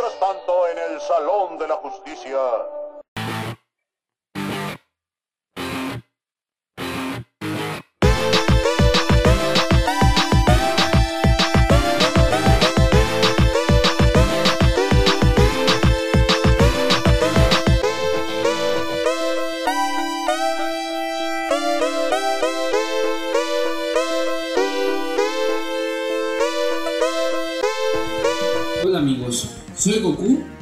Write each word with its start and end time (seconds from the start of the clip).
Mientras 0.00 0.18
tanto, 0.18 0.66
en 0.66 0.78
el 0.78 1.00
Salón 1.02 1.58
de 1.58 1.68
la 1.68 1.76
Justicia. 1.76 2.40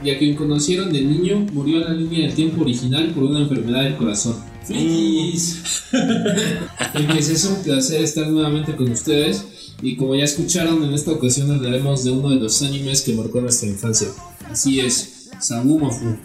Y 0.08 0.10
a 0.10 0.18
quien 0.18 0.34
conocieron 0.34 0.90
de 0.90 1.02
niño 1.02 1.46
murió 1.52 1.78
en 1.78 1.84
la 1.84 1.92
línea 1.92 2.26
del 2.26 2.34
tiempo 2.34 2.62
original 2.62 3.10
por 3.10 3.24
una 3.24 3.40
enfermedad 3.40 3.82
del 3.84 3.96
corazón. 3.96 4.36
¡Feliz! 4.64 5.84
y 5.92 7.02
pues 7.02 7.28
es 7.28 7.44
un 7.44 7.62
placer 7.62 8.02
estar 8.02 8.26
nuevamente 8.28 8.74
con 8.74 8.90
ustedes 8.90 9.44
y 9.82 9.96
como 9.96 10.14
ya 10.14 10.24
escucharon 10.24 10.82
en 10.82 10.94
esta 10.94 11.12
ocasión 11.12 11.50
hablaremos 11.50 12.04
de 12.04 12.10
uno 12.12 12.30
de 12.30 12.36
los 12.36 12.62
animes 12.62 13.02
que 13.02 13.12
marcó 13.14 13.42
nuestra 13.42 13.68
infancia. 13.68 14.08
Así 14.50 14.80
es, 14.80 15.28
Sabumofu. 15.40 16.06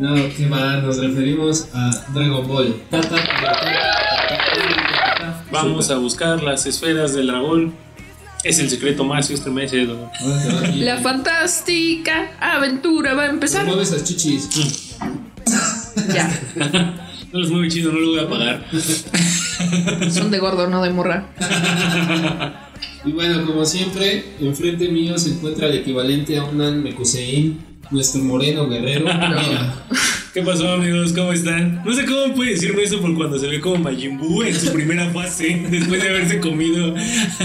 no, 0.00 0.14
qué 0.36 0.46
mal, 0.46 0.84
nos 0.84 0.96
referimos 0.98 1.68
a 1.72 2.04
Dragon 2.12 2.48
Ball. 2.48 2.74
Vamos 5.52 5.90
a 5.90 5.98
buscar 5.98 6.42
las 6.42 6.66
esferas 6.66 7.14
del 7.14 7.28
dragón. 7.28 7.83
Es 8.44 8.58
el 8.58 8.68
secreto 8.68 9.04
más 9.04 9.30
estremecedor. 9.30 10.10
La 10.76 10.98
fantástica 10.98 12.32
aventura 12.40 13.14
va 13.14 13.22
a 13.22 13.26
empezar. 13.30 13.64
Mueve 13.66 13.82
esas 13.82 14.04
chichis. 14.04 14.96
Ya, 16.12 16.30
No 17.32 17.40
los 17.40 17.50
mueve 17.50 17.68
chido, 17.68 17.90
no 17.90 17.98
lo 17.98 18.10
voy 18.10 18.20
a 18.20 18.28
pagar. 18.28 18.66
son 20.10 20.30
de 20.30 20.38
gordo, 20.38 20.68
no 20.68 20.82
de 20.82 20.90
morra. 20.90 21.26
Y 23.04 23.12
bueno, 23.12 23.44
como 23.46 23.64
siempre, 23.64 24.36
enfrente 24.40 24.88
mío 24.88 25.18
se 25.18 25.30
encuentra 25.30 25.66
el 25.68 25.76
equivalente 25.76 26.38
a 26.38 26.44
un 26.44 26.82
Mekusein, 26.82 27.58
nuestro 27.90 28.22
moreno 28.22 28.68
guerrero. 28.68 29.04
Mira, 29.06 29.86
¿Qué 30.34 30.42
pasó, 30.42 30.68
amigos? 30.68 31.12
¿Cómo 31.12 31.32
están? 31.32 31.80
No 31.84 31.94
sé 31.94 32.04
cómo 32.06 32.34
puede 32.34 32.50
decirme 32.50 32.82
eso 32.82 33.00
por 33.00 33.14
cuando 33.14 33.38
se 33.38 33.46
ve 33.46 33.60
como 33.60 33.76
Majin 33.76 34.18
Buu 34.18 34.42
en 34.42 34.52
su 34.52 34.72
primera 34.72 35.08
fase, 35.12 35.64
después 35.70 36.02
de 36.02 36.08
haberse 36.08 36.40
comido 36.40 36.92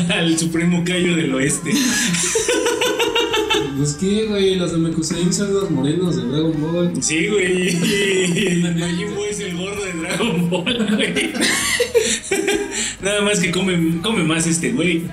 al 0.10 0.40
supremo 0.40 0.84
callo 0.84 1.16
del 1.16 1.32
oeste. 1.36 1.72
pues 3.78 3.94
qué, 3.94 4.26
güey, 4.26 4.56
los 4.56 4.72
de 4.72 4.80
Mekusein 4.80 5.32
son 5.32 5.54
los 5.54 5.70
morenos 5.70 6.16
de 6.16 6.24
Dragon 6.24 6.60
Ball. 6.60 6.92
Sí, 7.00 7.28
güey. 7.28 7.76
Majin 8.80 9.14
Buu 9.14 9.26
es 9.26 9.40
el 9.40 9.56
gordo 9.56 9.86
de 9.86 9.94
Dragon 9.94 10.50
Ball, 10.50 10.88
güey. 10.96 11.14
Nada 13.04 13.22
más 13.22 13.40
que 13.40 13.52
come, 13.52 14.02
come 14.02 14.24
más 14.24 14.48
este 14.48 14.72
güey. 14.72 15.04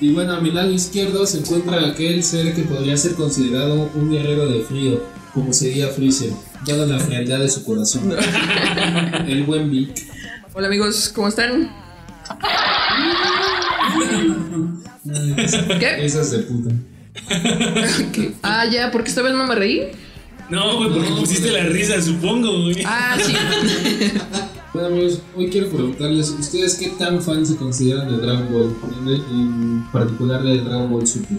Y 0.00 0.12
bueno, 0.12 0.32
a 0.32 0.40
mi 0.40 0.50
lado 0.50 0.70
izquierdo 0.70 1.26
se 1.26 1.40
encuentra 1.40 1.86
aquel 1.86 2.22
ser 2.22 2.54
que 2.54 2.62
podría 2.62 2.96
ser 2.96 3.14
considerado 3.14 3.90
un 3.94 4.10
guerrero 4.10 4.46
de 4.46 4.60
frío, 4.60 5.02
como 5.36 5.52
sería 5.52 5.88
Freezer, 5.88 6.30
dada 6.66 6.86
la 6.86 6.98
frialdad 6.98 7.40
de 7.40 7.50
su 7.50 7.62
corazón. 7.62 8.10
El 9.28 9.44
buen 9.44 9.70
Vic. 9.70 9.90
Hola 10.54 10.68
amigos, 10.68 11.12
¿cómo 11.14 11.28
están? 11.28 11.70
¿Qué? 15.78 16.06
Esas 16.06 16.30
de 16.30 16.38
puta. 16.38 16.74
¿Qué? 18.14 18.32
Ah, 18.42 18.64
ya, 18.64 18.90
porque 18.90 19.10
esta 19.10 19.20
vez 19.20 19.34
no 19.34 19.46
me 19.46 19.54
reí. 19.54 19.88
No, 20.48 20.78
güey, 20.78 20.88
porque 20.90 21.10
pusiste 21.10 21.52
la 21.52 21.64
risa, 21.64 22.00
supongo, 22.00 22.62
güey. 22.62 22.82
Ah, 22.86 23.18
sí. 23.22 23.34
Bueno 24.72 24.88
amigos, 24.88 25.22
hoy 25.34 25.48
quiero 25.48 25.70
preguntarles, 25.70 26.28
¿ustedes 26.38 26.74
qué 26.74 26.88
tan 26.98 27.22
fans 27.22 27.48
se 27.48 27.56
consideran 27.56 28.10
de 28.10 28.18
Dragon 28.18 28.46
Ball? 28.52 28.76
En, 29.00 29.08
en 29.08 29.86
particular 29.90 30.42
de 30.42 30.58
Dragon 30.58 30.90
Ball 30.90 31.06
Super. 31.06 31.38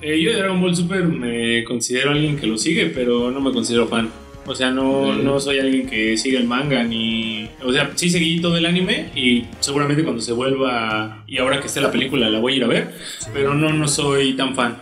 Eh, 0.00 0.20
yo 0.20 0.30
de 0.30 0.38
Dragon 0.38 0.60
Ball 0.60 0.76
Super 0.76 1.04
me 1.04 1.64
considero 1.64 2.10
alguien 2.10 2.36
que 2.36 2.46
lo 2.46 2.56
sigue, 2.56 2.86
pero 2.86 3.30
no 3.30 3.40
me 3.40 3.52
considero 3.52 3.88
fan. 3.88 4.08
O 4.46 4.54
sea, 4.54 4.70
no, 4.70 5.12
no 5.12 5.38
soy 5.40 5.58
alguien 5.58 5.86
que 5.86 6.16
siga 6.16 6.38
el 6.40 6.46
manga 6.46 6.82
ni... 6.82 7.50
O 7.62 7.70
sea, 7.70 7.90
sí 7.94 8.08
seguí 8.08 8.40
todo 8.40 8.56
el 8.56 8.64
anime 8.64 9.10
y 9.14 9.44
seguramente 9.60 10.02
cuando 10.04 10.22
se 10.22 10.32
vuelva 10.32 11.22
y 11.26 11.36
ahora 11.36 11.60
que 11.60 11.66
esté 11.66 11.82
la 11.82 11.92
película 11.92 12.30
la 12.30 12.38
voy 12.38 12.54
a 12.54 12.56
ir 12.56 12.64
a 12.64 12.68
ver, 12.68 12.94
pero 13.34 13.54
no, 13.54 13.70
no 13.72 13.86
soy 13.86 14.34
tan 14.36 14.54
fan. 14.54 14.78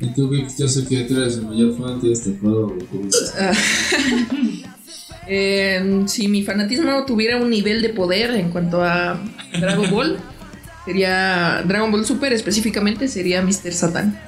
Y 0.00 0.12
tú, 0.14 0.28
Vic, 0.28 0.48
yo 0.58 0.66
sé 0.66 0.86
que 0.88 1.04
tú 1.04 1.20
eres 1.20 1.36
el 1.36 1.46
mayor 1.46 1.76
fan, 1.76 2.00
tienes 2.00 2.24
tatuado 2.24 2.68
Goku. 2.68 3.08
Eh, 5.30 6.04
si 6.06 6.26
mi 6.26 6.42
fanatismo 6.42 7.04
tuviera 7.04 7.36
un 7.36 7.50
nivel 7.50 7.82
de 7.82 7.90
poder 7.90 8.30
en 8.30 8.48
cuanto 8.48 8.82
a 8.82 9.20
Dragon 9.60 9.90
Ball, 9.90 10.16
sería 10.86 11.62
Dragon 11.66 11.92
Ball 11.92 12.06
Super 12.06 12.32
específicamente, 12.32 13.08
sería 13.08 13.42
Mr. 13.42 13.72
Satan. 13.72 14.18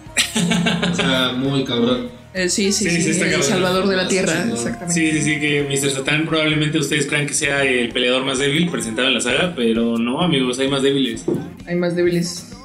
O 0.90 0.94
sea, 0.94 1.32
muy 1.36 1.64
cabrón. 1.64 2.08
Eh, 2.32 2.48
sí, 2.48 2.70
sí, 2.72 2.88
Sí, 2.88 3.02
sí, 3.02 3.14
sí, 3.14 3.20
el 3.22 3.42
salvador 3.42 3.88
de 3.88 3.96
la 3.96 4.06
tierra, 4.06 4.44
no. 4.44 4.54
exactamente. 4.54 4.94
Sí, 4.94 5.10
sí, 5.10 5.20
sí, 5.34 5.40
que 5.40 5.64
Mr. 5.68 5.90
Satan 5.90 6.26
probablemente 6.26 6.78
ustedes 6.78 7.06
crean 7.06 7.26
que 7.26 7.34
sea 7.34 7.64
el 7.64 7.88
peleador 7.92 8.24
más 8.24 8.38
débil 8.38 8.68
presentado 8.70 9.08
en 9.08 9.14
la 9.14 9.20
saga, 9.20 9.52
pero 9.56 9.98
no, 9.98 10.20
amigos, 10.20 10.58
hay 10.60 10.68
más 10.68 10.82
débiles. 10.82 11.24
Hay 11.66 11.74
más 11.76 11.96
débiles. 11.96 12.46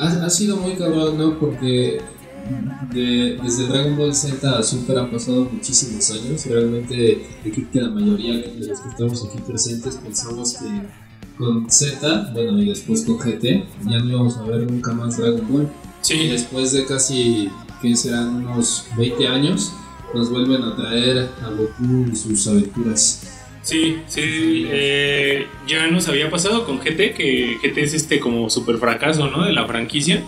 Ha, 0.00 0.06
ha 0.26 0.30
sido 0.30 0.56
muy 0.58 0.74
cabrón, 0.74 1.18
¿no? 1.18 1.38
Porque 1.40 1.98
de- 2.92 3.36
desde 3.42 3.66
Dragon 3.66 3.96
Ball 3.96 4.14
Z 4.14 4.56
a 4.58 4.62
Super 4.62 4.96
han 4.98 5.10
pasado 5.10 5.48
muchísimos 5.52 6.08
años. 6.12 6.46
y 6.46 6.50
Realmente, 6.50 7.18
yo 7.44 7.52
creo 7.52 7.70
que 7.72 7.80
la 7.80 7.88
mayoría 7.90 8.34
de 8.36 8.54
los 8.58 8.80
que 8.80 8.88
estamos 8.90 9.24
aquí 9.28 9.38
presentes 9.44 9.96
pensamos 9.96 10.54
que 10.54 10.66
con 11.36 11.68
Z, 11.68 12.30
bueno, 12.32 12.62
y 12.62 12.68
después 12.68 13.02
con 13.02 13.18
GT, 13.18 13.64
ya 13.90 13.98
no 13.98 14.08
íbamos 14.08 14.36
a 14.36 14.42
ver 14.44 14.70
nunca 14.70 14.92
más 14.92 15.16
Dragon 15.16 15.46
Ball. 15.50 15.68
Sí, 16.08 16.26
después 16.26 16.72
de 16.72 16.86
casi, 16.86 17.50
que 17.82 17.94
serán 17.94 18.36
unos 18.36 18.86
20 18.96 19.28
años, 19.28 19.74
nos 20.14 20.30
vuelven 20.30 20.62
a 20.62 20.74
traer 20.74 21.28
a 21.44 21.50
Goku 21.50 22.06
y 22.10 22.16
sus 22.16 22.46
aventuras. 22.48 23.42
Sí, 23.60 23.98
sí, 24.06 24.66
eh, 24.70 25.46
ya 25.66 25.86
nos 25.88 26.08
había 26.08 26.30
pasado 26.30 26.64
con 26.64 26.78
GT, 26.78 27.12
que 27.12 27.58
GT 27.62 27.82
es 27.82 27.92
este 27.92 28.20
como 28.20 28.48
super 28.48 28.78
fracaso, 28.78 29.28
¿no? 29.28 29.44
De 29.44 29.52
la 29.52 29.66
franquicia. 29.66 30.24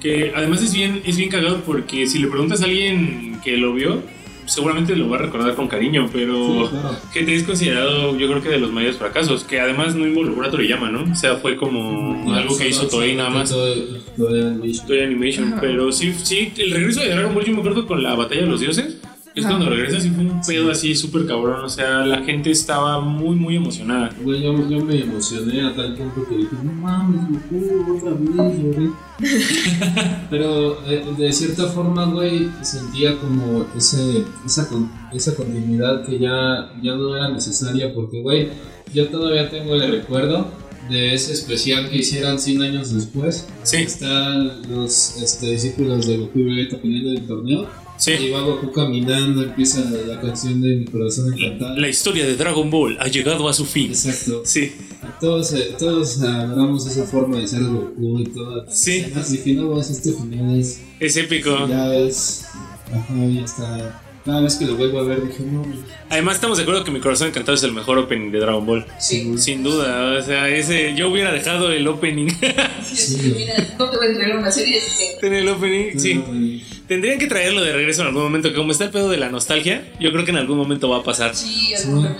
Que 0.00 0.32
además 0.34 0.62
es 0.62 0.72
bien, 0.72 1.02
es 1.04 1.18
bien 1.18 1.28
cagado 1.28 1.60
porque 1.60 2.06
si 2.06 2.18
le 2.18 2.28
preguntas 2.28 2.62
a 2.62 2.64
alguien 2.64 3.38
que 3.44 3.58
lo 3.58 3.74
vio, 3.74 4.02
seguramente 4.46 4.94
lo 4.96 5.08
va 5.08 5.16
a 5.16 5.20
recordar 5.20 5.54
con 5.54 5.68
cariño, 5.68 6.08
pero 6.12 6.64
Sí, 6.68 6.68
claro. 6.70 6.96
GT 7.14 7.28
es 7.34 7.42
considerado 7.44 8.16
yo 8.16 8.28
creo 8.28 8.42
que 8.42 8.48
de 8.48 8.58
los 8.58 8.72
mayores 8.72 8.96
fracasos, 8.96 9.44
que 9.44 9.60
además 9.60 9.94
no 9.94 10.06
involucró 10.06 10.44
a 10.46 10.50
Toriyama, 10.50 10.90
¿no? 10.90 11.10
O 11.10 11.14
sea, 11.14 11.36
fue 11.36 11.56
como 11.56 12.32
algo 12.34 12.56
que 12.56 12.68
hizo 12.68 12.86
Toei 12.88 13.14
nada 13.14 13.30
más. 13.30 13.52
Toei- 13.54 14.00
Animation. 14.18 14.86
Toei 14.86 15.02
Animation, 15.04 15.52
Ajá. 15.52 15.60
pero 15.60 15.92
sí, 15.92 16.12
sí, 16.22 16.52
el 16.58 16.70
regreso 16.72 17.00
de 17.00 17.10
Dragon 17.10 17.34
Ball 17.34 17.44
yo 17.44 17.52
me 17.54 17.58
acuerdo 17.60 17.86
con 17.86 18.02
la 18.02 18.14
batalla 18.14 18.42
de 18.42 18.46
los 18.48 18.60
dioses. 18.60 18.98
Es 19.34 19.46
cuando 19.46 19.70
regresa, 19.70 19.98
sí 20.00 20.10
fue 20.10 20.24
un 20.24 20.40
pedo 20.46 20.70
así 20.70 20.94
súper 20.94 21.26
cabrón. 21.26 21.64
O 21.64 21.68
sea, 21.68 22.04
la 22.06 22.22
gente 22.22 22.50
estaba 22.50 23.00
muy, 23.00 23.34
muy 23.34 23.56
emocionada. 23.56 24.10
Güey, 24.22 24.42
yo, 24.42 24.68
yo 24.68 24.84
me 24.84 25.00
emocioné 25.00 25.62
a 25.62 25.74
tal 25.74 25.94
punto 25.94 26.26
que 26.28 26.36
dije, 26.36 26.50
no 26.62 26.72
mames, 26.72 27.20
Goku, 27.50 27.96
otra 27.98 28.10
vez, 28.44 28.62
lloré. 28.62 28.90
Pero 30.30 30.84
eh, 30.86 31.04
de 31.16 31.32
cierta 31.32 31.66
forma, 31.68 32.04
güey, 32.06 32.48
sentía 32.62 33.18
como 33.18 33.66
ese, 33.76 34.24
esa, 34.44 34.68
con- 34.68 34.90
esa 35.12 35.34
continuidad 35.34 36.04
que 36.04 36.18
ya, 36.18 36.72
ya 36.82 36.94
no 36.94 37.16
era 37.16 37.28
necesaria 37.30 37.92
porque, 37.94 38.20
güey, 38.20 38.48
yo 38.92 39.08
todavía 39.08 39.48
tengo 39.50 39.74
el 39.74 39.90
recuerdo 39.90 40.46
de 40.90 41.14
ese 41.14 41.32
especial 41.32 41.88
que 41.88 41.98
hicieron 41.98 42.38
100 42.38 42.62
años 42.62 42.92
después. 42.92 43.46
Sí, 43.62 43.76
Están 43.78 44.62
los 44.70 45.16
este, 45.22 45.50
discípulos 45.52 46.06
de 46.06 46.18
Goku 46.18 46.38
y 46.40 46.42
Vegeta 46.44 46.76
en 46.82 46.92
el 47.06 47.26
torneo. 47.26 47.66
Y 48.10 48.16
sí. 48.16 48.30
va 48.30 48.40
Goku 48.42 48.72
caminando, 48.72 49.42
empieza 49.42 49.80
la 50.06 50.20
canción 50.20 50.60
de 50.60 50.76
Mi 50.76 50.84
Corazón 50.86 51.32
Encantado. 51.32 51.76
La 51.78 51.88
historia 51.88 52.26
de 52.26 52.36
Dragon 52.36 52.68
Ball 52.70 52.96
ha 53.00 53.06
llegado 53.06 53.48
a 53.48 53.52
su 53.52 53.64
fin. 53.64 53.90
Exacto. 53.90 54.42
Sí, 54.44 54.72
Todos, 55.20 55.52
eh, 55.52 55.74
todos 55.78 56.20
adoramos 56.22 56.86
esa 56.86 57.04
forma 57.04 57.38
de 57.38 57.46
ser 57.46 57.62
Goku 57.62 58.20
y 58.20 58.24
todo. 58.24 58.66
Sí. 58.70 59.04
Que 59.44 59.54
no, 59.54 59.68
vos 59.68 59.88
este 59.90 60.12
final 60.12 60.58
es. 60.58 60.80
es 60.98 61.16
épico. 61.16 61.68
Ya 61.68 61.94
es. 61.94 62.44
Ajá, 62.92 63.14
ya 63.32 63.44
está. 63.44 64.02
Cada 64.24 64.40
vez 64.40 64.54
que 64.56 64.66
lo 64.66 64.76
vuelvo 64.76 65.00
a 65.00 65.02
ver 65.04 65.26
dije, 65.26 65.42
no. 65.42 65.64
Además, 66.08 66.36
estamos 66.36 66.56
de 66.56 66.62
acuerdo 66.62 66.84
que 66.84 66.92
mi 66.92 67.00
corazón 67.00 67.28
encantado 67.28 67.54
es 67.56 67.62
el 67.64 67.72
mejor 67.72 67.98
opening 67.98 68.30
de 68.30 68.38
Dragon 68.38 68.64
Ball. 68.64 68.86
Sí. 69.00 69.36
Sin 69.36 69.64
duda, 69.64 70.16
o 70.18 70.22
sea, 70.22 70.48
ese, 70.48 70.94
yo 70.94 71.08
hubiera 71.08 71.32
dejado 71.32 71.72
el 71.72 71.86
opening. 71.88 72.28
Sí. 72.84 73.32
Mira, 73.36 73.54
no 73.78 73.88
te 73.88 73.96
voy 73.96 74.06
a 74.06 74.10
entregar 74.10 74.36
una 74.38 74.50
serie 74.50 74.78
así 74.78 75.04
que- 75.20 75.26
en 75.26 75.32
el 75.34 75.48
opening, 75.48 75.98
sí. 75.98 76.62
Tendrían 76.86 77.18
que 77.18 77.26
traerlo 77.26 77.62
de 77.62 77.72
regreso 77.72 78.02
en 78.02 78.08
algún 78.08 78.22
momento. 78.24 78.50
que 78.50 78.54
Como 78.54 78.70
está 78.72 78.84
el 78.84 78.90
pedo 78.90 79.08
de 79.08 79.16
la 79.16 79.30
nostalgia, 79.30 79.90
yo 79.98 80.12
creo 80.12 80.24
que 80.24 80.30
en 80.32 80.36
algún 80.36 80.58
momento 80.58 80.88
va 80.90 80.98
a 80.98 81.02
pasar. 81.02 81.34
Sí, 81.34 81.68
Sí. 81.68 81.74
alguna 81.74 82.16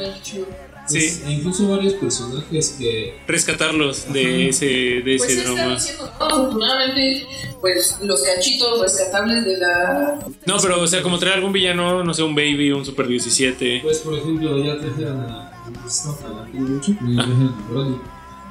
Sí. 0.88 0.98
Pues, 0.98 1.22
e 1.26 1.32
incluso 1.32 1.68
varios 1.68 1.94
personajes 1.94 2.76
que. 2.78 3.14
Rescatarlos 3.26 4.12
de 4.12 4.20
Ajá. 4.26 4.48
ese, 4.48 4.66
de 4.66 5.14
Pues 5.16 5.30
ese 5.30 5.42
drama. 5.44 5.76
afortunadamente, 6.18 7.26
pues 7.60 7.98
los 8.02 8.22
cachitos 8.22 8.80
rescatables 8.80 9.44
de 9.44 9.58
la. 9.58 10.18
No, 10.46 10.56
pero 10.60 10.80
o 10.80 10.86
sea, 10.86 11.02
como 11.02 11.18
traer 11.18 11.36
algún 11.36 11.52
villano, 11.52 12.02
no 12.02 12.14
sé, 12.14 12.22
un 12.22 12.34
Baby, 12.34 12.72
un 12.72 12.84
Super 12.84 13.06
17. 13.06 13.80
Pues, 13.82 13.98
por 13.98 14.18
ejemplo, 14.18 14.62
ya 14.64 14.78
trajeron 14.78 15.20
a. 15.20 15.48
No, 15.70 16.18
a 16.26 16.28
la 16.28 16.48
mucho. 16.52 16.90
Y 16.92 17.14
trajeron 17.16 17.48
a 17.48 17.70
Broly. 17.70 17.96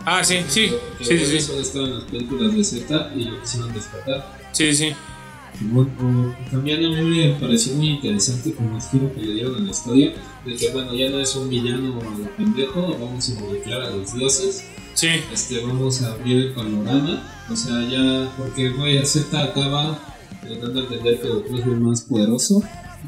Ah, 0.05 0.23
sí, 0.23 0.39
sí, 0.47 0.71
sí, 0.99 1.17
sí, 1.19 1.25
sí. 1.25 1.37
Eso 1.37 1.59
estaba 1.59 1.85
en 1.85 1.95
las 1.95 2.03
películas 2.05 2.55
de 2.55 2.63
Z 2.63 3.11
y 3.15 3.25
lo 3.25 3.39
quisieron 3.41 3.73
rescatar. 3.73 4.39
Sí, 4.51 4.73
sí. 4.73 4.93
O 5.75 5.85
también 6.49 6.83
a 6.83 7.01
mí 7.01 7.17
me 7.17 7.33
pareció 7.39 7.75
muy 7.75 7.89
interesante 7.89 8.53
como 8.53 8.75
el 8.75 8.81
giro 8.81 9.13
que 9.13 9.21
le 9.21 9.33
dieron 9.33 9.55
a 9.55 9.59
la 9.59 9.71
historia, 9.71 10.13
de 10.45 10.55
que 10.55 10.69
bueno, 10.71 10.93
ya 10.95 11.09
no 11.09 11.19
es 11.19 11.35
un 11.35 11.49
villano 11.49 11.99
a 11.99 12.17
lo 12.17 12.35
pendejo, 12.35 12.97
vamos 12.99 13.29
a 13.29 13.31
involucrar 13.33 13.81
a 13.81 13.89
los 13.91 14.13
dioses, 14.13 14.63
Sí, 14.93 15.07
este, 15.31 15.65
vamos 15.65 16.01
a 16.01 16.13
abrir 16.13 16.37
el 16.37 16.53
panorama, 16.53 17.23
o 17.49 17.55
sea, 17.55 17.81
ya, 17.89 18.29
porque 18.37 18.69
güey, 18.69 19.03
Z 19.05 19.41
acaba 19.41 19.99
dando 20.43 20.79
a 20.79 20.83
entender 20.83 21.21
que 21.21 21.27
Goku 21.29 21.57
es 21.57 21.65
el 21.65 21.79
más 21.79 22.01
poderoso, 22.01 22.61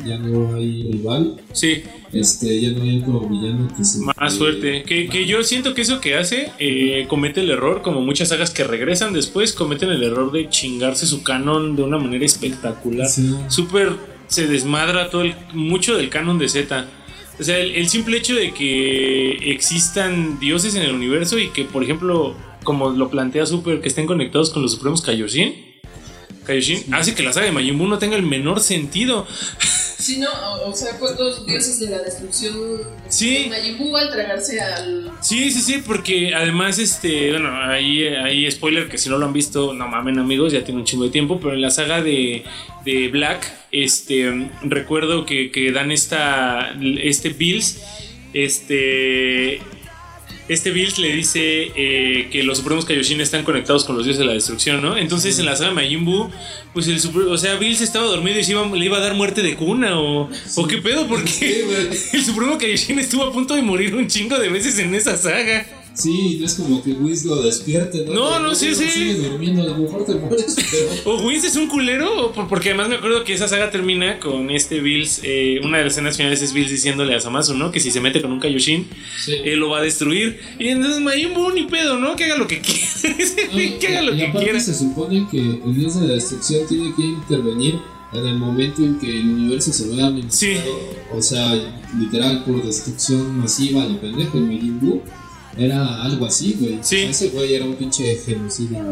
ya 0.06 0.18
no 0.18 0.56
hay 0.56 0.92
rival, 0.92 1.42
sí. 1.52 1.84
Este, 2.14 2.62
ya 2.62 2.72
no 2.72 2.84
hay 2.84 3.02
otro 3.02 3.22
villano 3.22 3.68
que 3.76 3.84
se... 3.84 4.00
Más 4.00 4.34
suerte. 4.34 4.84
Que, 4.84 5.08
que 5.08 5.26
yo 5.26 5.44
siento 5.44 5.74
que 5.74 5.82
eso 5.82 6.00
que 6.00 6.16
hace 6.16 6.52
eh, 6.60 7.06
comete 7.08 7.42
el 7.42 7.50
error, 7.50 7.82
como 7.82 8.02
muchas 8.02 8.30
sagas 8.30 8.52
que 8.52 8.64
regresan 8.64 9.14
después, 9.14 9.54
cometen 9.54 9.90
el 9.90 10.04
error 10.04 10.32
de 10.32 10.50
chingarse 10.50 11.06
su 11.06 11.24
canon 11.24 11.76
de 11.76 11.84
una 11.84 11.98
manera 11.98 12.26
espectacular. 12.26 13.08
Sí, 13.08 13.36
Súper 13.48 13.94
se 14.28 14.48
desmadra 14.48 15.10
todo 15.10 15.24
el, 15.24 15.36
mucho 15.54 15.98
del 15.98 16.10
canon 16.10 16.40
de 16.40 16.50
Z. 16.50 16.88
O 17.40 17.44
sea, 17.44 17.58
el, 17.58 17.76
el 17.76 17.90
simple 17.90 18.18
hecho 18.18 18.36
de 18.36 18.54
que 18.54 19.52
existan 19.52 20.40
dioses 20.40 20.76
en 20.76 20.84
el 20.84 20.94
universo 20.94 21.40
y 21.40 21.50
que, 21.50 21.66
por 21.66 21.84
ejemplo, 21.84 22.36
como 22.64 22.92
lo 22.92 23.10
plantea 23.10 23.46
Super, 23.46 23.82
que 23.82 23.88
estén 23.88 24.06
conectados 24.06 24.52
con 24.52 24.62
los 24.62 24.72
supremos 24.72 25.02
Kaioshin, 25.02 25.74
Kaioshin 26.46 26.94
hace 26.94 27.16
que 27.16 27.24
la 27.24 27.34
saga 27.34 27.48
de 27.48 27.52
Majin 27.52 27.78
Buu 27.78 27.88
no 27.88 27.98
tenga 27.98 28.16
el 28.16 28.24
menor 28.24 28.60
sentido. 28.60 29.28
Sí, 30.04 30.18
no, 30.18 30.28
o, 30.66 30.76
sea, 30.76 31.00
cuántos 31.00 31.46
dioses 31.46 31.80
de 31.80 31.90
la 31.90 32.00
destrucción. 32.00 32.82
Sí. 33.08 33.46
Majin 33.50 33.78
Buu 33.78 33.96
al 33.96 34.12
tragarse 34.12 34.60
al. 34.60 35.12
Sí, 35.22 35.50
sí, 35.50 35.62
sí, 35.62 35.82
porque 35.86 36.36
además, 36.36 36.78
este, 36.78 37.32
bueno, 37.32 37.56
ahí 37.56 38.06
hay 38.06 38.52
spoiler 38.52 38.90
que 38.90 38.98
si 38.98 39.08
no 39.10 39.18
lo 39.18 39.26
han 39.26 39.32
visto, 39.32 39.74
no 39.74 39.88
mamen 39.88 40.20
amigos, 40.20 40.52
ya 40.52 40.66
tiene 40.66 40.82
un 40.82 40.86
chingo 40.86 41.06
de 41.06 41.12
tiempo, 41.12 41.40
pero 41.40 41.54
en 41.54 41.62
la 41.62 41.72
saga 41.72 42.02
de, 42.02 42.44
de 42.84 43.08
Black, 43.08 43.50
este, 43.72 44.50
recuerdo 44.64 45.26
que, 45.26 45.52
que 45.52 45.72
dan 45.72 45.90
esta, 45.94 46.76
este 47.02 47.30
Bills, 47.30 47.82
este, 48.34 49.62
este 50.50 50.72
Bills 50.72 50.98
le 51.00 51.14
dice 51.14 51.72
eh, 51.76 52.28
que 52.32 52.44
los 52.44 52.58
Supremos 52.58 52.86
Kaioshin 52.86 53.22
están 53.22 53.44
conectados 53.44 53.86
con 53.86 53.96
los 53.96 54.06
dioses 54.06 54.20
de 54.20 54.26
la 54.26 54.34
destrucción, 54.34 54.82
¿no? 54.82 54.98
Entonces 54.98 55.40
en 55.40 55.46
la 55.46 55.72
Majin 55.72 56.04
Buu, 56.04 56.30
pues 56.74 56.88
el 56.88 57.00
super- 57.00 57.24
o 57.28 57.38
sea, 57.38 57.56
Bills 57.56 57.82
estaba 57.82 58.06
dormido 58.08 58.40
y 58.40 58.44
se 58.44 58.52
iba, 58.52 58.66
le 58.68 58.86
iba 58.86 58.98
a 58.98 59.02
dar 59.02 59.14
muerte 59.14 59.42
de 59.42 59.56
cuna 59.56 60.00
o, 60.00 60.30
o 60.56 60.68
qué 60.68 60.78
pedo, 60.80 61.08
porque 61.08 61.30
Sí, 61.30 61.64
el 62.18 62.26
Supremo 62.26 62.58
Kaioshin 62.58 63.00
estuvo 63.00 63.24
a 63.24 63.32
punto 63.32 63.56
de 63.56 63.62
morir 63.62 63.96
un 63.96 64.08
chingo 64.08 64.38
de 64.38 64.50
veces 64.50 64.78
en 64.80 64.94
esa 64.96 65.16
saga. 65.18 65.66
Sí, 65.96 66.38
no 66.40 66.46
es 66.48 66.56
como 66.56 66.84
que 66.84 66.92
Whis 66.94 67.24
lo 67.26 67.42
despierte, 67.42 68.04
¿no? 68.06 68.14
No, 68.14 68.40
no, 68.40 68.56
sí, 68.56 68.74
sí. 68.74 68.88
Sigue 68.90 69.14
durmiendo, 69.30 69.62
a 69.62 69.66
lo 69.66 69.78
mejor 69.78 70.06
te 70.06 70.16
mueres, 70.16 70.56
pero... 70.72 71.12
O 71.18 71.22
Whis 71.28 71.44
es 71.44 71.56
un 71.56 71.68
culero, 71.68 72.32
porque 72.50 72.70
además 72.70 72.90
me 72.90 72.96
acuerdo 72.96 73.24
que 73.24 73.34
esa 73.34 73.48
saga 73.48 73.70
termina 73.70 74.20
con 74.20 74.50
este 74.50 74.80
Bills. 74.82 75.22
eh, 75.24 75.60
una 75.64 75.78
de 75.78 75.84
las 75.84 75.94
escenas 75.94 76.18
finales 76.18 76.42
es 76.42 76.52
Bills 76.54 76.72
diciéndole 76.72 77.16
a 77.16 77.20
Samasu, 77.20 77.54
¿no? 77.56 77.72
Que 77.72 77.80
si 77.80 77.92
se 77.92 78.02
mete 78.02 78.22
con 78.22 78.32
un 78.32 78.40
Kaioshin, 78.40 78.88
Sí. 79.24 79.34
él 79.44 79.60
lo 79.60 79.70
va 79.70 79.80
a 79.80 79.82
destruir. 79.82 80.40
Y 80.60 80.70
entonces 80.70 81.00
Majin 81.02 81.34
Buu 81.34 81.52
ni 81.52 81.64
pedo, 81.64 82.00
¿no? 82.00 82.16
Que 82.16 82.24
haga 82.26 82.38
lo 82.38 82.48
que 82.48 82.60
quiera. 82.62 83.80
Que 83.80 83.88
haga 83.88 84.02
lo 84.02 84.16
y 84.16 84.18
que 84.20 84.32
quiera. 84.32 84.60
se 84.60 84.74
supone 84.74 85.28
que 85.30 85.38
el 85.40 85.76
dios 85.76 86.00
de 86.02 86.08
la 86.08 86.14
destrucción 86.16 86.68
tiene 86.68 86.94
que 86.96 87.04
intervenir 87.04 87.76
en 88.14 88.28
el 88.28 88.36
momento 88.38 88.84
en 88.84 89.00
que 89.00 89.10
el 89.20 89.28
universo 89.30 89.72
se 89.74 89.88
vea 89.90 90.08
amenazado. 90.08 90.32
Sí. 90.38 90.54
O 91.16 91.22
sea, 91.22 91.54
literal, 92.00 92.44
por 92.46 92.64
destrucción 92.64 93.38
masiva 93.40 93.86
de 93.88 93.96
pendejo, 93.96 94.38
el 94.38 94.46
Majin 94.46 94.80
Buu 94.80 95.02
era 95.58 96.04
algo 96.04 96.26
así, 96.26 96.56
güey. 96.60 96.80
Sí. 96.82 96.98
Ese 96.98 97.30
güey 97.30 97.54
era 97.54 97.66
un 97.66 97.76
pinche 97.76 98.16
genocida. 98.18 98.84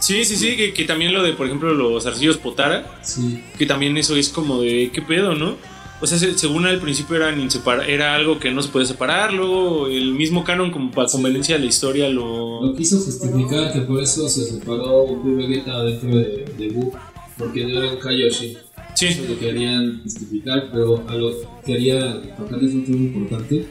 Sí, 0.00 0.24
sí, 0.24 0.36
sí. 0.36 0.56
Que, 0.56 0.72
que 0.72 0.84
también 0.84 1.12
lo 1.12 1.22
de, 1.22 1.32
por 1.32 1.46
ejemplo, 1.46 1.74
los 1.74 2.06
arcillos 2.06 2.36
Potara. 2.38 2.98
Sí. 3.02 3.42
Que 3.58 3.66
también 3.66 3.96
eso 3.96 4.16
es 4.16 4.28
como 4.28 4.60
de, 4.60 4.90
¿qué 4.92 5.02
pedo, 5.02 5.34
no? 5.34 5.56
O 6.00 6.06
sea, 6.06 6.18
se- 6.18 6.36
según 6.36 6.66
al 6.66 6.78
principio 6.78 7.16
eran 7.16 7.40
insepara- 7.40 7.86
era 7.88 8.14
algo 8.14 8.38
que 8.38 8.50
no 8.50 8.60
se 8.62 8.68
puede 8.68 8.84
separar. 8.84 9.32
Luego 9.32 9.86
el 9.88 10.12
mismo 10.12 10.44
canon, 10.44 10.70
como 10.70 10.90
para 10.90 11.08
conveniencia 11.08 11.54
de 11.56 11.62
la 11.62 11.66
historia, 11.66 12.08
lo. 12.10 12.62
Lo 12.66 12.74
quiso 12.76 12.98
justificar 13.00 13.72
que 13.72 13.80
por 13.80 14.02
eso 14.02 14.28
se 14.28 14.44
separó 14.44 15.04
Goku 15.06 15.36
Vegeta 15.36 15.82
dentro 15.84 16.10
de, 16.16 16.44
de 16.58 16.68
Buu, 16.68 16.92
porque 17.38 17.64
no 17.64 17.82
eran 17.82 17.96
Kaioshin. 17.96 18.58
Sí. 18.94 19.06
Eso 19.06 19.22
lo 19.28 19.38
querían 19.38 20.00
justificar, 20.02 20.68
pero 20.72 21.02
a 21.08 21.14
lo 21.14 21.32
quería 21.64 22.20
tocarles 22.36 22.72
un 22.74 22.84
tema 22.84 22.96
importante. 22.98 23.66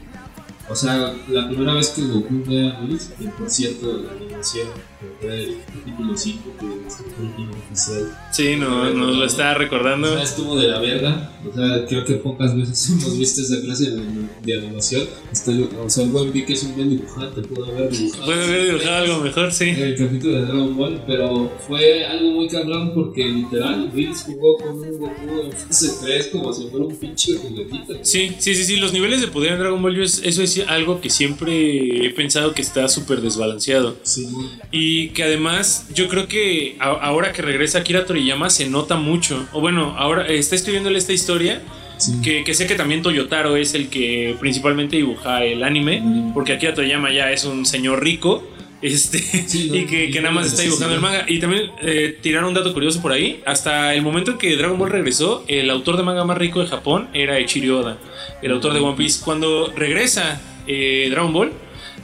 O 0.68 0.76
sea, 0.76 1.14
la 1.30 1.48
primera 1.48 1.74
vez 1.76 1.90
que 1.90 2.02
Goku 2.02 2.44
ve 2.48 2.68
a 2.70 2.82
Whis, 2.82 3.12
que 3.20 3.28
por 3.30 3.48
cierto, 3.50 4.02
la 4.02 4.12
animación, 4.14 4.68
que 5.00 5.08
fue 5.28 5.44
el 5.44 5.58
capítulo 5.68 6.18
5, 6.18 6.44
que 6.60 6.66
es 6.88 7.00
el 7.00 7.26
último 7.26 7.52
oficial, 7.52 8.18
Sí, 8.32 8.56
no, 8.58 8.90
nos 8.92 9.16
lo 9.16 9.26
está 9.26 9.52
o 9.56 9.60
recordando. 9.60 10.12
sea, 10.16 10.24
estuvo 10.24 10.60
de 10.60 10.68
la 10.70 10.80
verga. 10.80 11.32
O 11.48 11.54
sea, 11.56 11.86
creo 11.86 12.04
que 12.04 12.16
pocas 12.16 12.56
veces 12.58 12.90
hemos 13.00 13.18
visto 13.18 13.42
esa 13.42 13.62
clase 13.62 13.92
de, 13.92 14.02
de 14.44 14.58
animación. 14.58 15.04
Estoy, 15.32 15.70
o 15.80 15.88
sea, 15.90 16.04
el 16.04 16.10
buen 16.10 16.34
Vic 16.34 16.50
es 16.50 16.64
un 16.64 16.76
buen 16.76 16.90
dibujante, 16.90 17.42
pudo 17.44 17.66
haber 17.66 17.92
dibujado. 17.92 18.26
Puede 18.26 18.44
haber 18.44 18.66
dibujado 18.66 18.96
algo 18.96 19.20
mejor, 19.20 19.52
sí. 19.52 19.70
el 19.70 19.96
capítulo 19.96 20.34
de 20.34 20.46
Dragon 20.46 20.76
Ball, 20.76 21.04
pero 21.06 21.52
fue 21.68 22.06
algo 22.08 22.32
muy 22.32 22.48
cabrón 22.50 22.92
porque 22.96 23.24
literal 23.24 23.92
Bills 23.94 24.24
jugó 24.24 24.58
con 24.58 24.80
un 24.80 24.98
Goku 24.98 25.42
en 25.44 25.52
fase 25.52 25.92
3 26.04 26.28
como 26.32 26.52
si 26.52 26.68
fuera 26.70 26.86
un 26.88 26.96
pinche 26.98 27.36
juguetito. 27.38 27.94
Sí, 28.02 28.32
sí, 28.40 28.56
sí, 28.56 28.64
sí, 28.64 28.78
los 28.78 28.92
niveles 28.94 29.22
de 29.22 29.28
poder 29.28 29.54
en 29.54 29.60
Dragon 29.60 29.80
Ball, 29.82 29.96
yo 29.96 30.02
es- 30.04 30.22
eso 30.24 30.42
es 30.62 30.68
algo 30.68 31.02
que 31.02 31.10
siempre 31.10 32.06
he 32.06 32.10
pensado 32.12 32.54
que 32.54 32.62
está 32.62 32.88
súper 32.88 33.22
desbalanceado. 33.22 33.98
Sí, 34.04 34.28
Y 34.72 35.10
que 35.10 35.24
además 35.24 35.88
yo 35.94 36.08
creo 36.08 36.28
que 36.28 36.76
a- 36.80 36.86
ahora 36.90 37.32
que 37.34 37.42
regresa 37.42 37.80
Akira 37.80 38.06
Toriyama 38.06 38.50
se 38.50 38.68
nota 38.70 38.96
mucho. 38.96 39.48
O 39.54 39.62
bueno, 39.62 39.96
ahora 39.98 40.28
está 40.28 40.56
escribiéndole 40.56 40.98
esta 40.98 41.14
historia 41.14 41.62
sí. 41.98 42.14
que, 42.24 42.44
que 42.44 42.54
sé 42.54 42.68
que 42.68 42.76
también 42.76 43.02
Toyotaro 43.02 43.56
es 43.56 43.74
el 43.74 43.90
que 43.90 44.36
principalmente 44.40 44.96
dibuja 44.98 45.44
el 45.44 45.64
anime, 45.64 46.02
Mm. 46.02 46.34
porque 46.34 46.54
Akira 46.54 46.74
Toriyama 46.74 47.12
ya 47.12 47.32
es 47.32 47.46
un 47.46 47.66
señor 47.66 48.04
rico. 48.04 48.44
Este, 48.82 49.20
Sí, 49.48 49.70
no, 49.72 49.76
y 49.76 49.86
que, 49.86 50.22
nada 50.22 50.34
más 50.34 50.48
está 50.48 50.62
dibujando 50.62 50.96
el 50.96 51.02
manga. 51.02 51.26
Y 51.28 51.40
también 51.40 51.72
eh, 51.82 52.18
tiraron 52.22 52.50
un 52.50 52.54
dato 52.54 52.74
curioso 52.74 53.02
por 53.02 53.12
ahí. 53.12 53.42
Hasta 53.46 53.94
el 53.94 54.02
momento 54.02 54.32
en 54.32 54.38
que 54.38 54.56
Dragon 54.56 54.78
Ball 54.78 54.92
regresó, 54.92 55.44
el 55.48 55.70
autor 55.70 55.98
de 55.98 56.04
manga 56.04 56.24
más 56.26 56.38
rico 56.38 56.60
de 56.62 56.68
Japón 56.68 57.10
era 57.14 57.38
Eiichiro 57.38 57.80
Oda, 57.80 57.98
el 58.42 58.52
autor 58.52 58.74
de 58.74 58.80
One 58.80 58.98
Piece. 58.98 59.22
Cuando 59.24 59.72
regresa 59.76 60.42
eh, 60.68 61.08
Dragon 61.10 61.34
Ball, 61.34 61.52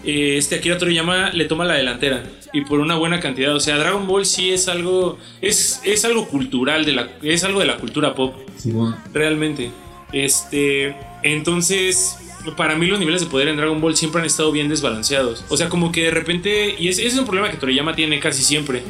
eh, 0.03 0.37
este 0.37 0.55
Akira 0.55 0.77
Toriyama 0.77 1.31
le 1.31 1.45
toma 1.45 1.65
la 1.65 1.75
delantera. 1.75 2.23
Y 2.53 2.61
por 2.61 2.79
una 2.79 2.95
buena 2.95 3.19
cantidad. 3.19 3.55
O 3.55 3.59
sea, 3.59 3.77
Dragon 3.77 4.07
Ball 4.07 4.25
sí 4.25 4.51
es 4.51 4.67
algo. 4.67 5.17
Es, 5.41 5.81
es 5.85 6.03
algo 6.03 6.27
cultural, 6.27 6.83
de 6.85 6.93
la, 6.93 7.09
es 7.21 7.43
algo 7.43 7.59
de 7.59 7.65
la 7.65 7.77
cultura 7.77 8.13
pop 8.13 8.35
Sí, 8.57 8.71
bueno. 8.71 8.97
realmente. 9.13 9.71
Este, 10.11 10.95
entonces, 11.23 12.17
para 12.57 12.75
mí 12.75 12.87
los 12.87 12.99
niveles 12.99 13.21
de 13.21 13.27
poder 13.27 13.47
en 13.47 13.57
Dragon 13.57 13.79
Ball 13.79 13.95
siempre 13.95 14.21
han 14.21 14.27
estado 14.27 14.51
bien 14.51 14.69
desbalanceados. 14.69 15.45
O 15.49 15.57
sea, 15.57 15.69
como 15.69 15.91
que 15.91 16.05
de 16.05 16.11
repente, 16.11 16.75
y 16.77 16.87
ese 16.87 17.05
es 17.05 17.17
un 17.17 17.25
problema 17.25 17.49
que 17.49 17.57
Toriyama 17.57 17.95
tiene 17.95 18.19
casi 18.19 18.43
siempre. 18.43 18.83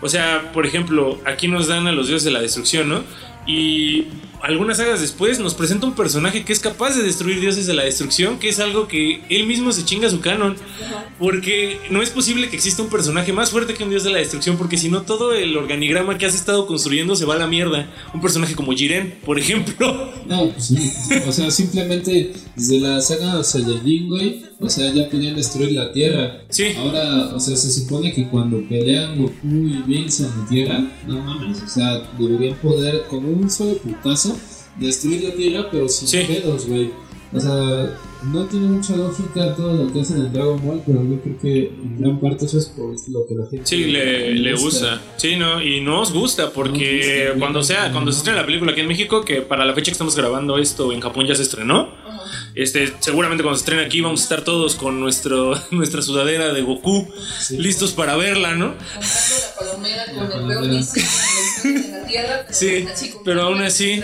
O 0.00 0.08
sea, 0.08 0.50
por 0.52 0.66
ejemplo, 0.66 1.20
aquí 1.24 1.48
nos 1.48 1.68
dan 1.68 1.86
a 1.86 1.92
los 1.92 2.08
dioses 2.08 2.24
de 2.24 2.32
la 2.32 2.40
destrucción, 2.40 2.88
¿no? 2.88 3.04
Y 3.46 4.06
algunas 4.42 4.78
sagas 4.78 5.00
después 5.00 5.38
nos 5.38 5.54
presenta 5.54 5.86
un 5.86 5.94
personaje 5.94 6.44
que 6.44 6.52
es 6.52 6.58
capaz 6.58 6.96
de 6.96 7.04
destruir 7.04 7.40
dioses 7.40 7.66
de 7.66 7.74
la 7.74 7.84
destrucción, 7.84 8.38
que 8.38 8.48
es 8.48 8.58
algo 8.58 8.88
que 8.88 9.20
él 9.28 9.46
mismo 9.46 9.70
se 9.72 9.84
chinga 9.84 10.10
su 10.10 10.20
canon. 10.20 10.56
Porque 11.18 11.78
no 11.90 12.02
es 12.02 12.10
posible 12.10 12.48
que 12.48 12.56
exista 12.56 12.82
un 12.82 12.88
personaje 12.88 13.32
más 13.32 13.50
fuerte 13.50 13.74
que 13.74 13.84
un 13.84 13.90
dios 13.90 14.02
de 14.02 14.10
la 14.10 14.18
destrucción, 14.18 14.56
porque 14.56 14.76
si 14.76 14.88
no 14.88 15.02
todo 15.02 15.32
el 15.32 15.56
organigrama 15.56 16.18
que 16.18 16.26
has 16.26 16.34
estado 16.34 16.66
construyendo 16.66 17.14
se 17.14 17.24
va 17.24 17.34
a 17.34 17.38
la 17.38 17.46
mierda. 17.46 17.88
Un 18.12 18.20
personaje 18.20 18.56
como 18.56 18.72
Jiren, 18.72 19.18
por 19.24 19.38
ejemplo. 19.38 20.12
No, 20.22 20.50
pues 20.50 20.66
sí. 20.66 20.92
O 21.26 21.32
sea, 21.32 21.50
simplemente 21.50 22.32
desde 22.54 22.78
la 22.78 23.00
saga 23.02 23.42
Saiyajin, 23.42 24.08
güey, 24.08 24.42
o 24.60 24.68
sea, 24.68 24.92
ya 24.92 25.10
podían 25.10 25.34
destruir 25.34 25.72
la 25.72 25.92
Tierra. 25.92 26.42
Sí. 26.48 26.66
Ahora, 26.78 27.34
o 27.34 27.40
sea, 27.40 27.56
se 27.56 27.70
supone 27.70 28.12
que 28.14 28.28
cuando 28.28 28.62
pelean 28.68 29.18
Goku 29.18 29.32
y 29.42 29.82
Bills 29.84 30.20
en 30.20 30.26
la 30.26 30.46
Tierra, 30.48 30.84
no 31.08 31.20
mames, 31.20 31.62
o 31.62 31.68
sea, 31.68 32.08
deberían 32.18 32.54
poder 32.58 33.02
con 33.10 33.24
un 33.24 33.50
solo 33.50 33.76
putazo 33.78 34.31
destruir 34.76 35.24
la 35.24 35.34
Tierra, 35.34 35.68
pero 35.70 35.88
sin 35.88 36.08
Sí. 36.08 36.18
pedos, 36.26 36.66
güey. 36.66 36.90
O 37.34 37.40
sea, 37.40 37.98
no 38.24 38.44
tiene 38.44 38.66
mucha 38.66 38.94
lógica 38.94 39.54
todo 39.56 39.72
lo 39.84 39.90
que 39.92 40.02
hacen 40.02 40.18
en 40.18 40.32
Dragon 40.34 40.60
Ball, 40.62 40.82
pero 40.86 41.02
yo 41.02 41.18
creo 41.22 41.38
que 41.40 41.58
en 41.68 41.98
gran 41.98 42.20
parte 42.20 42.44
eso 42.44 42.58
es 42.58 42.66
por 42.66 42.90
lo 43.08 43.26
que 43.26 43.34
la 43.34 43.46
gente 43.50 43.66
Sí, 43.66 43.84
le, 43.86 44.34
le 44.34 44.54
gusta. 44.54 45.00
Sí, 45.16 45.36
no, 45.36 45.62
y 45.62 45.80
nos 45.80 46.12
gusta 46.12 46.50
porque 46.50 47.32
cuando 47.38 47.62
sea, 47.62 47.86
¿no? 47.88 47.92
cuando 47.94 48.12
se 48.12 48.18
estrene 48.18 48.38
la 48.40 48.44
película 48.46 48.72
aquí 48.72 48.82
en 48.82 48.88
México, 48.88 49.24
que 49.24 49.40
para 49.40 49.64
la 49.64 49.72
fecha 49.72 49.86
que 49.86 49.92
estamos 49.92 50.14
grabando 50.14 50.58
esto 50.58 50.92
en 50.92 51.00
Japón 51.00 51.26
ya 51.26 51.34
se 51.34 51.42
estrenó, 51.42 51.88
Ajá. 52.06 52.20
Este, 52.54 52.92
seguramente 53.00 53.42
cuando 53.42 53.56
se 53.58 53.62
estrene 53.62 53.82
aquí 53.86 54.02
vamos 54.02 54.20
a 54.20 54.22
estar 54.24 54.44
todos 54.44 54.74
con 54.74 55.00
nuestro, 55.00 55.54
nuestra 55.70 56.02
sudadera 56.02 56.52
de 56.52 56.60
Goku, 56.60 57.08
Sí. 57.40 57.56
listos 57.56 57.92
para 57.92 58.14
verla, 58.16 58.54
¿no? 58.54 58.74
Comprando 58.76 59.36
la 59.40 59.54
palomera 59.58 60.06
La 60.06 60.12
con 60.12 60.22
el 60.24 60.30
palomera. 60.58 60.80
Peor 61.62 61.74
diseño 61.74 61.86
en 61.86 61.92
la 62.02 62.06
tierra. 62.06 62.44
pero 62.46 62.54
Sí, 62.54 62.86
así 62.92 63.12
pero 63.24 63.42
aún 63.42 63.62
así-. 63.62 64.02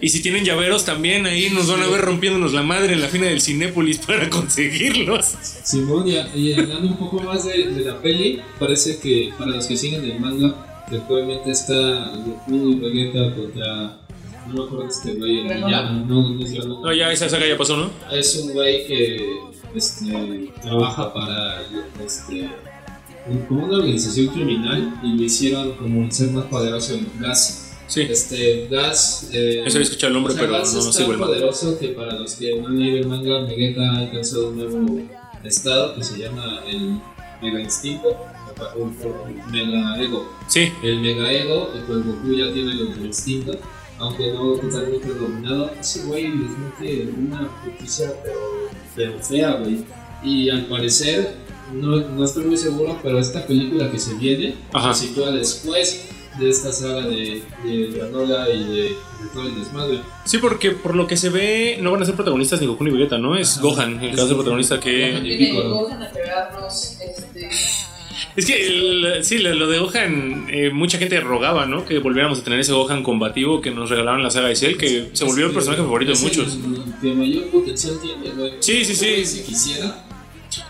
Y 0.00 0.08
si 0.10 0.22
tienen 0.22 0.44
llaveros 0.44 0.84
también, 0.84 1.26
ahí 1.26 1.50
nos 1.50 1.70
van 1.70 1.82
a 1.82 1.86
ver 1.86 2.00
rompiéndonos 2.02 2.52
la 2.52 2.62
madre 2.62 2.92
en 2.94 3.00
la 3.00 3.08
fina 3.08 3.26
del 3.26 3.40
Cinépolis 3.40 3.98
para 3.98 4.28
conseguirlos. 4.30 5.34
Simón, 5.64 6.06
y, 6.08 6.16
y 6.38 6.52
hablando 6.54 6.88
un 6.88 6.96
poco 6.96 7.20
más 7.20 7.44
de, 7.44 7.68
de 7.70 7.84
la 7.84 8.00
peli, 8.00 8.40
parece 8.58 8.98
que 8.98 9.30
para 9.38 9.50
los 9.52 9.66
que 9.66 9.76
siguen 9.76 10.04
el 10.04 10.20
manga, 10.20 10.54
actualmente 10.90 11.50
está 11.50 12.12
Goku 12.24 12.70
y 12.72 12.74
Vegeta 12.76 13.34
contra. 13.34 13.98
No 14.46 14.54
me 14.54 14.64
acuerdo 14.64 14.88
este 14.88 15.12
güey, 15.12 15.40
el 15.40 15.48
Granola. 15.48 15.66
villano, 15.66 16.06
no, 16.06 16.28
no 16.30 16.42
es. 16.44 16.52
No, 16.66 16.92
ya 16.94 17.12
esa 17.12 17.28
saga 17.28 17.46
ya 17.46 17.58
pasó, 17.58 17.76
¿no? 17.76 17.90
Es 18.10 18.34
un 18.36 18.52
güey 18.54 18.86
que 18.86 19.20
este, 19.74 20.50
trabaja 20.62 21.12
para 21.12 21.60
este, 22.02 22.48
como 23.48 23.64
una 23.64 23.78
organización 23.78 24.28
criminal 24.28 25.00
y 25.02 25.16
lo 25.16 25.22
hicieron 25.22 25.72
como 25.72 26.04
el 26.04 26.12
ser 26.12 26.30
más 26.30 26.46
poderoso 26.46 26.94
en 26.94 27.06
Gas. 27.20 27.72
Sí. 27.86 28.02
Este, 28.02 28.68
Gas. 28.70 29.30
Eh, 29.32 29.62
Eso 29.66 29.78
había 29.78 29.84
escuchado 29.84 30.08
el 30.08 30.14
nombre, 30.14 30.32
o 30.32 30.36
sea, 30.36 30.46
pero 30.46 30.58
Gas 30.58 30.74
no 30.74 30.80
es 30.80 30.94
sigo 30.94 31.10
tan 31.10 31.20
poderoso 31.20 31.78
que 31.78 31.88
para 31.88 32.14
los 32.14 32.34
que 32.34 32.60
no 32.60 32.68
han 32.68 32.78
leído 32.78 32.98
el 32.98 33.06
manga, 33.06 33.40
Vegeta 33.42 33.82
ha 33.82 33.98
alcanzado 33.98 34.50
un 34.50 34.56
nuevo 34.56 35.00
estado 35.44 35.94
que 35.94 36.04
se 36.04 36.18
llama 36.18 36.60
el 36.70 37.00
Mega 37.42 37.60
Instinto 37.60 38.16
o 38.76 38.90
Mega 39.50 40.00
Ego. 40.00 40.28
Sí, 40.48 40.72
El 40.82 41.00
Mega 41.00 41.32
Ego, 41.32 41.70
pues 41.86 42.04
Goku 42.04 42.34
ya 42.34 42.52
tiene 42.52 42.72
el 42.72 42.88
Mega 42.88 43.06
Instinto, 43.06 43.58
aunque 43.98 44.32
no 44.32 44.52
totalmente 44.54 45.08
dominado. 45.08 45.70
Ese 45.80 46.04
güey 46.04 46.28
les 46.28 46.50
mete 46.58 47.08
una 47.16 47.48
justicia, 47.64 48.12
pero, 48.22 48.38
pero 48.96 49.18
fea, 49.20 49.52
güey. 49.54 49.84
Y 50.24 50.50
al 50.50 50.66
parecer, 50.66 51.36
no, 51.72 51.96
no 51.96 52.24
estoy 52.24 52.44
muy 52.44 52.56
seguro, 52.56 52.98
pero 53.02 53.18
esta 53.18 53.46
película 53.46 53.90
que 53.90 53.98
se 53.98 54.14
viene 54.14 54.54
Ajá. 54.72 54.94
se 54.94 55.08
sitúa 55.08 55.30
después 55.32 56.08
de 56.38 56.50
esta 56.50 56.72
saga 56.72 57.02
de, 57.02 57.42
de 57.64 57.90
Granola 57.92 58.48
y 58.48 58.62
de, 58.64 58.82
de 58.82 58.94
todo 59.34 59.48
el 59.48 59.54
desmadre. 59.56 59.98
sí, 60.24 60.38
porque 60.38 60.70
por 60.70 60.94
lo 60.94 61.06
que 61.06 61.16
se 61.16 61.30
ve 61.30 61.78
no 61.80 61.90
van 61.90 62.02
a 62.02 62.06
ser 62.06 62.14
protagonistas 62.14 62.60
ni 62.60 62.66
Goku 62.68 62.84
ni 62.84 62.90
Vegeta, 62.92 63.18
¿no? 63.18 63.36
Es 63.36 63.52
Ajá. 63.54 63.62
Gohan 63.62 64.02
el 64.04 64.10
que 64.12 64.16
va 64.16 64.22
a 64.22 64.26
ser 64.26 64.36
protagonista 64.36 64.78
que... 64.78 65.10
Gohan. 65.10 65.22
Viene 65.24 65.46
Piccolo. 65.46 65.70
Gohan 65.80 66.02
a 66.02 66.10
pegarnos. 66.10 66.96
Este, 67.00 67.48
Es 68.36 68.46
que 68.46 68.66
el- 68.68 69.24
sí, 69.24 69.38
lo 69.38 69.52
lo 69.54 69.66
de 69.66 69.78
Gohan, 69.80 70.46
eh, 70.48 70.70
mucha 70.70 70.98
gente 70.98 71.18
rogaba, 71.18 71.66
¿no? 71.66 71.84
Que 71.84 71.98
volviéramos 71.98 72.38
a 72.38 72.44
tener 72.44 72.60
ese 72.60 72.72
Gohan 72.72 73.02
combativo 73.02 73.60
que 73.60 73.72
nos 73.72 73.90
regalaron 73.90 74.20
en 74.20 74.24
la 74.24 74.30
saga 74.30 74.46
de 74.48 74.54
Cell, 74.54 74.76
que 74.76 75.10
se 75.12 75.24
volvió 75.24 75.46
el 75.46 75.52
personaje 75.52 75.82
favorito 75.82 76.12
de 76.12 76.18
muchos. 76.20 76.54
El, 76.54 76.74
el 76.76 76.82
que 77.00 77.14
mayor 77.14 77.44
potencial 77.50 77.94
tiene. 78.00 78.52
Sí, 78.60 78.84
sí, 78.84 78.94
sí. 78.94 79.06
güey, 79.06 79.24
Si 79.26 79.42
quisiera, 79.42 80.04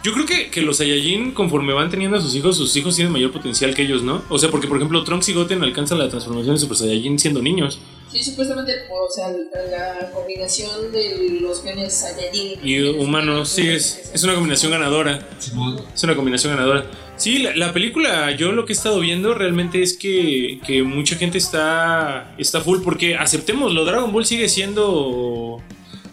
Yo 0.03 0.13
creo 0.13 0.27
que, 0.27 0.51
que 0.51 0.63
los 0.63 0.79
Saiyajin, 0.79 1.33
conforme 1.33 1.73
van 1.73 1.91
teniendo 1.91 2.17
a 2.17 2.21
sus 2.21 2.35
hijos, 2.35 2.57
sus 2.57 2.75
hijos 2.77 2.97
tienen 2.97 3.13
mayor 3.13 3.31
potencial 3.33 3.75
que 3.75 3.83
ellos, 3.83 4.03
¿no? 4.03 4.23
O 4.29 4.39
sea, 4.39 4.51
porque 4.51 4.67
por 4.67 4.77
ejemplo 4.77 5.05
Trunks 5.05 5.29
y 5.29 5.35
Goten 5.35 5.63
alcanzan 5.63 5.99
la 5.99 6.09
transformación 6.09 6.57
de 6.57 6.61
Super 6.61 6.77
Saiyajin 6.77 7.19
siendo 7.19 7.41
niños. 7.41 7.79
sí, 8.13 8.23
supuestamente, 8.23 8.73
o 8.91 9.11
sea, 9.11 9.29
la, 9.31 10.01
la 10.01 10.11
combinación 10.11 10.91
de 10.93 11.39
los 11.41 11.63
genes 11.63 11.95
Saiyajin 11.95 12.59
Y 12.63 12.81
humanos, 12.83 13.49
sí, 13.51 13.69
es, 13.69 14.11
es 14.13 14.25
una 14.25 14.35
combinación 14.35 14.73
ganadora. 14.73 15.29
Es 15.95 16.03
una 16.05 16.17
combinación 16.17 16.55
ganadora. 16.55 16.91
Sí, 17.17 17.39
la, 17.39 17.55
la 17.57 17.73
película, 17.73 18.31
yo 18.33 18.53
lo 18.53 18.65
que 18.65 18.73
he 18.73 18.77
estado 18.77 19.01
viendo 19.01 19.35
realmente 19.35 19.83
es 19.83 19.97
que, 19.97 20.61
que 20.67 20.83
mucha 20.83 21.17
gente 21.17 21.39
está, 21.39 22.35
está 22.39 22.61
full, 22.61 22.81
porque 22.83 23.17
aceptémoslo, 23.17 23.85
Dragon 23.85 24.13
Ball 24.13 24.25
sigue 24.25 24.49
siendo 24.49 25.61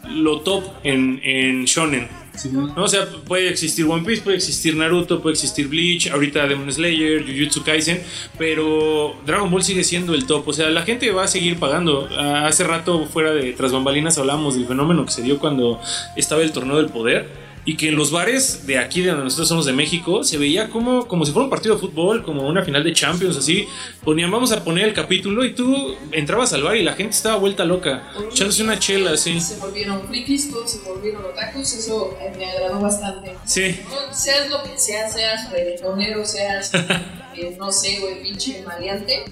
lo 0.09 0.41
top 0.41 0.63
en, 0.83 1.19
en 1.23 1.65
Shonen. 1.65 2.07
¿No? 2.51 2.73
O 2.75 2.87
sea, 2.87 3.07
puede 3.25 3.49
existir 3.49 3.85
One 3.85 4.05
Piece, 4.05 4.21
puede 4.21 4.37
existir 4.37 4.75
Naruto, 4.75 5.21
puede 5.21 5.33
existir 5.33 5.67
Bleach, 5.67 6.07
ahorita 6.11 6.47
Demon 6.47 6.71
Slayer, 6.71 7.23
Jujutsu 7.25 7.63
Kaisen, 7.63 8.01
pero 8.37 9.15
Dragon 9.25 9.49
Ball 9.49 9.63
sigue 9.63 9.83
siendo 9.83 10.13
el 10.13 10.25
top. 10.25 10.47
O 10.47 10.53
sea, 10.53 10.69
la 10.69 10.83
gente 10.83 11.11
va 11.11 11.23
a 11.23 11.27
seguir 11.27 11.57
pagando. 11.57 12.07
Ah, 12.11 12.47
Hace 12.47 12.63
rato, 12.63 13.05
fuera 13.05 13.33
de 13.33 13.53
Tras 13.53 13.71
Bambalinas, 13.71 14.17
hablábamos 14.17 14.55
del 14.55 14.65
fenómeno 14.67 15.05
que 15.05 15.11
se 15.11 15.21
dio 15.21 15.39
cuando 15.39 15.79
estaba 16.15 16.41
el 16.41 16.51
torneo 16.51 16.77
del 16.77 16.87
poder. 16.87 17.44
Y 17.65 17.77
que 17.77 17.89
en 17.89 17.95
los 17.95 18.11
bares 18.11 18.67
de 18.67 18.77
aquí, 18.77 19.01
de 19.01 19.09
donde 19.09 19.23
nosotros 19.23 19.47
somos 19.47 19.65
de 19.65 19.73
México, 19.73 20.23
se 20.23 20.37
veía 20.37 20.69
como, 20.69 21.07
como 21.07 21.25
si 21.25 21.31
fuera 21.31 21.45
un 21.45 21.49
partido 21.49 21.75
de 21.75 21.81
fútbol, 21.81 22.23
como 22.23 22.47
una 22.47 22.63
final 22.63 22.83
de 22.83 22.93
Champions, 22.93 23.37
así. 23.37 23.67
Ponían, 24.03 24.29
vamos 24.29 24.51
a 24.51 24.63
poner 24.63 24.85
el 24.87 24.93
capítulo 24.93 25.43
y 25.43 25.53
tú 25.53 25.95
entrabas 26.11 26.53
al 26.53 26.63
bar 26.63 26.75
y 26.75 26.83
la 26.83 26.93
gente 26.93 27.15
estaba 27.15 27.37
vuelta 27.37 27.65
loca, 27.65 28.03
echándose 28.31 28.63
una 28.63 28.77
chela, 28.77 29.11
así. 29.11 29.39
Se 29.41 29.57
volvieron 29.57 30.07
frikis, 30.07 30.51
todos 30.51 30.71
se 30.71 30.79
volvieron 30.87 31.25
otakus, 31.25 31.73
eso 31.73 32.15
me 32.37 32.45
agradó 32.45 32.79
bastante. 32.79 33.35
Sí, 33.45 33.79
No, 33.89 34.13
seas 34.13 34.49
lo 34.49 34.63
que 34.63 34.77
seas, 34.77 35.13
seas 35.13 35.51
reggaetonero, 35.51 36.23
seas, 36.23 36.71
eh, 37.35 37.55
no 37.57 37.71
sé, 37.71 37.99
güey, 37.99 38.21
pinche 38.21 38.61
maleante. 38.63 39.25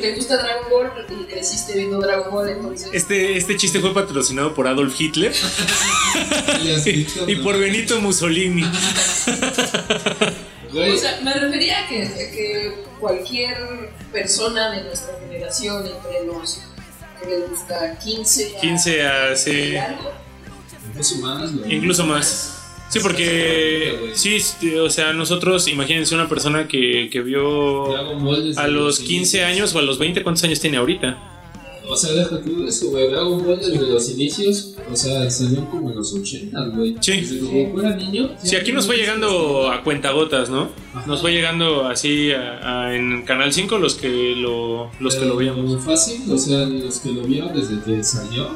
Te 0.00 0.14
gusta 0.14 0.36
Dragon 0.36 0.70
Ball 0.70 0.90
y 1.10 1.24
creciste 1.24 1.74
viendo 1.74 2.00
Dragon 2.00 2.30
Ball, 2.30 2.48
entonces. 2.50 2.90
Este, 2.92 3.36
este 3.36 3.56
chiste 3.56 3.80
fue 3.80 3.94
patrocinado 3.94 4.54
por 4.54 4.66
Adolf 4.66 4.98
Hitler 5.00 5.32
y, 7.26 7.34
¿no? 7.36 7.42
por 7.42 7.58
Benito 7.58 8.00
Mussolini. 8.00 8.64
O 10.72 10.96
sea, 10.96 11.20
me 11.22 11.34
refería 11.34 11.84
a 11.84 11.88
que, 11.88 12.02
a 12.04 12.30
que 12.30 12.84
cualquier 12.98 13.56
persona 14.12 14.70
de 14.70 14.84
nuestra 14.84 15.18
generación, 15.20 15.86
entre 15.86 16.24
los 16.26 16.60
que 17.20 17.28
les 17.28 17.50
gusta 17.50 17.98
15 17.98 18.56
a 18.56 18.60
15 18.60 19.02
a 19.06 19.36
sí, 19.36 19.76
algo, 19.76 20.12
incluso 20.88 21.16
más, 21.18 21.56
güey. 21.56 21.74
incluso 21.74 22.06
más. 22.06 22.59
Sí, 22.90 22.98
porque 23.00 24.10
sí, 24.14 24.40
sí, 24.40 24.74
o 24.74 24.90
sea, 24.90 25.12
nosotros, 25.12 25.68
imagínense 25.68 26.14
una 26.14 26.28
persona 26.28 26.66
que, 26.66 27.08
que 27.10 27.20
vio 27.22 27.96
a 27.96 28.66
los 28.66 28.98
inicios. 29.00 29.08
15 29.08 29.44
años 29.44 29.74
o 29.74 29.78
a 29.78 29.82
los 29.82 29.98
20, 29.98 30.22
¿cuántos 30.22 30.42
años 30.44 30.58
tiene 30.60 30.76
ahorita? 30.76 31.16
O 31.88 31.96
sea, 31.96 32.12
deja 32.12 32.40
tú 32.40 32.64
eso, 32.68 32.90
güey. 32.90 33.08
Dragon 33.10 33.44
Ball 33.44 33.58
desde 33.58 33.80
los 33.88 34.08
inicios, 34.10 34.74
o 34.92 34.94
sea, 34.94 35.28
salió 35.28 35.64
como 35.70 35.90
en 35.90 35.96
los 35.96 36.12
80, 36.12 36.60
güey. 36.68 36.94
Sí. 37.00 37.12
Desde 37.20 37.40
que 37.40 37.64
Goku 37.64 37.80
era 37.80 37.96
niño. 37.96 38.30
Sí, 38.42 38.54
aquí 38.54 38.70
nos 38.72 38.86
fue 38.86 38.96
llegando 38.96 39.70
a 39.70 39.82
cuentagotas, 39.82 40.50
¿no? 40.50 40.68
Ajá. 40.94 41.04
Nos 41.08 41.20
fue 41.20 41.32
llegando 41.32 41.86
así 41.88 42.30
a- 42.32 42.84
a- 42.86 42.94
en 42.96 43.22
Canal 43.22 43.52
5 43.52 43.78
los 43.78 43.94
que 43.94 44.34
lo, 44.36 44.90
los 45.00 45.16
que 45.16 45.24
lo 45.26 45.34
veíamos. 45.36 45.82
Fácil, 45.84 46.30
o 46.30 46.38
sea, 46.38 46.64
los 46.66 46.98
que 47.00 47.10
lo 47.10 47.22
vieron 47.22 47.52
desde 47.54 47.80
que 47.82 48.04
salió. 48.04 48.48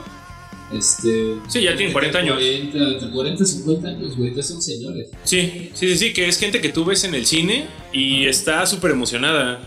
Este. 0.72 1.36
Sí, 1.48 1.62
ya 1.62 1.76
tienen 1.76 1.92
40 1.92 2.18
años. 2.18 2.36
40, 2.36 2.78
entre 2.78 3.10
40 3.10 3.42
y 3.42 3.46
50 3.46 3.88
años, 3.88 4.16
güey, 4.16 4.34
ya 4.34 4.42
son 4.42 4.62
señores. 4.62 5.08
Sí, 5.24 5.70
sí, 5.74 5.88
sí, 5.88 5.96
sí, 5.96 6.12
que 6.12 6.28
es 6.28 6.38
gente 6.38 6.60
que 6.60 6.70
tú 6.70 6.84
ves 6.84 7.04
en 7.04 7.14
el 7.14 7.26
cine 7.26 7.66
y 7.92 8.26
está 8.26 8.66
súper 8.66 8.92
emocionada. 8.92 9.60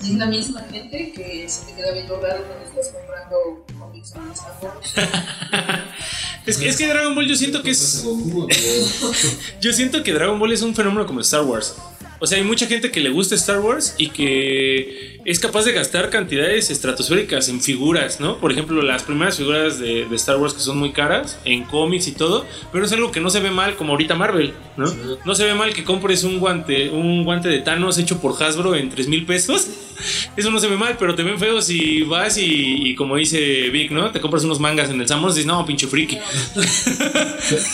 es 0.00 0.10
la 0.10 0.26
misma 0.26 0.60
gente 0.70 1.12
que 1.12 1.48
se 1.48 1.66
te 1.66 1.74
queda 1.74 1.92
viendo 1.92 2.20
raro 2.20 2.44
cuando 2.44 2.64
estás 2.64 2.92
comprando 2.92 3.64
cómics 3.78 4.12
Wars. 4.14 4.94
Es 6.46 6.58
que, 6.58 6.68
es 6.68 6.76
que 6.76 6.86
Dragon 6.86 7.14
Ball 7.14 7.26
yo 7.26 7.36
siento 7.36 7.62
que 7.62 7.70
es... 7.70 8.04
Yo 9.62 9.72
siento 9.72 10.02
que 10.02 10.12
Dragon 10.12 10.38
Ball 10.38 10.52
es 10.52 10.60
un 10.60 10.74
fenómeno 10.74 11.06
como 11.06 11.20
Star 11.20 11.42
Wars. 11.42 11.74
O 12.20 12.26
sea, 12.26 12.38
hay 12.38 12.44
mucha 12.44 12.66
gente 12.66 12.90
que 12.90 13.00
le 13.00 13.10
gusta 13.10 13.34
Star 13.34 13.60
Wars 13.60 13.94
y 13.98 14.08
que 14.10 15.20
es 15.24 15.38
capaz 15.38 15.64
de 15.64 15.72
gastar 15.72 16.10
cantidades 16.10 16.70
estratosféricas 16.70 17.48
en 17.48 17.60
figuras, 17.60 18.20
¿no? 18.20 18.38
Por 18.38 18.52
ejemplo, 18.52 18.80
las 18.82 19.02
primeras 19.02 19.36
figuras 19.36 19.78
de, 19.78 20.06
de 20.06 20.16
Star 20.16 20.36
Wars 20.36 20.54
que 20.54 20.60
son 20.60 20.78
muy 20.78 20.92
caras, 20.92 21.38
en 21.44 21.64
cómics 21.64 22.06
y 22.08 22.12
todo, 22.12 22.44
pero 22.72 22.84
es 22.84 22.92
algo 22.92 23.10
que 23.10 23.20
no 23.20 23.30
se 23.30 23.40
ve 23.40 23.50
mal 23.50 23.76
como 23.76 23.92
ahorita 23.92 24.14
Marvel, 24.14 24.52
¿no? 24.76 24.86
Sí. 24.86 24.96
No 25.24 25.34
se 25.34 25.44
ve 25.44 25.54
mal 25.54 25.74
que 25.74 25.84
compres 25.84 26.24
un 26.24 26.38
guante, 26.40 26.88
un 26.90 27.24
guante 27.24 27.48
de 27.48 27.58
Thanos 27.60 27.98
hecho 27.98 28.18
por 28.20 28.40
Hasbro 28.42 28.74
en 28.74 28.90
3 28.90 29.08
mil 29.08 29.26
pesos. 29.26 29.66
Eso 30.36 30.50
no 30.50 30.58
se 30.58 30.66
ve 30.66 30.76
mal, 30.76 30.96
pero 30.98 31.14
te 31.14 31.22
ven 31.22 31.38
feo 31.38 31.62
si 31.62 32.02
vas 32.02 32.36
y, 32.36 32.90
y 32.90 32.94
como 32.96 33.16
dice 33.16 33.68
Vic, 33.70 33.90
¿no? 33.92 34.10
Te 34.10 34.20
compras 34.20 34.42
unos 34.44 34.58
mangas 34.60 34.90
en 34.90 35.00
el 35.00 35.06
Samos 35.08 35.32
y 35.34 35.36
dices, 35.36 35.46
no, 35.46 35.64
pinche 35.64 35.86
friki. 35.86 36.18
Pero- 36.54 36.66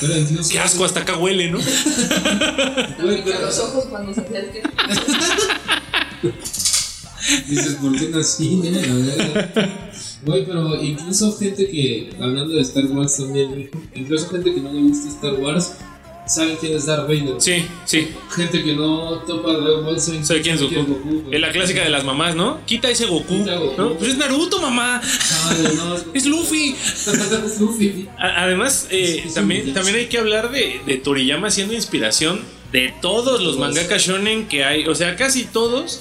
Pero 0.00 0.16
incluso. 0.18 0.50
Qué 0.52 0.58
asco, 0.58 0.84
hasta 0.84 1.00
acá 1.00 1.16
huele, 1.16 1.50
¿no? 1.50 1.58
Los 2.98 3.58
ojos 3.58 3.86
cuando 3.88 4.12
se. 4.14 4.20
Dices, 7.48 7.74
¿por 7.80 7.96
qué 7.98 8.08
nací? 8.08 8.60
eh? 8.64 8.70
La 8.72 8.94
verga. 8.94 9.90
Güey, 10.24 10.44
pero 10.46 10.82
incluso 10.82 11.36
gente 11.38 11.68
que, 11.68 12.10
hablando 12.20 12.54
de 12.54 12.62
Star 12.62 12.84
Wars 12.86 13.16
también, 13.16 13.70
incluso 13.94 14.28
gente 14.28 14.52
que 14.54 14.60
no 14.60 14.72
le 14.72 14.80
gusta 14.82 15.08
Star 15.08 15.34
Wars, 15.34 15.72
saben 16.26 16.56
quién 16.60 16.76
es 16.76 16.86
Darth 16.86 17.08
Vader. 17.08 17.34
Sí, 17.38 17.64
sí. 17.84 18.08
Gente 18.34 18.62
que 18.62 18.74
no 18.74 19.18
topa 19.26 19.52
Dragon 19.52 19.84
Ball, 19.84 20.00
saben 20.00 20.24
Sabe 20.24 20.40
quién 20.42 20.54
es 20.56 20.62
Goku. 20.62 20.82
güey. 20.84 21.22
Es 21.34 21.40
la 21.40 21.50
clásica 21.52 21.82
de 21.84 21.90
las 21.90 22.04
mamás, 22.04 22.34
¿no? 22.36 22.64
Quita 22.66 22.90
ese 22.90 23.06
Goku. 23.06 23.38
Quita 23.38 23.56
Goku. 23.56 23.80
¿no? 23.80 23.94
Pues 23.94 24.10
es 24.12 24.18
Naruto, 24.18 24.60
mamá. 24.60 25.00
Ay, 25.02 25.68
no, 25.76 25.96
Es 26.14 26.26
Luffy. 26.26 26.74
es 26.80 27.60
Luffy. 27.60 28.08
Además, 28.18 28.88
eh, 28.90 29.18
Es- 29.20 29.26
es 29.26 29.34
también, 29.34 29.72
también 29.74 29.96
hay 29.96 30.06
que 30.06 30.18
hablar 30.18 30.50
de, 30.50 30.80
de 30.86 30.96
Toriyama 30.96 31.50
siendo 31.50 31.74
inspiración 31.74 32.40
de 32.72 32.94
todos 33.00 33.42
los 33.42 33.58
mangaka 33.58 33.96
shonen 33.98 34.46
que 34.48 34.64
hay. 34.64 34.86
O 34.86 34.94
sea, 34.94 35.16
casi 35.16 35.44
todos 35.44 36.00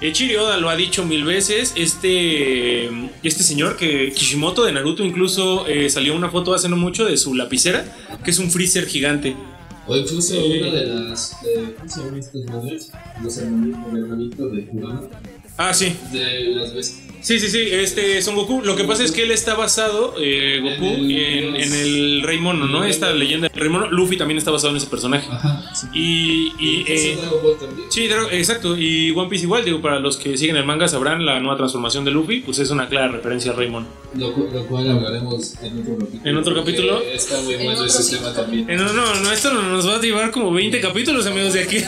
Eiichiro 0.00 0.44
Oda 0.44 0.56
lo 0.58 0.68
ha 0.68 0.76
dicho 0.76 1.04
mil 1.04 1.24
veces. 1.24 1.72
Este, 1.76 2.86
este 3.22 3.42
señor 3.42 3.76
que 3.76 4.12
Kishimoto 4.12 4.64
de 4.64 4.72
Naruto 4.72 5.02
incluso 5.02 5.66
eh, 5.66 5.88
salió 5.88 6.14
una 6.14 6.30
foto 6.30 6.52
hace 6.52 6.68
no 6.68 6.76
mucho 6.76 7.04
de 7.04 7.16
su 7.16 7.34
lapicera, 7.34 7.84
que 8.22 8.30
es 8.30 8.38
un 8.38 8.50
freezer 8.50 8.86
gigante. 8.86 9.34
O 9.86 9.96
incluso 9.96 10.34
Eh. 10.34 10.60
una 10.62 10.72
de 10.78 10.86
las. 10.86 11.42
De, 11.42 11.74
¿Cómo 11.74 11.88
se 11.90 12.00
llaman 12.00 12.18
estas 12.18 12.44
madres? 12.44 12.90
Los 13.22 13.38
hermanitos, 13.38 14.52
de 14.52 14.66
Kurama. 14.66 15.02
Ah, 15.56 15.72
sí. 15.74 15.94
De 16.12 16.50
las 16.54 16.74
veces. 16.74 17.00
Sí, 17.22 17.40
sí, 17.40 17.48
sí, 17.48 17.58
este 17.70 18.20
Son 18.20 18.34
Goku. 18.34 18.60
Lo 18.62 18.76
que 18.76 18.84
pasa 18.84 19.02
es 19.02 19.10
que 19.10 19.22
él 19.22 19.30
está 19.30 19.54
basado, 19.54 20.14
eh, 20.20 20.60
Goku, 20.62 20.84
En 20.92 21.10
el- 21.10 21.56
en, 21.56 21.56
en 21.56 21.72
el 21.72 22.22
Rey 22.22 22.36
Mono, 22.36 22.66
¿no? 22.66 22.84
Esta 22.84 23.12
leyenda 23.14 23.48
del 23.48 23.58
Rey 23.58 23.70
Mono. 23.70 23.90
Luffy 23.90 24.18
también 24.18 24.36
está 24.36 24.50
basado 24.50 24.72
en 24.72 24.76
ese 24.76 24.88
personaje. 24.88 25.26
Ajá. 25.30 25.74
Sí. 25.74 25.86
Y, 25.94 26.52
y, 26.62 26.84
eh, 26.86 27.16
Dragon 27.18 27.42
Ball 27.42 27.56
también. 27.58 27.90
Sí, 27.90 28.04
exacto. 28.32 28.76
Y 28.76 29.12
One 29.12 29.30
Piece 29.30 29.44
igual, 29.44 29.64
digo, 29.64 29.80
para 29.80 30.00
los 30.00 30.18
que 30.18 30.36
siguen 30.36 30.56
el 30.56 30.66
manga 30.66 30.86
sabrán 30.86 31.24
la 31.24 31.40
nueva 31.40 31.56
transformación 31.56 32.04
de 32.04 32.10
Luffy, 32.10 32.40
pues 32.40 32.58
es 32.58 32.68
una 32.70 32.90
clara 32.90 33.08
referencia 33.08 33.52
a 33.52 33.54
Raymond. 33.54 33.86
Lo, 34.18 34.30
cu- 34.34 34.48
lo 34.52 34.66
cual 34.66 34.90
hablaremos 34.90 35.54
en 35.62 35.80
otro 35.80 35.96
capítulo. 35.98 36.22
¿En 36.30 36.36
otro 36.36 36.54
capítulo? 36.54 37.00
Está 37.00 37.40
muy 37.40 37.54
En 37.54 37.64
bueno 37.64 37.84
ese 37.86 38.16
tema 38.16 38.34
también. 38.34 38.68
Eh, 38.68 38.76
no, 38.76 38.92
no, 38.92 39.14
no, 39.14 39.32
esto 39.32 39.50
no- 39.50 39.62
nos 39.62 39.88
va 39.88 39.96
a 39.96 40.00
llevar 40.00 40.30
como 40.30 40.52
20 40.52 40.78
capítulos, 40.78 41.26
amigos, 41.26 41.54
de 41.54 41.62
aquí. 41.62 41.78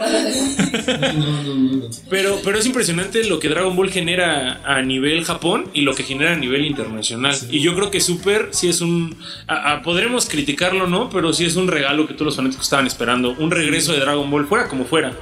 Temporada 0.00 0.22
de-. 0.24 1.86
Pero, 2.10 2.38
pero 2.44 2.58
es 2.58 2.66
impresionante 2.66 3.24
lo 3.24 3.38
que 3.40 3.48
Dragon 3.48 3.74
Ball 3.74 3.90
genera 3.90 4.60
a 4.64 4.82
nivel 4.82 5.24
Japón 5.24 5.64
y 5.72 5.80
lo 5.82 5.94
que 5.94 6.02
genera 6.04 6.32
a 6.32 6.36
nivel 6.36 6.64
internacional. 6.64 7.34
Sí. 7.34 7.46
Y 7.50 7.60
yo 7.60 7.74
creo 7.74 7.90
que 7.90 8.00
Super 8.00 8.48
sí 8.52 8.68
es 8.68 8.80
un... 8.80 9.16
a- 9.46 9.72
a- 9.72 9.82
podremos 9.82 10.26
criticarlo, 10.26 10.86
¿no? 10.86 11.08
Pero 11.10 11.32
sí 11.32 11.44
es 11.44 11.56
un 11.56 11.68
regalo 11.68 12.06
que 12.06 12.14
todos 12.14 12.26
los 12.26 12.36
fanáticos 12.36 12.66
estaban 12.66 12.86
esperando. 12.86 13.34
Un 13.38 13.50
regreso 13.50 13.92
de 13.92 14.00
Dragon 14.00 14.30
Ball, 14.30 14.46
fuera 14.46 14.68
como 14.68 14.84
fuera. 14.84 15.12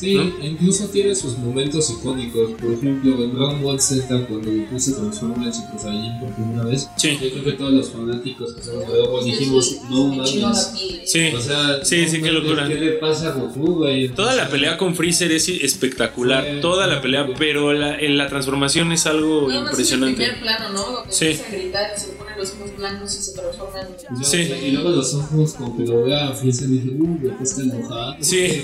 Sí, 0.00 0.34
incluso 0.42 0.86
tiene 0.88 1.14
sus 1.14 1.36
momentos 1.38 1.90
icónicos. 1.90 2.52
Por 2.52 2.72
ejemplo, 2.72 3.22
en 3.22 3.34
Dragon 3.34 3.62
Ball 3.62 3.80
Z, 3.80 4.06
cuando 4.26 4.50
Goku 4.50 4.80
se 4.80 4.92
transforma 4.92 5.44
en 5.46 5.52
Super 5.54 5.78
Saiyajin 5.80 6.20
por 6.20 6.30
primera 6.30 6.64
vez, 6.64 6.88
Sí. 6.96 7.18
yo 7.22 7.30
creo 7.30 7.44
que 7.44 7.52
todos 7.52 7.72
los 7.72 7.90
fanáticos 7.90 8.54
que 8.54 8.62
somos 8.62 8.80
de 8.86 8.92
Dragon 8.94 9.10
Ball 9.12 9.24
dijimos, 9.24 9.76
no 9.90 10.06
mames. 10.08 10.72
Sí. 11.04 11.28
O 11.36 11.40
sea, 11.40 11.84
Sí, 11.84 12.06
qué 12.22 12.32
locura. 12.32 12.66
¿Qué 12.66 12.74
le 12.76 12.92
pasa 12.92 13.28
a 13.28 13.32
Goku, 13.32 13.74
güey? 13.74 14.08
Toda 14.08 14.34
la 14.34 14.48
pelea 14.48 14.76
con 14.78 14.94
Freezer 14.94 15.30
es 15.32 15.48
espectacular. 15.48 16.60
Toda 16.60 16.86
la 16.86 17.00
pelea, 17.02 17.26
pero 17.38 17.72
la, 17.72 17.98
en 17.98 18.16
la 18.16 18.28
transformación 18.28 18.92
es 18.92 19.06
algo 19.06 19.42
más 19.42 19.50
en 19.54 19.56
el 19.62 19.68
impresionante. 19.68 20.16
primer 20.16 20.40
plano, 20.40 20.68
¿no? 20.72 20.84
Sí. 21.10 21.26
empieza 21.26 21.46
a 21.46 21.50
gritar 21.50 21.98
se 21.98 22.12
los 22.40 22.52
ojos 22.54 22.76
blancos 22.76 23.14
y 23.14 23.22
se 23.22 23.32
transforman. 23.32 23.86
yo- 24.20 24.24
Sí. 24.24 24.52
Y 24.66 24.70
luego 24.72 24.90
los 24.90 25.14
ojos, 25.14 25.54
como 25.54 25.76
que 25.76 25.84
lo 25.84 26.02
vea 26.04 26.28
a 26.28 26.32
Freezer 26.32 26.68
y 26.68 26.72
dije, 26.78 26.90
uy, 26.98 27.18
Goku 27.28 27.42
está 27.42 27.62
enojado. 27.62 28.16
Sí. 28.20 28.62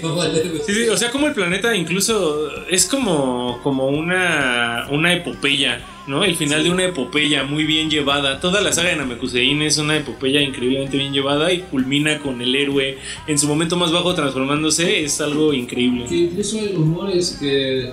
O 0.91 0.97
sea, 0.97 1.11
como 1.11 1.27
el 1.29 1.35
planeta 1.35 1.75
incluso 1.77 2.49
es 2.71 2.87
como, 2.87 3.61
como 3.63 3.89
una, 3.89 4.87
una 4.91 5.13
epopeya, 5.15 5.81
¿no? 6.07 6.25
El 6.25 6.37
final 6.37 6.63
de 6.65 6.71
una 6.71 6.85
epopeya 6.85 7.45
muy 7.45 7.65
bien 7.65 7.91
llevada. 7.91 8.41
Toda 8.41 8.61
la 8.61 8.73
saga 8.73 8.91
de 8.91 8.97
Namekusein 8.97 9.61
es 9.63 9.79
una 9.79 9.97
epopeya 9.97 10.41
increíblemente 10.41 10.97
bien 10.97 11.13
llevada 11.13 11.53
y 11.53 11.61
culmina 11.61 12.19
con 12.21 12.41
el 12.41 12.55
héroe 12.55 12.99
en 13.27 13.39
su 13.39 13.47
momento 13.47 13.77
más 13.77 13.93
bajo 13.93 14.15
transformándose. 14.15 15.05
Es 15.05 15.21
algo 15.21 15.53
increíble. 15.53 16.07
Que 16.09 16.17
incluso 16.17 16.59
hay 16.59 16.73
rumores 16.75 17.37
que, 17.41 17.93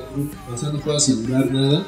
o 0.54 0.58
sea, 0.58 0.70
no 0.70 0.80
puedo 0.80 0.98
asegurar 0.98 1.52
nada. 1.52 1.86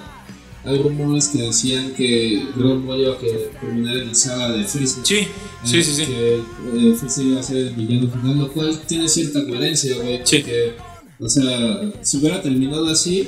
Hay 0.66 0.80
rumores 0.80 1.28
que 1.30 1.44
decían 1.44 1.94
que 1.94 2.44
Dragon 2.56 2.86
Ball 2.86 3.02
iba 3.02 3.14
a 3.14 3.18
terminar 3.18 3.98
en 3.98 4.08
la 4.08 4.16
saga 4.16 4.52
de 4.52 4.64
Freezer. 4.64 5.06
Sí, 5.06 5.28
sí, 5.64 5.84
sí, 5.84 5.92
sí. 5.94 6.06
Que 6.06 6.36
eh, 6.38 6.96
Freezer 6.98 7.26
iba 7.26 7.40
a 7.40 7.44
ser 7.44 7.58
el 7.58 7.74
villano 7.76 8.10
final, 8.10 8.40
lo 8.40 8.52
cual 8.52 8.80
tiene 8.88 9.08
cierta 9.08 9.46
coherencia, 9.46 9.96
güey. 9.96 10.22
Sí. 10.24 10.40
porque, 10.40 10.74
o 11.20 11.30
sea, 11.30 11.92
si 12.02 12.18
hubiera 12.18 12.42
terminado 12.42 12.88
así, 12.88 13.28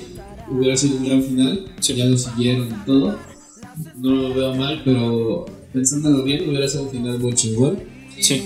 hubiera 0.50 0.76
sido 0.76 0.98
un 0.98 1.06
gran 1.06 1.24
final. 1.24 1.66
Sí. 1.80 1.94
Ya 1.96 2.06
lo 2.06 2.18
siguieron 2.18 2.70
y 2.70 2.86
todo. 2.86 3.20
No 3.98 4.10
lo 4.10 4.34
veo 4.34 4.56
mal, 4.56 4.82
pero 4.84 5.46
pensándolo 5.72 6.24
bien, 6.24 6.50
hubiera 6.50 6.68
sido 6.68 6.84
un 6.84 6.90
final 6.90 7.20
muy 7.20 7.34
chingón. 7.34 7.84
Sí. 8.20 8.42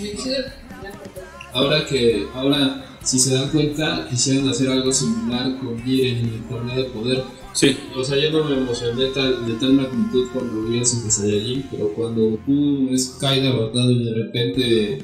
Ahora 1.54 1.86
que, 1.86 2.28
ahora, 2.34 2.98
si 3.04 3.20
se 3.20 3.34
dan 3.34 3.50
cuenta, 3.50 4.08
quisieran 4.10 4.50
hacer 4.50 4.70
algo 4.70 4.92
similar 4.92 5.58
con 5.60 5.82
Jiren 5.84 6.18
en 6.18 6.26
el 6.26 6.44
torneo 6.50 6.76
de 6.76 6.84
poder. 6.90 7.24
Sí, 7.54 7.78
O 7.96 8.04
sea, 8.04 8.18
yo 8.18 8.32
no 8.32 8.46
me 8.46 8.58
emocioné 8.58 9.08
tal, 9.08 9.46
de 9.46 9.54
tal 9.56 9.74
magnitud 9.74 10.28
cuando 10.32 10.64
vi 10.64 10.80
a 10.80 10.86
Super 10.86 11.12
Saiyajin, 11.12 11.66
pero 11.70 11.90
cuando 11.90 12.22
Goku 12.22 12.90
es, 12.94 13.18
cae 13.20 13.42
derrotado 13.42 13.92
y 13.92 14.06
de 14.06 14.14
repente 14.14 15.00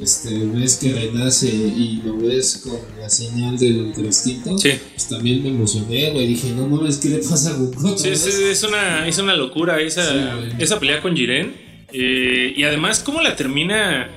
este, 0.00 0.44
ves 0.46 0.76
que 0.76 0.92
renace 0.92 1.46
y 1.46 2.02
lo 2.04 2.16
ves 2.16 2.64
con 2.64 2.78
la 3.00 3.08
señal 3.08 3.56
del 3.56 3.78
ultrainstinto, 3.78 4.58
sí. 4.58 4.72
pues 4.92 5.08
también 5.08 5.42
me 5.42 5.50
emocioné, 5.50 6.10
güey. 6.10 6.26
Dije, 6.26 6.50
no 6.50 6.66
mames, 6.66 6.98
¿qué 6.98 7.10
le 7.10 7.18
pasa 7.18 7.50
a 7.50 7.58
Goku? 7.58 7.96
Sí, 7.96 8.08
es, 8.08 8.24
vez?" 8.24 8.38
es 8.38 8.62
una, 8.64 9.06
es 9.06 9.18
una 9.18 9.36
locura 9.36 9.80
esa, 9.80 10.04
Sí, 10.04 10.56
esa 10.58 10.80
pelea 10.80 11.00
con 11.00 11.14
Jiren. 11.16 11.54
Eh, 11.92 12.54
y 12.56 12.64
además, 12.64 13.00
¿cómo 13.04 13.22
la 13.22 13.36
termina? 13.36 14.08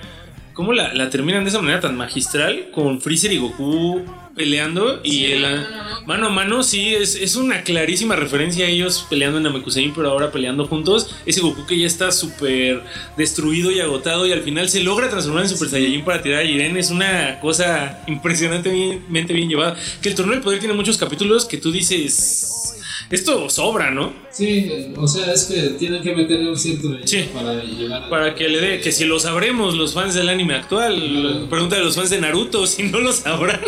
¿Cómo 0.54 0.74
la, 0.74 0.96
la 0.96 1.12
terminan 1.12 1.44
de 1.44 1.52
esa 1.52 1.62
manera 1.62 1.80
tan 1.80 1.96
magistral? 1.96 2.72
Con 2.72 3.00
Freezer 3.00 3.32
y 3.32 3.38
Goku 3.38 4.02
peleando. 4.38 5.02
Y 5.04 5.12
Sí, 5.12 5.26
el- 5.26 5.42
no, 5.42 5.50
no, 5.58 5.60
no. 6.00 6.02
mano 6.06 6.28
a 6.28 6.30
mano, 6.30 6.64
sí, 6.64 6.96
es, 6.96 7.16
es 7.16 7.36
una 7.36 7.64
clarísima 7.64 8.16
referencia 8.16 8.66
a 8.66 8.70
ellos 8.70 9.06
peleando 9.10 9.38
en 9.40 9.44
Namekusein, 9.44 9.94
pero 9.94 10.10
ahora 10.10 10.32
peleando 10.32 10.66
juntos. 10.68 11.10
Ese 11.26 11.42
Goku 11.42 11.66
que 11.66 11.78
ya 11.78 11.88
está 11.88 12.12
súper 12.14 12.82
destruido 13.18 13.72
y 13.72 13.82
agotado 13.82 14.26
y 14.26 14.32
al 14.32 14.44
final 14.44 14.70
se 14.70 14.82
logra 14.82 15.10
transformar 15.10 15.44
en 15.44 15.50
Super 15.50 15.68
Saiyajin 15.70 16.06
para 16.06 16.22
tirar 16.22 16.44
a 16.44 16.48
Jiren. 16.48 16.78
Es 16.78 16.92
una 16.92 17.40
cosa 17.42 18.00
impresionantemente 18.08 19.34
bien 19.34 19.50
llevada. 19.50 19.76
Que 20.02 20.10
el 20.10 20.16
torneo 20.16 20.36
del 20.36 20.44
poder 20.44 20.60
tiene 20.60 20.74
muchos 20.76 20.98
capítulos 20.98 21.44
que 21.46 21.58
tú 21.58 21.72
dices. 21.72 22.76
Esto 23.10 23.50
sobra, 23.50 23.90
¿no? 23.90 24.12
Sí, 24.32 24.70
o 24.98 25.08
sea, 25.08 25.32
es 25.32 25.46
que 25.46 25.62
tienen 25.80 26.04
que 26.04 26.14
meterle 26.14 26.50
un 26.50 26.58
cierto 26.58 26.90
Sí. 27.06 27.26
para 27.34 27.64
llegar. 27.64 28.10
Para 28.10 28.36
que 28.36 28.50
le 28.50 28.60
dé, 28.60 28.82
que 28.82 28.92
si 28.92 29.06
lo 29.06 29.18
sabremos 29.20 29.76
los 29.76 29.94
fans 29.94 30.14
del 30.14 30.28
anime 30.28 30.56
actual, 30.56 31.48
pregunta 31.50 31.78
a 31.78 31.80
los 31.80 31.96
fans 31.96 32.10
de 32.10 32.20
Naruto 32.20 32.68
si 32.68 32.84
no 32.84 33.00
lo 33.00 33.14
sabrán, 33.14 33.62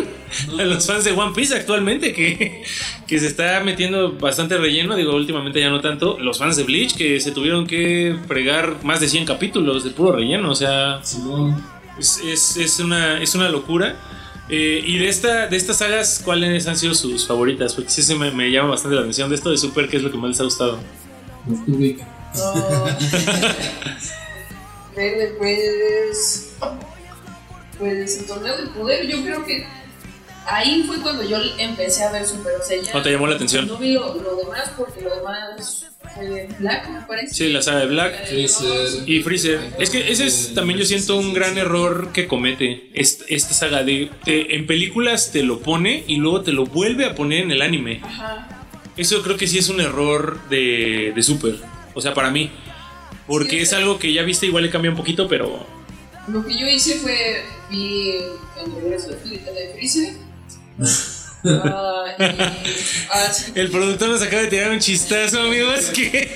a 0.59 0.63
los 0.63 0.85
fans 0.85 1.05
de 1.05 1.11
One 1.13 1.33
Piece 1.33 1.55
actualmente 1.55 2.13
que, 2.13 2.63
que 3.07 3.19
se 3.19 3.27
está 3.27 3.61
metiendo 3.63 4.11
bastante 4.13 4.57
relleno, 4.57 4.95
digo 4.97 5.15
últimamente 5.15 5.61
ya 5.61 5.69
no 5.69 5.79
tanto, 5.79 6.17
los 6.19 6.37
fans 6.37 6.57
de 6.57 6.63
Bleach 6.63 6.95
que 6.95 7.21
se 7.21 7.31
tuvieron 7.31 7.65
que 7.65 8.17
fregar 8.27 8.83
más 8.83 8.99
de 8.99 9.07
100 9.07 9.25
capítulos 9.25 9.85
de 9.85 9.91
puro 9.91 10.13
relleno, 10.17 10.51
o 10.51 10.55
sea, 10.55 10.99
es, 11.97 12.21
es, 12.25 12.57
es 12.57 12.79
una, 12.79 13.21
es 13.21 13.33
una 13.35 13.47
locura. 13.49 13.95
Eh, 14.49 14.81
y 14.83 14.97
de, 14.97 15.09
esta, 15.09 15.45
de 15.47 15.55
estas 15.55 15.77
sagas, 15.77 16.21
¿cuáles 16.25 16.65
han 16.67 16.75
sido 16.75 16.95
sus 16.95 17.27
favoritas? 17.27 17.75
Porque 17.75 17.91
sí 17.91 18.01
se 18.01 18.15
me, 18.15 18.31
me 18.31 18.49
llama 18.49 18.69
bastante 18.69 18.95
la 18.95 19.01
atención 19.01 19.29
de 19.29 19.35
esto 19.35 19.51
de 19.51 19.57
Super, 19.57 19.87
¿qué 19.87 19.97
es 19.97 20.03
lo 20.03 20.11
que 20.11 20.17
más 20.17 20.29
les 20.29 20.41
ha 20.41 20.43
gustado? 20.45 20.79
Verde, 24.95 25.35
pues. 25.37 26.53
Pues 27.77 28.19
el 28.19 28.25
torneo 28.25 28.57
del 28.57 28.69
poder, 28.69 29.07
yo 29.07 29.21
creo 29.23 29.45
que 29.45 29.65
ahí 30.45 30.83
fue 30.85 30.99
cuando 31.01 31.23
yo 31.23 31.37
empecé 31.57 32.03
a 32.03 32.11
ver 32.11 32.25
Super. 32.25 32.55
O 32.59 32.63
sea, 32.63 32.81
ya. 32.81 32.93
¿No 32.93 33.01
te 33.01 33.11
llamó 33.11 33.27
la 33.27 33.35
atención? 33.35 33.67
No 33.67 33.77
vi 33.77 33.93
lo, 33.93 34.15
lo 34.15 34.35
demás 34.35 34.71
porque 34.75 35.01
lo 35.01 35.15
demás 35.15 35.88
Black, 36.59 36.89
me 36.89 37.01
parece. 37.07 37.33
Sí, 37.33 37.49
la 37.49 37.61
saga 37.61 37.79
de 37.81 37.85
Black. 37.87 38.13
Eh, 38.23 38.47
Freezer. 38.47 39.09
Y 39.09 39.21
Freezer. 39.23 39.59
Es 39.79 39.89
que 39.89 40.11
ese 40.11 40.25
es 40.27 40.53
también 40.53 40.77
yo 40.79 40.85
siento 40.85 41.15
un 41.17 41.33
gran 41.33 41.57
error 41.57 42.11
que 42.13 42.27
comete 42.27 42.89
est- 42.93 43.23
esta 43.29 43.53
saga 43.53 43.83
de, 43.83 44.09
te- 44.25 44.55
en 44.55 44.65
películas 44.67 45.31
te 45.31 45.43
lo 45.43 45.59
pone 45.59 46.03
y 46.07 46.17
luego 46.17 46.41
te 46.41 46.51
lo 46.51 46.65
vuelve 46.65 47.05
a 47.05 47.15
poner 47.15 47.43
en 47.43 47.51
el 47.51 47.61
anime. 47.61 48.01
Ajá. 48.03 48.47
Eso 48.97 49.21
creo 49.21 49.37
que 49.37 49.47
sí 49.47 49.57
es 49.57 49.69
un 49.69 49.79
error 49.79 50.39
de, 50.49 51.13
de 51.15 51.23
Super. 51.23 51.55
O 51.93 52.01
sea, 52.01 52.13
para 52.13 52.29
mí. 52.31 52.49
Porque 53.27 53.51
Sí, 53.51 53.57
es 53.59 53.73
algo 53.73 53.99
que 53.99 54.11
ya 54.11 54.23
viste, 54.23 54.45
igual 54.47 54.63
le 54.63 54.69
cambia 54.69 54.91
un 54.91 54.97
poquito, 54.97 55.27
pero. 55.27 55.65
Lo 56.27 56.45
que 56.45 56.57
yo 56.59 56.67
hice 56.67 56.95
fue 56.95 57.43
vi 57.69 58.11
el 58.63 58.75
regreso 58.81 59.09
de 59.09 59.15
Freezer. 59.75 60.13
El 63.55 63.71
productor 63.71 64.09
nos 64.09 64.21
acaba 64.21 64.41
de 64.43 64.49
tirar 64.49 64.71
un 64.71 64.79
chistazo, 64.79 65.41
amigos. 65.41 65.85
Que 65.85 66.29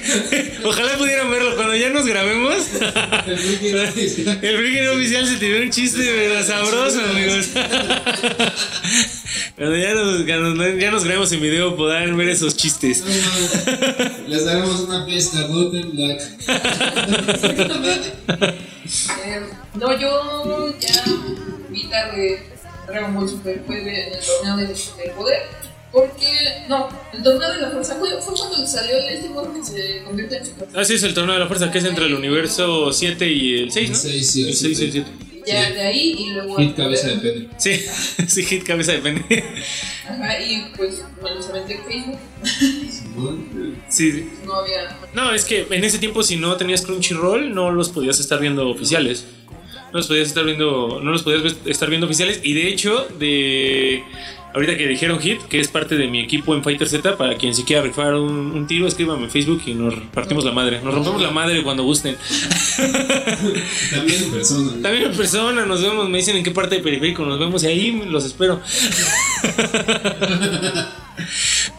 ojalá 0.63 0.97
pudieran 0.97 1.29
verlo 1.29 1.55
cuando 1.55 1.75
ya 1.75 1.89
nos 1.89 2.05
grabemos. 2.05 2.67
El 3.27 3.37
freaking 3.37 4.87
oficial 4.95 5.27
se 5.27 5.35
tiró 5.37 5.61
un 5.61 5.69
chiste 5.71 6.03
pero 6.03 6.43
sabroso, 6.43 7.01
amigos. 7.03 7.49
Cuando 9.55 9.77
ya 9.77 9.93
nos, 9.93 10.25
ya 10.79 10.91
nos 10.91 11.03
grabemos 11.03 11.31
en 11.31 11.41
video 11.41 11.75
podrán 11.75 12.15
ver 12.17 12.29
esos 12.29 12.55
chistes. 12.55 13.01
No, 13.01 13.07
no, 13.07 14.27
Les 14.27 14.45
daremos 14.45 14.79
una 14.81 15.05
fiesta, 15.05 15.41
Golden 15.43 15.91
Black. 15.91 16.21
Eh, 19.25 19.41
no, 19.75 19.99
yo 19.99 20.75
ya 20.79 21.03
vi 21.69 21.83
tarde 21.85 22.52
Dragon 22.87 23.13
Ball 23.15 23.29
Super 23.29 23.61
fue 23.65 23.81
de- 23.81 24.07
en 24.07 24.13
el 24.13 24.19
torneo 24.19 24.57
del 24.57 24.67
del 24.67 25.11
poder. 25.15 25.41
Porque, 25.91 26.25
no, 26.67 26.89
el 27.13 27.21
torneo 27.21 27.51
de 27.53 27.61
la 27.61 27.69
fuerza 27.69 27.95
fue, 27.99 28.09
fue 28.19 28.33
cuando 28.35 28.65
salió 28.65 28.97
el 28.97 29.09
este 29.13 29.29
morro 29.29 29.53
que 29.53 29.63
se 29.63 30.01
convierte 30.03 30.37
en 30.37 30.45
Super. 30.47 30.67
Así 30.75 30.95
es 30.95 31.03
el 31.03 31.13
torneo 31.13 31.33
de 31.35 31.39
la 31.41 31.47
fuerza 31.47 31.71
que 31.71 31.77
es 31.77 31.85
entre 31.85 32.05
el 32.05 32.15
universo 32.15 32.91
7 32.91 33.27
y 33.31 33.59
el 33.59 33.71
6, 33.71 33.89
¿no? 33.89 33.95
El 33.95 34.01
seis 34.01 34.35
y 34.35 34.41
el 34.41 34.47
el 34.49 34.55
6 34.55 34.79
y 34.79 34.85
el 34.85 34.91
siete. 34.91 35.07
7. 35.13 35.23
ya 35.45 35.67
Sí. 35.67 35.73
de 35.73 35.81
ahí 35.81 36.15
y 36.17 36.29
luego. 36.31 36.55
Hit 36.57 36.75
cabeza 36.75 37.07
de 37.09 37.15
pene. 37.17 37.49
Sí, 37.57 37.85
sí, 38.27 38.43
hit 38.43 38.63
cabeza 38.63 38.93
de 38.93 38.99
pene. 38.99 39.23
Ajá, 40.09 40.39
y 40.41 40.71
pues 40.75 41.03
bueno, 41.21 41.41
se 41.43 41.53
metió 41.53 41.75
en 41.75 41.83
Facebook, 41.85 42.19
Simón. 42.89 43.77
Sí, 43.89 44.11
sí. 44.13 44.29
no 44.45 44.55
había. 44.55 44.97
No, 45.13 45.31
es 45.33 45.45
que 45.45 45.67
en 45.69 45.83
ese 45.83 45.99
tiempo 45.99 46.23
si 46.23 46.37
no 46.37 46.55
tenías 46.57 46.81
Crunchyroll 46.81 47.53
no 47.53 47.71
los 47.71 47.89
podías 47.89 48.19
estar 48.19 48.39
viendo 48.39 48.67
oficiales. 48.69 49.25
No 49.93 49.99
los 49.99 50.07
podías 50.07 50.27
estar 50.27 50.43
viendo, 50.43 50.99
no 51.03 51.11
los 51.11 51.21
podías 51.21 51.55
estar 51.65 51.87
viendo 51.87 52.07
oficiales 52.07 52.39
y 52.43 52.53
de 52.53 52.67
hecho 52.67 53.07
de 53.19 54.03
ahorita 54.53 54.75
que 54.75 54.87
dijeron 54.87 55.19
Hit, 55.19 55.41
que 55.43 55.59
es 55.59 55.67
parte 55.67 55.97
de 55.97 56.07
mi 56.07 56.19
equipo 56.19 56.55
en 56.55 56.63
Fighter 56.63 56.87
Z, 56.87 57.17
para 57.17 57.35
quien 57.35 57.53
se 57.53 57.63
quiera 57.63 57.81
rifar 57.81 58.15
un, 58.15 58.51
un 58.51 58.67
tiro, 58.67 58.87
escríbame 58.87 59.25
en 59.25 59.31
Facebook 59.31 59.61
y 59.65 59.73
nos 59.73 59.93
partimos 60.13 60.45
la 60.45 60.51
madre. 60.51 60.81
Nos 60.81 60.93
rompemos 60.93 61.21
la 61.21 61.31
madre 61.31 61.61
cuando 61.63 61.83
gusten. 61.83 62.15
También 63.91 64.23
en 64.23 64.31
persona. 64.31 64.71
¿no? 64.75 64.81
También 64.81 65.03
en 65.05 65.17
persona 65.17 65.65
nos 65.65 65.81
vemos, 65.81 66.09
me 66.09 66.17
dicen 66.17 66.37
en 66.37 66.43
qué 66.43 66.51
parte 66.51 66.75
de 66.75 66.81
periférico 66.81 67.23
nos 67.25 67.39
vemos 67.39 67.63
y 67.63 67.67
ahí 67.67 68.03
los 68.07 68.25
espero. 68.25 68.59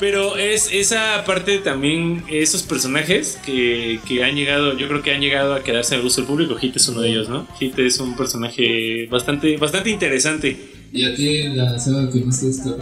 Pero 0.00 0.36
es 0.36 0.70
esa 0.72 1.24
parte 1.24 1.58
también, 1.58 2.24
esos 2.28 2.62
personajes 2.62 3.38
que, 3.44 4.00
que 4.06 4.24
han 4.24 4.34
llegado, 4.34 4.76
yo 4.76 4.88
creo 4.88 5.02
que 5.02 5.14
han 5.14 5.20
llegado 5.20 5.54
a 5.54 5.62
quedarse 5.62 5.94
al 5.94 6.02
gusto 6.02 6.20
del 6.20 6.28
público. 6.28 6.56
Hit 6.56 6.76
es 6.76 6.88
uno 6.88 7.00
de 7.00 7.10
ellos, 7.10 7.28
¿no? 7.28 7.46
Hit 7.58 7.78
es 7.78 8.00
un 8.00 8.16
personaje 8.16 9.06
bastante, 9.06 9.56
bastante 9.56 9.90
interesante. 9.90 10.56
¿Y 10.92 11.04
a 11.04 11.14
ti 11.14 11.42
la 11.54 11.78
saga 11.78 12.10
que 12.10 12.20
más 12.20 12.40
te 12.40 12.46
gusta? 12.46 12.76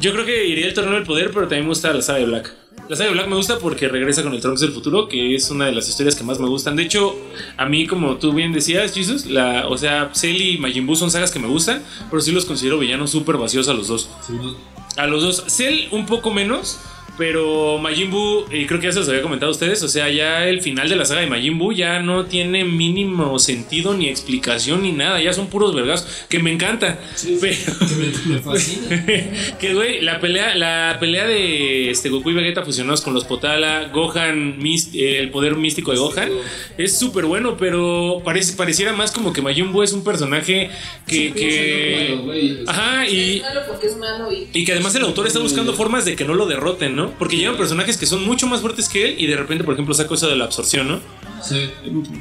Yo 0.00 0.12
creo 0.12 0.24
que 0.24 0.46
iría 0.46 0.66
el 0.66 0.74
torneo 0.74 0.94
del 0.94 1.04
poder, 1.04 1.30
pero 1.32 1.42
también 1.42 1.64
me 1.64 1.68
gusta 1.68 1.92
la 1.92 2.02
saga 2.02 2.18
de 2.18 2.26
Black. 2.26 2.54
La 2.88 2.96
saga 2.96 3.10
de 3.10 3.14
Black 3.14 3.28
me 3.28 3.36
gusta 3.36 3.58
porque 3.58 3.88
regresa 3.88 4.22
con 4.22 4.32
el 4.32 4.40
Trunks 4.40 4.60
del 4.60 4.72
futuro, 4.72 5.08
que 5.08 5.34
es 5.34 5.50
una 5.50 5.66
de 5.66 5.72
las 5.72 5.88
historias 5.88 6.14
que 6.14 6.24
más 6.24 6.38
me 6.38 6.48
gustan. 6.48 6.76
De 6.76 6.82
hecho, 6.82 7.14
a 7.56 7.66
mí, 7.66 7.86
como 7.86 8.16
tú 8.16 8.32
bien 8.32 8.52
decías, 8.52 8.94
Jesus, 8.94 9.26
la, 9.26 9.68
o 9.68 9.76
sea, 9.76 10.10
Cell 10.14 10.40
y 10.40 10.58
Majin 10.58 10.86
Buu 10.86 10.96
son 10.96 11.10
sagas 11.10 11.30
que 11.30 11.38
me 11.38 11.48
gustan, 11.48 11.82
pero 12.10 12.22
sí 12.22 12.32
los 12.32 12.46
considero 12.46 12.78
villanos 12.78 13.10
súper 13.10 13.36
vacíos 13.36 13.68
a 13.68 13.74
los 13.74 13.88
dos. 13.88 14.08
Simón. 14.26 14.77
A 14.98 15.06
los 15.06 15.22
dos. 15.22 15.44
Cell 15.46 15.88
un 15.92 16.06
poco 16.06 16.32
menos. 16.32 16.80
Pero 17.18 17.78
Majin 17.78 18.10
Buu, 18.12 18.44
y 18.52 18.64
creo 18.66 18.78
que 18.78 18.86
ya 18.86 18.92
se 18.92 19.00
los 19.00 19.08
había 19.08 19.22
comentado 19.22 19.50
a 19.50 19.52
ustedes, 19.52 19.82
o 19.82 19.88
sea, 19.88 20.08
ya 20.08 20.46
el 20.48 20.62
final 20.62 20.88
de 20.88 20.94
la 20.94 21.04
saga 21.04 21.20
de 21.22 21.26
Majin 21.26 21.58
Buu 21.58 21.72
ya 21.72 22.00
no 22.00 22.26
tiene 22.26 22.64
mínimo 22.64 23.38
sentido 23.40 23.92
ni 23.94 24.08
explicación 24.08 24.82
ni 24.82 24.92
nada, 24.92 25.20
ya 25.20 25.32
son 25.32 25.48
puros 25.48 25.74
vergas, 25.74 26.26
que 26.28 26.38
me 26.38 26.52
encanta. 26.52 27.00
Pero, 27.40 27.56
Que 27.80 27.94
me, 27.96 28.34
me 28.34 28.38
fascina. 28.40 29.04
que 29.58 29.74
güey, 29.74 30.00
la 30.00 30.20
pelea, 30.20 30.54
la 30.54 30.96
pelea 31.00 31.26
de 31.26 31.90
este, 31.90 32.08
Goku 32.08 32.30
y 32.30 32.34
Vegeta 32.34 32.64
fusionados 32.64 33.00
con 33.00 33.14
los 33.14 33.24
Potala, 33.24 33.90
Gohan, 33.92 34.60
Mist- 34.60 34.94
eh, 34.94 35.18
el 35.18 35.30
poder 35.30 35.56
místico 35.56 35.90
de 35.90 35.98
Gohan, 35.98 36.30
es 36.78 36.96
súper 36.98 37.24
bueno, 37.26 37.56
pero 37.56 38.22
parece, 38.24 38.56
pareciera 38.56 38.92
más 38.92 39.10
como 39.10 39.32
que 39.32 39.42
Majin 39.42 39.72
Buu 39.72 39.82
es 39.82 39.92
un 39.92 40.04
personaje 40.04 40.70
que... 41.06 41.32
que... 41.32 42.06
Bueno, 42.08 42.22
güey, 42.26 42.62
Es 42.62 42.68
Ajá, 42.68 43.08
y, 43.08 43.40
malo 43.40 43.60
porque 43.66 43.88
es 43.88 43.96
malo 43.96 44.32
y. 44.32 44.46
y 44.52 44.64
que 44.64 44.72
además 44.72 44.94
el 44.94 45.02
autor 45.02 45.26
está 45.26 45.40
buscando 45.40 45.74
formas 45.74 46.04
de 46.04 46.14
que 46.14 46.24
no 46.24 46.34
lo 46.34 46.46
derroten, 46.46 46.94
¿no? 46.94 47.07
Porque 47.18 47.36
llegan 47.36 47.56
personajes 47.56 47.96
que 47.96 48.06
son 48.06 48.24
mucho 48.24 48.46
más 48.46 48.60
fuertes 48.60 48.88
que 48.88 49.04
él 49.08 49.14
y 49.18 49.26
de 49.26 49.36
repente, 49.36 49.64
por 49.64 49.74
ejemplo, 49.74 49.94
saca 49.94 50.14
eso 50.14 50.28
de 50.28 50.36
la 50.36 50.44
absorción, 50.44 50.88
¿no? 50.88 51.00
Sí. 51.42 51.70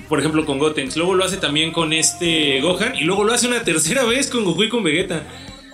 Por 0.08 0.20
ejemplo, 0.20 0.46
con 0.46 0.60
Gotenks. 0.60 0.96
Luego 0.98 1.16
lo 1.16 1.24
hace 1.26 1.38
también 1.38 1.72
con 1.72 1.92
este 1.94 2.62
Gohan 2.62 2.96
y 2.96 3.02
luego 3.04 3.24
lo 3.24 3.34
hace 3.34 3.48
una 3.48 3.64
tercera 3.64 4.04
vez 4.06 4.28
con 4.30 4.44
Goku 4.46 4.64
y 4.64 4.70
con 4.70 4.84
Vegeta. 4.84 5.24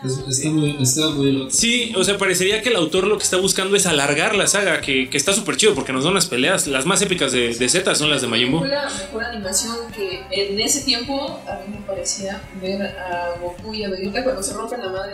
Es- 0.06 0.19
está 0.38 0.49
muy, 0.49 0.76
está 0.82 1.10
muy 1.12 1.32
loco. 1.32 1.49
Sí, 1.49 1.93
o 1.95 2.04
sea, 2.04 2.17
parecería 2.17 2.62
que 2.62 2.67
el 2.67 2.76
autor 2.76 3.08
lo 3.08 3.17
que 3.17 3.23
está 3.23 3.38
buscando 3.38 3.78
es 3.78 3.86
alargar 3.86 4.36
la 4.36 4.47
saga, 4.47 4.82
que, 4.82 5.10
que 5.10 5.15
está 5.15 5.32
súper 5.32 5.56
chido 5.56 5.73
porque 5.76 5.93
nos 5.93 6.04
dan 6.04 6.13
las 6.13 6.26
peleas. 6.26 6.67
Las 6.67 6.86
más 6.86 7.02
épicas 7.02 7.32
de, 7.32 7.54
de 7.56 7.69
Z 7.69 7.95
son 7.95 8.10
las 8.10 8.21
de 8.21 8.28
Majin 8.28 8.52
Buu. 8.52 8.60
Fue 8.60 8.67
la 8.67 8.84
mejor 8.89 9.23
animación 9.23 9.76
que 9.95 10.19
en 10.30 10.60
ese 10.60 10.82
tiempo 10.82 11.41
a 11.47 11.56
mí 11.65 11.76
me 11.80 11.86
parecía 11.88 12.41
ver 12.62 12.82
a 12.82 13.36
Goku 13.41 13.73
y 13.73 13.84
a 13.86 13.89
Vegeta 13.89 14.23
cuando 14.26 14.43
se 14.43 14.54
rompen 14.54 14.82
la 14.82 14.89
madre. 14.89 15.13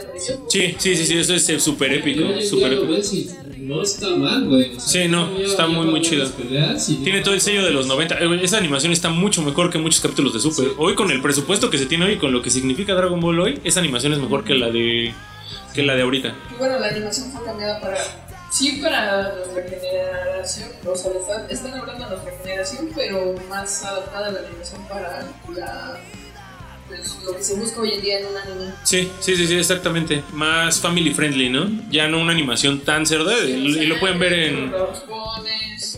Sí, 0.50 0.74
sí, 0.80 0.96
sí, 0.96 1.06
sí, 1.06 1.18
eso 1.20 1.36
es 1.36 1.48
eh, 1.50 1.60
súper 1.60 1.94
épico. 1.94 2.22
Yo 2.22 2.42
súper 2.42 2.72
lo 2.72 2.96
épico. 2.96 3.34
No 3.70 3.82
está 3.84 4.08
mal, 4.16 4.46
güey. 4.46 4.76
O 4.76 4.80
sea, 4.80 5.04
Sí, 5.04 5.08
no, 5.08 5.38
está 5.38 5.68
muy, 5.68 5.86
muy 5.86 6.02
chido. 6.02 6.24
buenas 6.28 6.36
peleas 6.42 6.90
y- 6.90 6.96
Tiene 6.98 7.22
todo 7.22 7.34
el 7.36 7.42
sello 7.42 7.64
de 7.64 7.72
los 7.72 7.86
90. 7.88 8.16
Eh, 8.20 8.40
Esa 8.44 8.58
animación 8.58 8.92
está 8.92 9.10
mucho 9.10 9.42
mejor 9.44 9.70
que 9.70 9.78
muchos 9.78 10.02
capítulos 10.02 10.34
de 10.34 10.40
Super. 10.40 10.66
Sí. 10.66 10.72
Hoy 10.78 10.96
con 10.96 11.12
el 11.12 11.22
presupuesto 11.22 11.70
que 11.70 11.78
se 11.78 11.86
tiene 11.86 12.06
hoy 12.06 12.14
y 12.14 12.18
con 12.18 12.32
lo 12.32 12.42
que 12.42 12.50
significa 12.50 12.94
Dragon 12.96 13.20
Ball 13.20 13.40
hoy, 13.40 13.60
esa 13.64 13.80
animación 13.80 14.14
es 14.14 14.20
mejor 14.20 14.44
que 14.44 14.56
la 14.56 14.70
de 14.70 15.14
que 15.74 15.84
la 15.84 15.96
de 15.96 16.02
ahorita. 16.02 16.36
Y 16.54 16.58
bueno, 16.58 16.80
la 16.80 16.88
animación 16.88 17.32
fue 17.32 17.46
cambiada 17.46 17.80
para. 17.80 17.98
Sí, 18.52 18.80
para 18.82 19.36
nuestra 19.36 19.62
generación. 19.70 20.70
O 20.86 20.96
sea, 20.96 21.12
están, 21.12 21.46
están 21.52 21.74
hablando 21.80 22.06
de 22.06 22.10
nuestra 22.16 22.34
generación, 22.44 22.90
pero 22.96 23.36
más 23.48 23.86
adaptada 23.86 24.32
la 24.32 24.40
animación 24.40 24.82
para 24.90 25.28
la. 25.56 26.00
Pues, 26.90 27.18
lo 27.26 27.36
que 27.38 27.44
se 27.44 27.56
busca 27.56 27.80
hoy 27.82 27.92
en 27.94 28.02
día 28.02 28.20
en 28.20 28.26
un 28.26 28.36
anime. 28.38 28.74
Sí, 28.84 29.08
sí, 29.20 29.36
sí, 29.36 29.48
sí, 29.48 29.56
exactamente. 29.56 30.24
Más 30.34 30.80
family 30.80 31.14
friendly, 31.14 31.50
¿no? 31.50 31.70
Ya 31.92 32.08
no 32.08 32.20
una 32.20 32.32
animación 32.34 32.80
tan 32.82 33.06
cerda 33.06 33.34
y, 33.48 33.52
y 33.52 33.86
lo 33.86 34.00
pueden 34.00 34.20
ver 34.20 34.34
en 34.34 34.72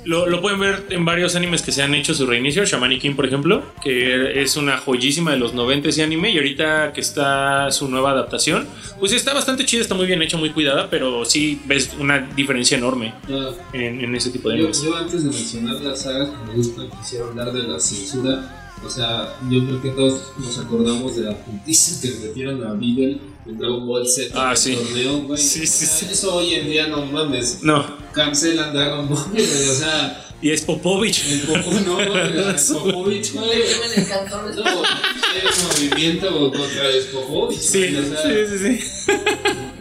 lo, 0.05 0.25
lo 0.27 0.41
pueden 0.41 0.59
ver 0.59 0.85
en 0.89 1.05
varios 1.05 1.35
animes 1.35 1.61
que 1.61 1.71
se 1.71 1.81
han 1.83 1.93
hecho 1.93 2.13
su 2.13 2.25
reinicio, 2.25 2.65
Shamani 2.65 2.99
King 2.99 3.15
por 3.15 3.25
ejemplo, 3.25 3.63
que 3.83 4.41
es 4.41 4.55
una 4.57 4.77
joyísima 4.77 5.31
de 5.31 5.37
los 5.37 5.53
90 5.53 5.89
y 5.95 6.01
anime 6.01 6.31
y 6.31 6.37
ahorita 6.37 6.91
que 6.93 7.01
está 7.01 7.69
su 7.71 7.87
nueva 7.87 8.11
adaptación, 8.11 8.67
pues 8.99 9.11
está 9.11 9.33
bastante 9.33 9.65
chida, 9.65 9.81
está 9.81 9.95
muy 9.95 10.07
bien 10.07 10.21
hecha, 10.21 10.37
muy 10.37 10.51
cuidada, 10.51 10.89
pero 10.89 11.23
sí 11.25 11.61
ves 11.65 11.91
una 11.99 12.19
diferencia 12.35 12.77
enorme 12.77 13.13
No, 13.27 13.49
en, 13.73 14.01
en 14.03 14.15
ese 14.15 14.29
tipo 14.31 14.49
de 14.49 14.57
Yo, 14.57 14.63
animes. 14.65 14.83
yo 14.83 14.95
antes 14.95 15.23
de 15.23 15.29
mencionar 15.29 15.75
las 15.81 16.01
sagas 16.01 16.29
que 16.29 16.47
me 16.51 16.53
gustan, 16.55 16.89
quisiera 16.99 17.25
hablar 17.25 17.51
de 17.53 17.63
la 17.63 17.79
censura. 17.79 18.60
O 18.85 18.89
sea, 18.89 19.35
yo 19.49 19.65
creo 19.65 19.81
que 19.81 19.89
todos 19.89 20.21
nos 20.39 20.57
acordamos 20.57 21.15
de 21.15 21.23
la 21.23 21.37
putiza 21.37 22.01
que 22.01 22.07
le 22.09 22.15
metieron 22.27 22.63
a 22.65 22.73
Beagle 22.73 23.19
en 23.45 23.57
Dragon 23.57 23.87
Ball 23.87 24.07
Z 24.07 24.31
Ah, 24.35 24.45
en 24.45 24.51
el 24.51 24.57
sí. 24.57 24.75
torneo, 24.75 25.17
güey. 25.23 25.37
Sí, 25.41 25.59
sí, 25.59 25.85
O 25.85 25.87
sea, 25.87 25.87
sí. 25.87 26.05
Eso 26.11 26.35
hoy 26.35 26.53
en 26.55 26.65
día 26.69 26.87
no 26.87 27.05
mames. 27.05 27.59
No, 27.61 27.85
Cancelan 28.13 28.73
Dragon 28.73 29.07
Ball, 29.07 29.23
güey. 29.31 29.43
O 29.43 29.73
sea, 29.75 30.27
y 30.41 30.49
es 30.49 30.61
Popovich. 30.63 31.23
el 31.31 31.41
Popo 31.41 31.71
no, 31.85 31.93
güey. 31.95 32.07
El 32.07 32.55
Popovich, 32.73 33.33
güey. 33.33 33.49
queman 33.49 33.91
el 33.95 34.07
cantón. 34.07 34.55
No, 34.55 34.83
es 34.83 35.79
movimiento 35.79 36.51
contra 36.51 36.87
el 36.89 37.03
Popovich. 37.05 37.59
Sí, 37.59 37.79
güey, 37.91 37.97
o 37.99 38.09
sea, 38.09 38.23
sí, 38.23 38.57
sí, 38.57 38.77
sí. 38.79 38.85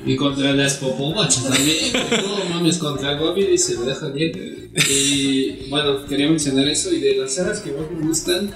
Y 0.07 0.17
contra 0.17 0.53
las 0.53 0.75
Popovich 0.75 1.43
también. 1.43 1.93
No 2.27 2.45
mames, 2.55 2.77
contra 2.79 3.15
Gobi 3.17 3.45
y 3.45 3.59
se 3.59 3.75
lo 3.75 3.83
dejan 3.83 4.19
ir. 4.19 4.71
Y 4.91 5.69
bueno, 5.71 6.05
quería 6.07 6.29
mencionar 6.29 6.69
eso. 6.69 6.93
Y 6.93 7.01
de 7.01 7.17
las 7.17 7.35
sagas 7.35 7.61
que 7.61 7.73
más 7.73 7.91
me 7.91 8.07
gustan, 8.07 8.55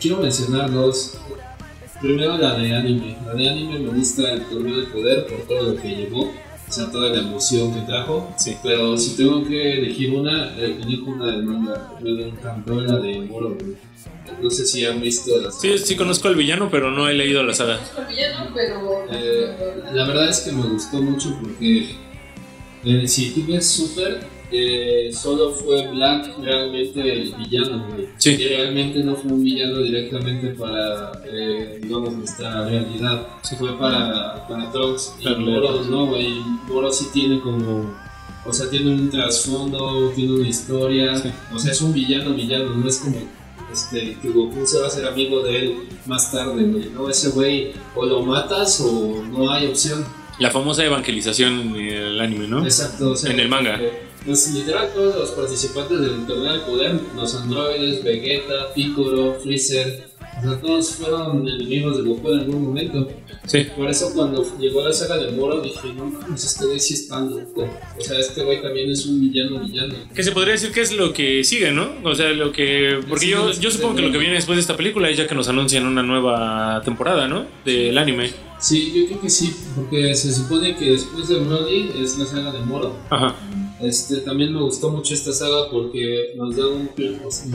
quiero 0.00 0.18
mencionar 0.18 0.72
dos. 0.72 1.14
Primero 2.00 2.38
la 2.38 2.54
de 2.54 2.74
anime. 2.74 3.16
La 3.26 3.34
de 3.34 3.48
anime 3.48 3.78
me 3.78 3.90
gusta 3.90 4.32
el 4.32 4.42
torneo 4.46 4.76
del 4.76 4.86
poder 4.86 5.26
por 5.26 5.38
todo 5.46 5.74
lo 5.74 5.80
que 5.80 5.88
llevó. 5.88 6.22
O 6.22 6.72
sea, 6.72 6.90
toda 6.90 7.10
la 7.10 7.18
emoción 7.18 7.74
que 7.74 7.80
trajo. 7.80 8.32
Sí. 8.38 8.56
Pero 8.62 8.96
si 8.96 9.16
tengo 9.16 9.44
que 9.44 9.72
elegir 9.78 10.12
una, 10.12 10.56
eh, 10.56 10.78
elijo 10.80 11.10
una 11.10 11.36
de 11.36 11.42
manga. 11.42 11.92
Me 12.00 12.28
encantó 12.28 12.80
la 12.80 12.98
de 12.98 13.20
Moro. 13.22 13.56
güey. 13.56 13.76
No 14.40 14.48
sé 14.48 14.64
si 14.64 14.86
han 14.86 15.00
visto 15.00 15.40
las. 15.40 15.60
Sí, 15.60 15.76
sí 15.78 15.96
conozco 15.96 16.28
al 16.28 16.36
villano, 16.36 16.70
pero 16.70 16.90
no 16.92 17.08
he 17.08 17.14
leído 17.14 17.42
la 17.42 17.52
saga. 17.54 17.76
Conozco 17.76 18.00
al 18.02 18.06
villano, 18.06 18.50
pero. 18.54 19.04
Eh, 19.10 19.82
la 19.92 20.06
verdad 20.06 20.28
es 20.28 20.40
que 20.40 20.52
me 20.52 20.62
gustó 20.68 21.02
mucho 21.02 21.36
porque 21.42 21.96
eh, 22.84 23.08
si 23.08 23.30
tú 23.30 23.44
ves 23.52 23.66
Super, 23.68 24.20
eh, 24.52 25.10
solo 25.12 25.50
fue 25.50 25.86
Black 25.88 26.36
realmente 26.42 27.00
el 27.00 27.34
villano, 27.34 27.86
güey. 27.88 28.08
Sí. 28.16 28.36
Realmente 28.36 29.02
no 29.04 29.14
fue 29.16 29.32
un 29.32 29.42
villano 29.44 29.78
directamente 29.78 30.48
para, 30.48 31.12
eh, 31.26 31.78
digamos, 31.82 32.12
nuestra 32.14 32.66
realidad. 32.68 33.26
Fue 33.58 33.76
para, 33.78 34.46
para 34.48 34.70
Trunks. 34.72 35.14
Y. 35.20 35.28
Moro 35.36 35.82
no, 35.84 36.06
güey. 36.06 36.34
Moro 36.68 36.90
sí 36.92 37.06
tiene 37.12 37.40
como... 37.40 37.94
O 38.46 38.52
sea, 38.52 38.70
tiene 38.70 38.90
un 38.94 39.10
trasfondo, 39.10 40.10
tiene 40.16 40.32
una 40.32 40.48
historia. 40.48 41.16
Sí. 41.16 41.30
O 41.54 41.58
sea, 41.58 41.72
es 41.72 41.80
un 41.82 41.92
villano, 41.92 42.34
villano. 42.34 42.74
No 42.74 42.88
es 42.88 42.98
como 42.98 43.18
este, 43.72 44.16
que 44.20 44.28
Goku 44.30 44.66
se 44.66 44.78
va 44.78 44.84
a 44.84 44.88
hacer 44.88 45.06
amigo 45.06 45.42
de 45.42 45.58
él 45.58 45.74
más 46.06 46.32
tarde, 46.32 46.64
güey. 46.64 46.90
No, 46.90 47.08
ese 47.08 47.30
güey 47.30 47.72
o 47.94 48.04
lo 48.04 48.22
matas 48.22 48.80
o 48.80 49.22
no 49.30 49.50
hay 49.50 49.66
opción. 49.66 50.04
La 50.38 50.50
famosa 50.50 50.84
evangelización 50.84 51.74
del 51.74 52.18
anime, 52.18 52.48
¿no? 52.48 52.64
Exacto, 52.64 53.10
o 53.10 53.16
sea, 53.16 53.30
En 53.30 53.40
el 53.40 53.48
manga. 53.48 53.78
eh, 53.78 54.06
Pues 54.24 54.52
literal 54.52 54.90
todos 54.94 55.16
los 55.16 55.30
participantes 55.30 56.00
del 56.00 56.26
torneo 56.26 56.52
del 56.52 56.60
poder, 56.62 57.00
los 57.16 57.34
androides, 57.34 58.04
Vegeta, 58.04 58.72
Piccolo, 58.74 59.34
Freezer, 59.42 60.10
o 60.38 60.42
sea, 60.42 60.60
todos 60.60 60.94
fueron 60.94 61.46
enemigos 61.46 61.98
de 61.98 62.02
Goku 62.08 62.32
en 62.32 62.40
algún 62.40 62.62
momento. 62.62 63.08
Sí. 63.46 63.66
Por 63.76 63.90
eso 63.90 64.10
cuando 64.14 64.46
llegó 64.58 64.82
la 64.86 64.92
saga 64.92 65.18
de 65.18 65.32
Moro 65.32 65.60
dije, 65.60 65.92
no 65.94 66.06
mames, 66.06 66.44
este 66.44 66.66
güey 66.66 66.80
sí 66.80 66.94
está 66.94 67.20
loco. 67.20 67.68
O 67.98 68.00
sea, 68.00 68.18
este 68.18 68.42
güey 68.44 68.62
también 68.62 68.90
es 68.90 69.04
un 69.06 69.20
villano 69.20 69.60
villano. 69.60 69.94
Que 70.14 70.22
se 70.22 70.32
podría 70.32 70.52
decir 70.52 70.72
que 70.72 70.80
es 70.80 70.92
lo 70.92 71.12
que 71.12 71.44
sigue, 71.44 71.72
¿no? 71.72 71.90
O 72.04 72.14
sea, 72.14 72.30
lo 72.30 72.52
que. 72.52 73.00
Porque 73.08 73.26
Sí, 73.26 73.30
yo, 73.30 73.50
yo 73.52 73.70
supongo 73.70 73.96
que 73.96 74.02
lo 74.02 74.12
que 74.12 74.18
viene 74.18 74.34
después 74.34 74.56
de 74.56 74.60
esta 74.60 74.76
película 74.76 75.10
es 75.10 75.18
ya 75.18 75.26
que 75.26 75.34
nos 75.34 75.48
anuncian 75.48 75.84
una 75.84 76.02
nueva 76.02 76.80
temporada, 76.84 77.28
¿no? 77.28 77.44
Del 77.64 77.96
anime. 77.98 78.30
Sí, 78.60 78.92
yo 78.94 79.06
creo 79.06 79.20
que 79.20 79.30
sí, 79.30 79.54
porque 79.74 80.14
se 80.14 80.32
supone 80.32 80.76
que 80.76 80.92
después 80.92 81.28
de 81.28 81.40
Broly 81.40 81.92
es 82.02 82.18
la 82.18 82.26
saga 82.26 82.52
de 82.52 82.60
Moro. 82.60 82.96
Ajá. 83.10 83.34
Este, 83.82 84.16
también 84.18 84.52
me 84.52 84.60
gustó 84.60 84.90
mucho 84.90 85.14
esta 85.14 85.32
saga 85.32 85.70
porque 85.70 86.32
nos 86.36 86.56
da 86.56 86.66
un, 86.68 86.90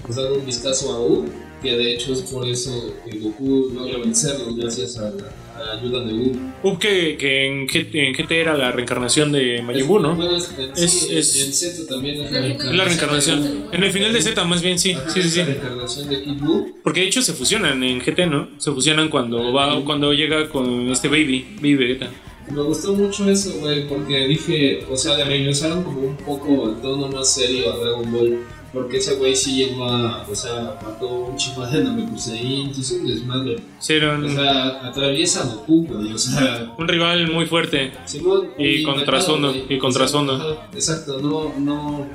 nos 0.07 0.15
da 0.15 0.31
un 0.33 0.45
vistazo 0.45 0.91
a 0.93 0.99
U, 0.99 1.25
que 1.61 1.71
de 1.77 1.93
hecho 1.93 2.13
es 2.13 2.21
por 2.23 2.47
eso 2.47 2.93
que 3.05 3.19
Goku 3.19 3.71
logra 3.73 3.99
vencerlo 3.99 4.53
gracias 4.55 4.97
a 4.97 5.11
la, 5.11 5.25
a 5.55 5.63
la 5.63 5.79
ayuda 5.81 6.03
de 6.03 6.13
U. 6.13 6.31
Up 6.63 6.79
que, 6.79 7.15
que 7.17 7.45
en, 7.45 7.67
GT, 7.67 7.95
en 7.95 8.13
GT 8.15 8.31
era 8.31 8.57
la 8.57 8.71
reencarnación 8.71 9.31
de 9.31 9.61
Majin 9.61 9.87
Buu, 9.87 9.99
¿no? 9.99 10.15
Bueno, 10.15 10.35
es- 10.35 10.49
en, 10.57 10.71
Es- 10.83 10.91
sí, 10.91 11.15
es- 11.15 11.45
en 11.45 11.53
Z 11.53 11.87
también 11.87 12.21
es 12.21 12.31
la 12.31 12.47
Es 12.47 12.63
la 12.75 12.85
reencarnación. 12.85 13.65
En 13.71 13.83
el 13.83 13.91
final 13.91 14.11
de 14.11 14.21
Z, 14.21 14.43
más 14.45 14.61
bien, 14.63 14.79
sí. 14.79 14.93
Ajá, 14.93 15.07
Sí, 15.09 15.21
sí, 15.21 15.29
sí. 15.29 15.39
La 15.39 15.45
reencarnación 15.45 16.09
de 16.09 16.23
Kid 16.23 16.39
Buu. 16.39 16.75
Porque 16.83 17.01
de 17.01 17.07
hecho 17.07 17.21
se 17.21 17.33
fusionan 17.33 17.83
en 17.83 17.99
GT, 17.99 18.25
¿no? 18.25 18.49
Se 18.57 18.71
fusionan 18.71 19.09
cuando 19.09 19.53
va 19.53 19.79
cuando 19.85 20.11
llega 20.11 20.49
con 20.49 20.89
este 20.89 21.07
Baby, 21.07 21.45
Baby 21.57 21.75
Vegeta. 21.75 22.09
Me 22.51 22.61
gustó 22.61 22.93
mucho 22.93 23.29
eso, 23.29 23.53
güey, 23.59 23.87
porque 23.87 24.27
dije, 24.27 24.85
o 24.91 24.95
sea, 24.95 25.17
le 25.17 25.25
regresaron 25.25 25.83
como 25.83 25.99
un 26.01 26.15
poco 26.17 26.69
el 26.69 26.75
tono 26.81 27.07
más 27.07 27.33
serio 27.33 27.73
a 27.73 27.77
Dragon 27.77 28.11
Ball. 28.11 28.39
Porque 28.71 28.97
ese 28.97 29.15
güey 29.15 29.33
sí 29.35 29.55
llegó 29.55 29.85
a, 29.85 30.27
o 30.29 30.35
sea, 30.35 30.77
mató 30.83 31.07
un 31.07 31.37
chingo 31.37 31.65
de 31.65 31.81
Namekusein, 31.81 32.71
hizo 32.71 32.95
un 32.95 33.07
desmadre. 33.07 33.55
Hicieron 33.79 34.25
O 34.25 34.29
sea, 34.29 34.85
atraviesa 34.85 35.43
a 35.43 35.45
Goku, 35.45 35.87
güey, 35.87 36.11
o 36.11 36.17
sea, 36.17 36.73
un 36.77 36.85
rival 36.87 37.31
muy 37.31 37.45
fuerte. 37.45 37.93
Simón, 38.03 38.49
Y 38.57 38.63
muy 38.63 38.83
con 38.83 38.95
marcado, 38.97 39.05
trasfondo, 39.17 39.47
güey. 39.53 39.65
y 39.69 39.77
con 39.79 39.89
O 39.89 39.93
sea, 39.93 39.99
trasfondo. 39.99 40.33
ajá, 40.35 40.67
Exacto, 40.73 41.19
no, 41.21 41.53
no, 41.57 42.05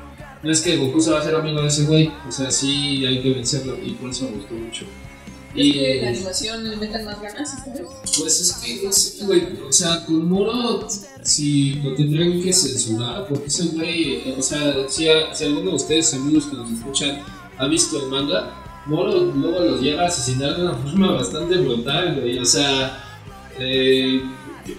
no 0.42 0.50
es 0.50 0.60
que 0.60 0.76
Goku 0.76 1.00
se 1.00 1.10
va 1.10 1.16
a 1.16 1.20
hacer 1.20 1.34
amigo 1.34 1.62
de 1.62 1.68
ese 1.68 1.84
güey, 1.86 2.10
o 2.28 2.30
sea, 2.30 2.50
sí 2.50 3.06
hay 3.06 3.22
que 3.22 3.30
vencerlo 3.30 3.78
y 3.82 3.92
por 3.92 4.10
eso 4.10 4.26
me 4.26 4.32
gustó 4.36 4.52
mucho. 4.54 4.84
Es 5.54 5.72
que 5.74 5.98
la 6.02 6.08
animación 6.10 6.70
le 6.70 6.76
metan 6.76 7.04
más 7.04 7.20
ganas 7.20 7.52
esta 7.58 7.72
vez. 7.72 7.82
Pues 8.18 8.40
es 8.40 8.52
que, 8.54 8.82
no 8.84 8.92
sé, 8.92 9.24
güey, 9.24 9.42
o 9.68 9.72
sea, 9.72 10.04
con 10.06 10.28
Moro, 10.28 10.86
si 11.22 11.74
lo 11.82 11.94
tendrían 11.94 12.40
que 12.42 12.52
censurar, 12.52 13.26
porque 13.28 13.46
ese 13.48 13.64
güey, 13.68 14.32
o 14.38 14.42
sea, 14.42 14.74
si, 14.88 15.08
a- 15.08 15.34
si 15.34 15.44
alguno 15.44 15.70
de 15.70 15.76
ustedes, 15.76 16.14
amigos 16.14 16.46
que 16.46 16.56
nos 16.56 16.70
escuchan, 16.70 17.22
ha 17.58 17.66
visto 17.66 18.00
el 18.02 18.08
manga, 18.10 18.54
Moro 18.86 19.24
luego 19.24 19.60
los 19.60 19.80
llega 19.82 20.04
a 20.04 20.06
asesinar 20.06 20.56
de 20.56 20.62
una 20.62 20.74
forma 20.74 21.12
bastante 21.12 21.56
brutal, 21.58 22.20
güey, 22.20 22.38
o 22.38 22.44
sea, 22.44 23.04
eh, 23.58 24.22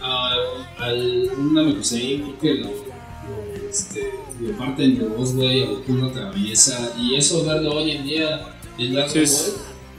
a- 0.01 0.35
al 0.79 1.29
un 1.37 1.53
Namekusein 1.53 2.21
creo 2.21 2.39
que 2.39 2.53
lo, 2.61 2.67
lo, 2.69 3.69
este, 3.69 4.09
lo 4.39 4.57
parten 4.57 4.97
de 4.97 5.05
dos, 5.09 5.35
güey, 5.35 5.63
a 5.63 5.67
Goku 5.67 5.93
lo 5.93 6.07
atraviesa, 6.07 6.93
y 6.97 7.15
eso 7.15 7.43
verlo 7.45 7.75
hoy 7.75 7.91
en 7.91 8.03
día 8.05 8.55
en 8.77 8.93
Dragon 8.93 9.11
Sí, 9.27 9.51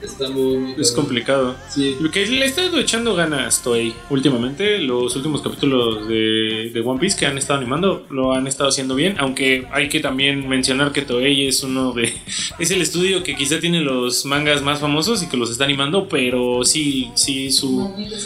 está 0.03 0.29
muy, 0.29 0.57
muy 0.57 0.75
Es 0.77 0.91
complicado. 0.91 1.55
Sí, 1.69 1.95
Lo 1.99 2.11
que 2.11 2.25
le 2.25 2.45
he 2.45 2.47
estado 2.47 2.79
echando 2.79 3.15
ganas 3.15 3.61
Toei 3.61 3.93
últimamente, 4.09 4.79
los 4.79 5.15
últimos 5.15 5.41
capítulos 5.41 6.07
de, 6.07 6.71
de 6.73 6.81
One 6.81 6.99
Piece 6.99 7.17
que 7.17 7.25
han 7.25 7.37
estado 7.37 7.59
animando 7.59 8.05
lo 8.09 8.33
han 8.33 8.47
estado 8.47 8.69
haciendo 8.69 8.95
bien, 8.95 9.15
aunque 9.19 9.67
hay 9.71 9.89
que 9.89 9.99
también 9.99 10.47
mencionar 10.47 10.91
que 10.91 11.01
Toei 11.01 11.47
es 11.47 11.63
uno 11.63 11.93
de 11.93 12.13
es 12.59 12.71
el 12.71 12.81
estudio 12.81 13.23
que 13.23 13.35
quizá 13.35 13.59
tiene 13.59 13.81
los 13.81 14.25
mangas 14.25 14.61
más 14.61 14.79
famosos 14.79 15.23
y 15.23 15.27
que 15.27 15.37
los 15.37 15.49
está 15.51 15.63
animando, 15.63 16.07
pero 16.07 16.63
sí 16.63 17.11
sí 17.15 17.51
su 17.51 17.79
Maldita 17.79 18.17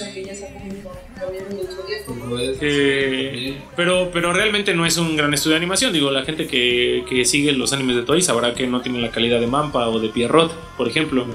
Eh, 2.62 3.58
pero, 3.76 4.10
pero 4.12 4.34
realmente 4.34 4.74
no 4.74 4.86
es 4.86 4.98
un 4.98 5.16
gran 5.16 5.34
estudio 5.34 5.54
de 5.54 5.58
animación. 5.58 5.94
Digo, 5.94 6.12
la 6.12 6.24
gente 6.24 6.48
que, 6.48 7.04
que 7.10 7.26
sigue 7.26 7.52
los 7.54 7.74
animes 7.74 7.96
de 7.96 8.04
Toei 8.04 8.22
sabrá 8.22 8.54
que 8.54 8.68
no 8.68 8.82
tienen 8.82 9.02
la 9.02 9.12
calidad 9.12 9.40
de 9.40 9.48
Mampa 9.48 9.88
o 9.88 10.00
de 10.00 10.10
Pierrot, 10.10 10.52
por 10.76 10.88
ejemplo. 10.88 11.26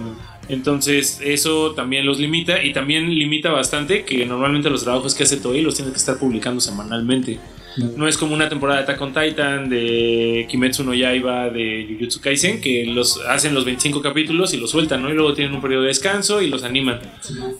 Entonces, 0.48 1.20
eso 1.24 1.72
también 1.72 2.04
los 2.04 2.18
limita 2.18 2.62
y 2.62 2.72
también 2.72 3.08
limita 3.14 3.50
bastante 3.50 4.04
que 4.04 4.26
normalmente 4.26 4.70
los 4.70 4.82
trabajos 4.82 5.14
que 5.14 5.22
hace 5.22 5.36
Toei 5.36 5.62
los 5.62 5.76
tiene 5.76 5.92
que 5.92 5.98
estar 5.98 6.18
publicando 6.18 6.60
semanalmente. 6.60 7.38
No 7.76 8.06
es 8.08 8.16
como 8.18 8.34
una 8.34 8.48
temporada 8.48 8.78
de 8.80 8.84
Attack 8.84 9.00
on 9.00 9.14
Titan, 9.14 9.68
de 9.68 10.46
Kimetsu 10.50 10.84
no 10.84 10.92
Yaiba, 10.94 11.48
de 11.50 11.86
Jujutsu 11.90 12.20
Kaisen, 12.20 12.60
que 12.60 12.84
los 12.86 13.18
hacen 13.28 13.54
los 13.54 13.64
25 13.64 14.02
capítulos 14.02 14.52
y 14.52 14.58
los 14.58 14.70
sueltan, 14.70 15.02
¿no? 15.02 15.10
Y 15.10 15.14
luego 15.14 15.32
tienen 15.34 15.54
un 15.54 15.60
periodo 15.62 15.82
de 15.82 15.88
descanso 15.88 16.42
y 16.42 16.48
los 16.48 16.64
animan 16.64 17.00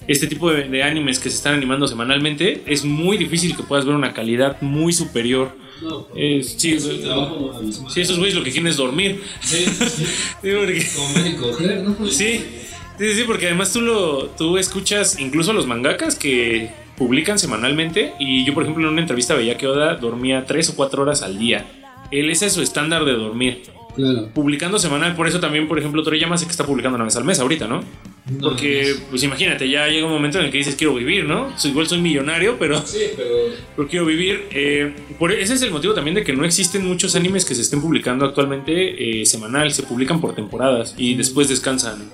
este 0.07 0.27
tipo 0.27 0.51
de, 0.53 0.68
de 0.68 0.83
animes 0.83 1.18
que 1.18 1.31
se 1.31 1.37
están 1.37 1.55
animando 1.55 1.87
semanalmente, 1.87 2.62
es 2.66 2.85
muy 2.85 3.16
difícil 3.16 3.57
que 3.57 3.62
puedas 3.62 3.85
ver 3.87 3.94
una 3.94 4.12
calidad 4.12 4.61
muy 4.61 4.92
superior. 4.92 5.57
No, 5.81 6.07
Es- 6.14 6.55
sí, 6.59 6.75
es 6.75 7.03
trabajo. 7.03 7.61
Si 7.88 8.01
esos 8.01 8.18
güeyes 8.18 8.37
lo 8.37 8.44
que 8.44 8.51
quieren 8.53 8.68
es 8.68 8.77
dormir. 8.77 9.20
Sí, 9.40 9.64
sí, 9.66 10.05
Sí, 10.42 10.51
porque, 10.57 10.87
comer 10.94 11.27
y 11.27 11.37
coger, 11.37 11.83
¿no? 11.83 11.96
sí, 12.07 12.40
sí, 12.98 13.14
sí, 13.14 13.22
porque 13.27 13.46
además 13.46 13.72
tú, 13.72 13.81
lo, 13.81 14.27
tú 14.38 14.59
escuchas 14.59 15.18
incluso 15.18 15.51
a 15.51 15.55
los 15.55 15.66
mangakas 15.66 16.14
que 16.14 16.70
publican 17.03 17.37
semanalmente 17.37 18.12
y 18.21 18.45
yo 18.45 18.55
por 18.55 18.62
ejemplo 18.62 18.87
en 18.87 18.93
una 18.93 19.01
entrevista 19.01 19.35
veía 19.35 19.57
que 19.57 19.67
Oda 19.67 19.97
dormía 19.97 20.45
3 20.47 20.71
o 20.71 20.77
4 20.77 21.03
horas 21.03 21.23
al 21.23 21.37
día. 21.37 21.67
Él 22.12 22.31
ese 22.31 22.47
es 22.47 22.53
su 22.53 22.62
estándar 22.62 23.05
de 23.05 23.15
dormir. 23.15 23.62
Claro. 23.97 24.29
Publicando 24.33 24.79
semanal, 24.79 25.17
por 25.17 25.27
eso 25.27 25.41
también, 25.41 25.67
por 25.67 25.79
ejemplo, 25.79 26.03
Toriyama 26.03 26.38
sé 26.38 26.47
que 26.47 26.53
está 26.53 26.65
publicando 26.65 26.95
una 26.95 27.05
vez 27.05 27.17
al 27.17 27.25
mes 27.25 27.41
ahorita, 27.41 27.67
¿no? 27.67 27.81
No, 27.81 28.51
Porque, 28.51 28.95
pues 29.11 29.23
imagínate, 29.25 29.69
ya 29.69 29.88
llega 29.88 30.07
un 30.07 30.12
momento 30.12 30.38
en 30.38 30.45
el 30.45 30.51
que 30.53 30.59
dices 30.59 30.77
quiero 30.77 30.95
vivir, 30.95 31.25
¿no? 31.25 31.59
So, 31.59 31.69
igual 31.69 31.88
soy 31.88 32.01
millonario, 32.01 32.57
pero, 32.59 32.81
Sí, 32.87 33.01
pero 33.17 33.35
pero 33.77 33.88
quiero 33.88 34.07
vivir. 34.07 34.45
Eh, 34.53 34.95
por, 35.19 35.33
ese 35.33 35.55
es 35.55 35.62
el 35.62 35.73
motivo 35.73 35.93
también 35.93 36.15
de 36.15 36.23
que 36.23 36.33
no 36.33 36.45
existen 36.45 36.87
muchos 36.87 37.17
animes 37.17 37.45
que 37.45 37.55
se 37.55 37.62
estén 37.62 37.83
publicando 37.83 38.25
actualmente 38.25 39.21
eh, 39.21 39.27
semanal, 39.27 39.73
se 39.73 39.83
publican 39.83 40.21
por 40.21 40.35
temporadas 40.35 40.95
y 40.97 41.15
después 41.15 41.49
descansan. 41.49 42.11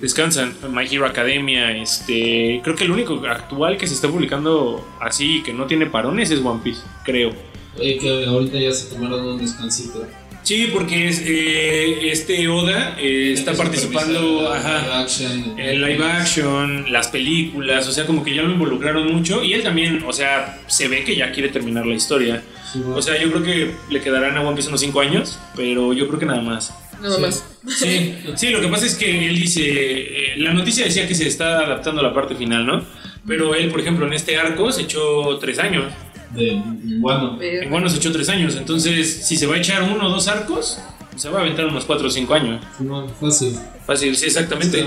Descansan. 0.00 0.54
My 0.70 0.86
Hero 0.90 1.06
Academia, 1.06 1.76
este. 1.76 2.60
Creo 2.62 2.76
que 2.76 2.84
el 2.84 2.90
único 2.90 3.14
actual 3.26 3.76
que 3.76 3.86
se 3.86 3.94
está 3.94 4.08
publicando 4.08 4.86
así 5.00 5.42
que 5.42 5.52
no 5.52 5.66
tiene 5.66 5.86
parones 5.86 6.30
es 6.30 6.40
One 6.44 6.60
Piece, 6.62 6.82
creo. 7.04 7.32
oye, 7.78 7.98
que 7.98 8.24
ahorita 8.26 8.58
ya 8.58 8.72
se 8.72 8.94
tomaron 8.94 9.26
un 9.26 9.38
descansito. 9.38 10.06
Sí, 10.46 10.70
porque 10.72 11.08
es, 11.08 11.22
eh, 11.26 12.08
este 12.08 12.46
Oda 12.46 12.96
eh, 13.00 13.32
está 13.32 13.52
participando. 13.54 14.48
Ajá. 14.52 14.78
live 14.78 14.94
action, 14.94 15.58
el 15.58 15.80
live 15.80 16.04
action, 16.04 16.92
las 16.92 17.08
películas, 17.08 17.88
o 17.88 17.90
sea, 17.90 18.06
como 18.06 18.22
que 18.22 18.32
ya 18.32 18.42
lo 18.42 18.52
involucraron 18.52 19.12
mucho 19.12 19.42
y 19.42 19.54
él 19.54 19.64
también, 19.64 20.04
o 20.06 20.12
sea, 20.12 20.60
se 20.68 20.86
ve 20.86 21.02
que 21.02 21.16
ya 21.16 21.32
quiere 21.32 21.48
terminar 21.48 21.84
la 21.84 21.96
historia. 21.96 22.44
Sí, 22.72 22.78
bueno. 22.78 22.94
O 22.94 23.02
sea, 23.02 23.20
yo 23.20 23.28
creo 23.32 23.42
que 23.42 23.74
le 23.90 24.00
quedarán 24.00 24.36
a 24.36 24.42
One 24.42 24.54
Piece 24.54 24.68
unos 24.68 24.80
5 24.82 25.00
años, 25.00 25.36
pero 25.56 25.92
yo 25.92 26.06
creo 26.06 26.20
que 26.20 26.26
nada 26.26 26.42
más. 26.42 26.72
Nada 27.00 27.16
Sí. 27.16 27.20
más. 27.22 27.44
Sí, 27.68 28.14
sí, 28.36 28.48
lo 28.50 28.60
que 28.60 28.68
pasa 28.68 28.86
es 28.86 28.94
que 28.94 29.26
él 29.28 29.36
dice, 29.36 29.62
eh, 29.64 30.34
la 30.38 30.52
noticia 30.54 30.84
decía 30.84 31.06
que 31.08 31.14
se 31.14 31.26
está 31.26 31.58
adaptando 31.60 32.00
a 32.00 32.04
la 32.04 32.14
parte 32.14 32.34
final, 32.36 32.64
¿no? 32.66 32.84
Pero 33.26 33.54
él, 33.54 33.70
por 33.70 33.80
ejemplo, 33.80 34.06
en 34.06 34.12
este 34.12 34.36
arco 34.38 34.70
se 34.72 34.82
echó 34.82 35.38
3 35.38 35.58
años. 35.58 35.92
de 36.34 36.60
bueno, 37.00 37.38
En 37.40 37.70
Guano 37.70 37.88
se 37.88 37.96
echó 37.98 38.12
3 38.12 38.28
años, 38.30 38.56
entonces 38.56 39.26
si 39.26 39.36
se 39.36 39.46
va 39.46 39.54
a 39.54 39.58
echar 39.58 39.82
uno 39.82 40.06
o 40.06 40.10
dos 40.10 40.26
arcos, 40.28 40.78
se 41.16 41.28
va 41.30 41.38
a 41.38 41.42
aventar 41.42 41.66
unos 41.66 41.84
4 41.84 42.06
o 42.08 42.10
5 42.10 42.34
años. 42.34 42.60
no, 42.80 43.08
fácil. 43.08 43.56
Fácil, 43.86 44.16
sí, 44.16 44.26
exactamente. 44.26 44.84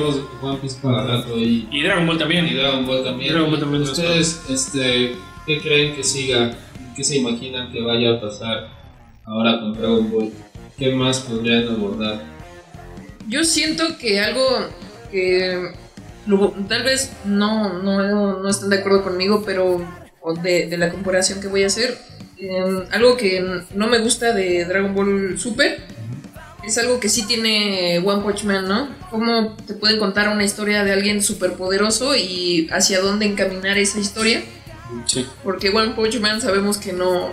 Para 0.81 1.23
y, 1.37 1.67
Y 1.71 1.81
Dragon 1.81 2.05
Ball 2.05 2.17
y 2.17 2.19
también. 2.19 2.55
Dragon 2.55 2.85
Ball 2.85 3.03
también. 3.03 3.31
Dragon 3.33 3.49
Ball 3.49 3.59
también. 3.59 3.83
¿Ustedes, 3.83 4.43
este, 4.49 5.15
qué 5.45 5.59
creen 5.59 5.95
que 5.95 6.03
siga? 6.03 6.51
¿Qué 6.95 7.03
se 7.03 7.17
imaginan 7.17 7.71
que 7.71 7.81
vaya 7.81 8.11
a 8.15 8.21
pasar 8.21 8.67
ahora 9.25 9.59
con 9.59 9.73
Dragon 9.73 10.11
Ball? 10.11 10.31
¿Qué 10.79 10.93
más 10.93 11.19
podrían 11.19 11.67
abordar? 11.67 12.21
Yo 13.27 13.43
siento 13.43 13.97
que 13.97 14.21
algo 14.21 14.43
que 15.11 15.71
tal 16.67 16.83
vez 16.83 17.11
no, 17.25 17.81
no, 17.83 18.39
no 18.39 18.49
están 18.49 18.69
de 18.69 18.77
acuerdo 18.79 19.03
conmigo, 19.03 19.43
pero 19.45 19.85
o 20.21 20.33
de, 20.33 20.67
de 20.67 20.77
la 20.77 20.89
comparación 20.89 21.39
que 21.41 21.47
voy 21.47 21.63
a 21.63 21.67
hacer, 21.67 21.97
eh, 22.37 22.83
algo 22.91 23.17
que 23.17 23.63
no 23.73 23.87
me 23.87 23.99
gusta 23.99 24.33
de 24.33 24.65
Dragon 24.65 24.93
Ball 24.95 25.37
Super 25.37 25.77
es 26.65 26.77
algo 26.77 26.99
que 26.99 27.09
sí 27.09 27.25
tiene 27.25 27.99
One 28.05 28.21
Punch 28.21 28.43
Man, 28.43 28.67
¿no? 28.67 28.89
Cómo 29.09 29.55
te 29.65 29.73
pueden 29.73 29.97
contar 29.97 30.29
una 30.29 30.43
historia 30.43 30.83
de 30.83 30.91
alguien 30.91 31.21
súper 31.23 31.53
poderoso 31.53 32.15
y 32.15 32.69
hacia 32.71 32.99
dónde 33.01 33.25
encaminar 33.25 33.77
esa 33.77 33.99
historia, 33.99 34.43
Sí. 35.05 35.25
porque 35.43 35.69
One 35.69 35.93
Punch 35.93 36.19
Man 36.19 36.41
sabemos 36.41 36.77
que 36.77 36.93
no, 36.93 37.31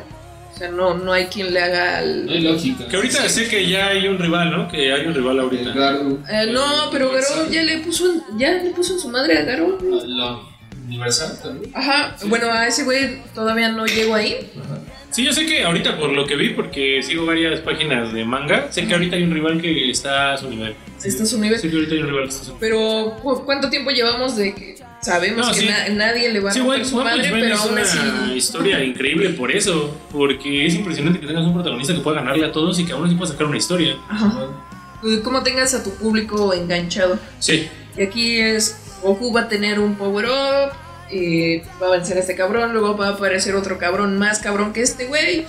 o 0.56 0.58
sea, 0.58 0.68
no, 0.70 0.94
no 0.94 1.12
hay 1.12 1.26
quien 1.26 1.52
le 1.52 1.60
haga 1.60 1.98
al... 1.98 2.24
No 2.24 2.32
hay 2.32 2.40
lógica. 2.40 2.86
Que 2.88 2.96
ahorita 2.96 3.28
sé 3.28 3.46
que 3.46 3.68
ya 3.68 3.88
hay 3.88 4.08
un 4.08 4.18
rival, 4.18 4.50
¿no? 4.50 4.68
Que 4.68 4.90
hay 4.90 5.04
un 5.04 5.12
rival 5.12 5.38
ahorita. 5.38 5.70
Garou, 5.74 6.18
Eh, 6.30 6.48
no, 6.50 6.88
pero 6.90 7.10
Garou 7.12 7.50
ya 7.50 7.62
le 7.62 7.78
puso 7.80 8.06
en, 8.10 8.38
ya 8.38 8.52
le 8.52 8.70
puso 8.70 8.94
en 8.94 9.00
su 9.00 9.08
madre 9.10 9.36
a 9.36 9.42
Garou. 9.42 9.76
La 10.06 10.38
Universal 10.86 11.38
también. 11.42 11.70
Ajá, 11.74 12.16
bueno, 12.26 12.50
a 12.50 12.66
ese 12.66 12.84
güey 12.84 13.22
todavía 13.34 13.68
no 13.68 13.84
llego 13.84 14.14
ahí. 14.14 14.50
Sí, 15.16 15.24
yo 15.24 15.32
sé 15.32 15.46
que 15.46 15.62
ahorita 15.62 15.96
por 15.96 16.10
lo 16.12 16.26
que 16.26 16.36
vi, 16.36 16.50
porque 16.50 17.02
sigo 17.02 17.24
varias 17.24 17.60
páginas 17.60 18.12
de 18.12 18.22
manga, 18.26 18.70
sé 18.70 18.86
que 18.86 18.92
ahorita 18.92 19.16
hay 19.16 19.22
un 19.22 19.32
rival 19.32 19.58
que 19.62 19.90
está 19.90 20.34
a 20.34 20.36
su 20.36 20.50
nivel. 20.50 20.74
Está 21.02 21.22
a 21.22 21.26
su 21.26 21.40
nivel. 21.40 21.58
Sé 21.58 21.70
que 21.70 21.76
ahorita 21.76 21.94
hay 21.94 22.00
un 22.02 22.08
rival 22.08 22.24
que 22.24 22.28
está 22.28 22.42
a 22.42 22.44
su 22.44 22.52
nivel. 22.52 22.60
Pero, 22.60 23.16
¿cu- 23.22 23.42
¿cuánto 23.46 23.70
tiempo 23.70 23.90
llevamos 23.92 24.36
de 24.36 24.54
que 24.54 24.74
sabemos 25.00 25.46
No, 25.46 25.54
que 25.54 25.60
sí. 25.60 25.66
na- 25.68 25.88
nadie 25.88 26.30
le 26.30 26.40
va 26.40 26.50
a 26.50 26.52
Sí, 26.52 26.58
romper 26.58 26.84
su 26.84 26.96
madre, 26.96 27.28
pero 27.32 27.46
es 27.54 27.60
aún 27.60 27.72
una 27.72 27.80
así. 27.80 27.98
historia 28.36 28.84
increíble 28.84 29.30
por 29.30 29.50
eso, 29.50 29.96
porque 30.12 30.66
es 30.66 30.74
impresionante 30.74 31.18
que 31.18 31.26
tengas 31.26 31.44
un 31.46 31.54
protagonista 31.54 31.94
que 31.94 32.00
pueda 32.00 32.20
ganarle 32.20 32.44
a 32.44 32.52
todos 32.52 32.78
y 32.78 32.84
que 32.84 32.92
aún 32.92 33.06
así 33.06 33.14
pueda 33.14 33.32
sacar 33.32 33.46
una 33.46 33.56
historia. 33.56 33.96
Ajá. 34.10 34.48
Eh, 35.02 35.20
¿Cómo 35.24 35.42
tengas 35.42 35.72
a 35.72 35.82
tu 35.82 35.94
público 35.94 36.52
enganchado? 36.52 37.18
Sí, 37.38 37.66
Y 37.96 38.02
aquí 38.02 38.38
es: 38.38 38.76
Goku 39.02 39.32
va 39.32 39.40
a 39.42 39.48
tener 39.48 39.78
un 39.78 39.94
power-up, 39.94 40.72
eh, 41.10 41.62
va 41.82 41.88
a 41.88 41.90
vencer 41.90 42.16
a 42.16 42.20
este 42.20 42.34
cabrón, 42.34 42.72
luego 42.72 42.96
va 42.96 43.08
a 43.08 43.10
aparecer 43.12 43.54
otro 43.54 43.78
cabrón 43.78 44.18
más 44.18 44.38
cabrón 44.40 44.72
que 44.72 44.82
este 44.82 45.06
güey. 45.06 45.44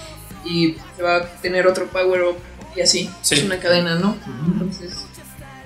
y 0.45 0.75
se 0.95 1.03
va 1.03 1.17
a 1.17 1.25
tener 1.41 1.67
otro 1.67 1.87
power 1.87 2.21
up 2.23 2.35
y 2.75 2.81
así. 2.81 3.09
Sí. 3.21 3.35
Es 3.35 3.43
una 3.43 3.57
cadena, 3.59 3.95
¿no? 3.95 4.15
Entonces, 4.53 4.93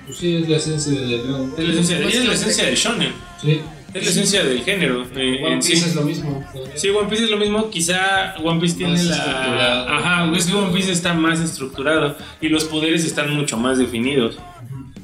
Pues 0.06 0.18
sí, 0.18 0.36
es 0.36 0.48
la 0.48 0.56
esencia 0.56 0.92
de 1.00 1.18
Dragon 1.18 1.50
Ball. 1.50 1.60
Es 1.60 1.74
la 1.74 1.80
esencia, 1.80 2.08
es 2.20 2.24
la 2.26 2.34
esencia 2.34 2.64
del 2.64 2.74
shonen. 2.74 3.12
Sí. 3.40 3.60
Es 3.94 4.04
la 4.04 4.10
esencia 4.10 4.42
del 4.42 4.64
género. 4.64 5.04
eh, 5.14 5.38
One 5.44 5.52
en 5.52 5.58
Piece 5.60 5.76
sí. 5.76 5.84
es 5.90 5.94
lo 5.94 6.02
mismo. 6.02 6.44
Sí, 6.74 6.88
One 6.88 7.08
Piece 7.10 7.24
es 7.24 7.30
lo 7.30 7.36
mismo. 7.36 7.68
Quizá 7.70 8.34
One 8.42 8.58
Piece 8.60 8.76
tiene 8.78 8.94
Más 8.94 9.04
la. 9.04 9.96
Ajá, 9.98 10.32
es 10.34 10.46
que 10.46 10.54
One 10.54 10.72
Piece 10.72 10.90
está 10.92 11.12
más 11.12 11.38
estructurado 11.40 12.16
y 12.40 12.48
los 12.48 12.64
poderes 12.64 13.04
están 13.04 13.30
mucho 13.34 13.58
más 13.58 13.76
definidos. 13.78 14.38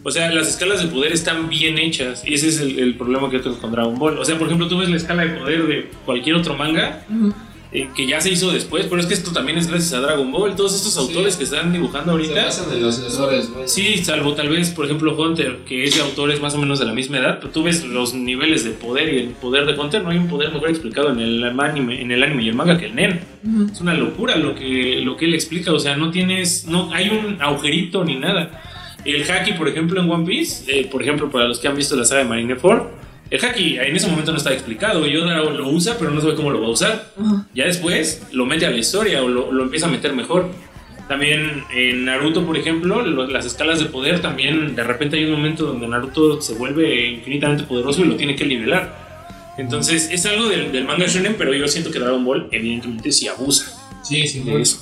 O 0.05 0.11
sea, 0.11 0.31
las 0.31 0.49
escalas 0.49 0.81
de 0.81 0.89
poder 0.89 1.13
están 1.13 1.49
bien 1.49 1.77
hechas 1.79 2.23
y 2.27 2.35
ese 2.35 2.49
es 2.49 2.61
el, 2.61 2.79
el 2.79 2.95
problema 2.95 3.31
que 3.31 3.41
tengo 3.41 3.59
con 3.59 3.73
Dragon 3.73 3.99
Ball. 3.99 4.19
O 4.19 4.25
sea, 4.25 4.39
por 4.39 4.47
ejemplo, 4.47 4.69
tú 4.69 4.79
ves 4.79 4.89
la 4.89 4.97
escala 4.97 5.25
de 5.25 5.31
poder 5.39 5.67
de 5.67 5.91
cualquier 6.07 6.37
otro 6.37 6.57
manga 6.57 7.05
ujú. 7.11 7.35
eh, 7.73 7.89
que 7.95 8.07
ya 8.07 8.21
se 8.21 8.31
hizo 8.31 8.51
después, 8.51 8.87
pero 8.87 9.01
es 9.01 9.07
que 9.07 9.13
esto 9.15 9.33
también 9.33 9.59
es 9.59 9.67
gracias 9.67 9.93
a 9.93 10.01
Dragon 10.01 10.31
Ball. 10.33 10.55
Todos 10.57 10.75
estos 10.77 10.97
autores 10.97 11.37
que 11.37 11.45
están 11.45 11.73
dibujando 11.73 12.13
Se 12.17 12.31
ahorita. 12.33 12.47
los 12.81 13.51
güey. 13.51 13.69
Sí, 13.69 13.99
salvo 14.03 14.33
tal 14.35 14.49
vez, 14.49 14.71
por 14.71 14.87
ejemplo, 14.87 15.15
Hunter, 15.21 15.59
que 15.67 15.85
ese 15.85 16.01
autor 16.01 16.31
es 16.31 16.41
más 16.41 16.55
o 16.55 16.59
menos 16.59 16.79
de 16.79 16.87
la 16.87 16.95
misma 16.95 17.19
edad, 17.19 17.39
pero 17.41 17.53
tú 17.53 17.65
ves 17.65 17.85
los 17.85 18.15
niveles 18.15 18.65
de 18.65 18.71
poder 18.71 19.13
y 19.13 19.19
el 19.19 19.29
poder 19.31 19.67
de 19.67 19.79
Hunter, 19.79 20.03
no 20.03 20.11
hay 20.11 20.17
un 20.19 20.29
poder 20.29 20.53
mejor 20.53 20.71
explicado 20.71 21.11
en 21.11 21.19
el 21.19 21.45
anime, 21.45 22.01
en 22.01 22.11
el 22.13 22.23
anime 22.23 22.45
y 22.45 22.49
el 22.49 22.55
manga 22.55 22.79
que 22.79 22.87
el 22.87 22.95
Nen. 22.95 23.21
Ujú. 23.45 23.73
Es 23.73 23.81
una 23.81 23.95
locura 23.95 24.37
lo 24.37 24.55
que, 24.55 25.01
lo 25.03 25.17
que 25.17 25.27
él 25.27 25.35
explica, 25.35 25.73
o 25.73 25.79
sea, 25.79 25.97
no 25.97 26.11
tienes, 26.11 26.67
no 26.67 26.95
hay 26.95 27.11
un 27.11 27.43
agujerito 27.43 28.05
ni 28.05 28.15
nada. 28.15 28.63
El 29.05 29.31
haki, 29.31 29.53
por 29.53 29.69
ejemplo, 29.69 30.01
en 30.03 30.11
One 30.11 30.27
Piece, 30.27 30.65
eh, 30.67 30.87
por 30.91 31.03
ejemplo, 31.03 31.31
para 31.31 31.47
los 31.47 31.59
que 31.59 31.69
han 31.69 31.77
visto 31.77 31.97
la 31.97 32.05
saga 32.05 32.23
de 32.23 32.29
Marineford, 32.29 32.83
el 33.31 33.45
haki 33.45 33.77
en 33.79 33.95
ese 33.97 34.07
momento 34.09 34.33
no 34.33 34.39
está 34.39 34.53
explicado, 34.53 35.07
Yoda 35.07 35.37
lo 35.37 35.69
usa, 35.69 35.97
pero 35.99 36.11
no 36.11 36.21
sabe 36.21 36.35
cómo 36.35 36.51
lo 36.51 36.61
va 36.61 36.67
a 36.67 36.71
usar. 36.71 37.11
Ya 37.55 37.67
después 37.67 38.23
lo 38.33 38.47
mete 38.47 38.67
a 38.67 38.71
la 38.71 38.79
historia 38.79 39.23
o 39.23 39.29
lo, 39.29 39.53
lo 39.53 39.63
empieza 39.65 39.87
a 39.87 39.91
meter 39.91 40.13
mejor. 40.15 40.51
También 41.09 41.65
en 41.75 42.05
Naruto, 42.05 42.45
por 42.45 42.57
ejemplo, 42.59 43.01
lo- 43.03 43.27
las 43.27 43.47
escalas 43.47 43.79
de 43.79 43.87
poder 43.87 44.21
también, 44.21 44.75
de 44.77 44.85
repente 44.85 45.17
hay 45.17 45.25
un 45.25 45.33
momento 45.33 45.65
donde 45.65 45.87
Naruto 45.89 46.41
se 46.43 46.55
vuelve 46.55 47.07
infinitamente 47.07 47.65
poderoso 47.65 48.03
y 48.03 48.09
lo 48.09 48.17
tiene 48.17 48.35
que 48.37 48.45
nivelar. 48.47 49.09
Entonces 49.57 50.09
es 50.13 50.25
algo 50.27 50.49
del, 50.49 50.71
del 50.71 50.85
manga 50.85 51.07
shonen, 51.07 51.35
pero 51.39 51.53
yo 51.55 51.67
siento 51.67 51.91
que 51.91 51.99
Dragon 51.99 52.25
Ball 52.25 52.49
evidentemente 52.53 53.11
sí 53.11 53.27
abusa 53.29 53.73
Sí, 54.03 54.27
sí, 54.27 54.41
de 54.41 54.61
eso. 54.63 54.81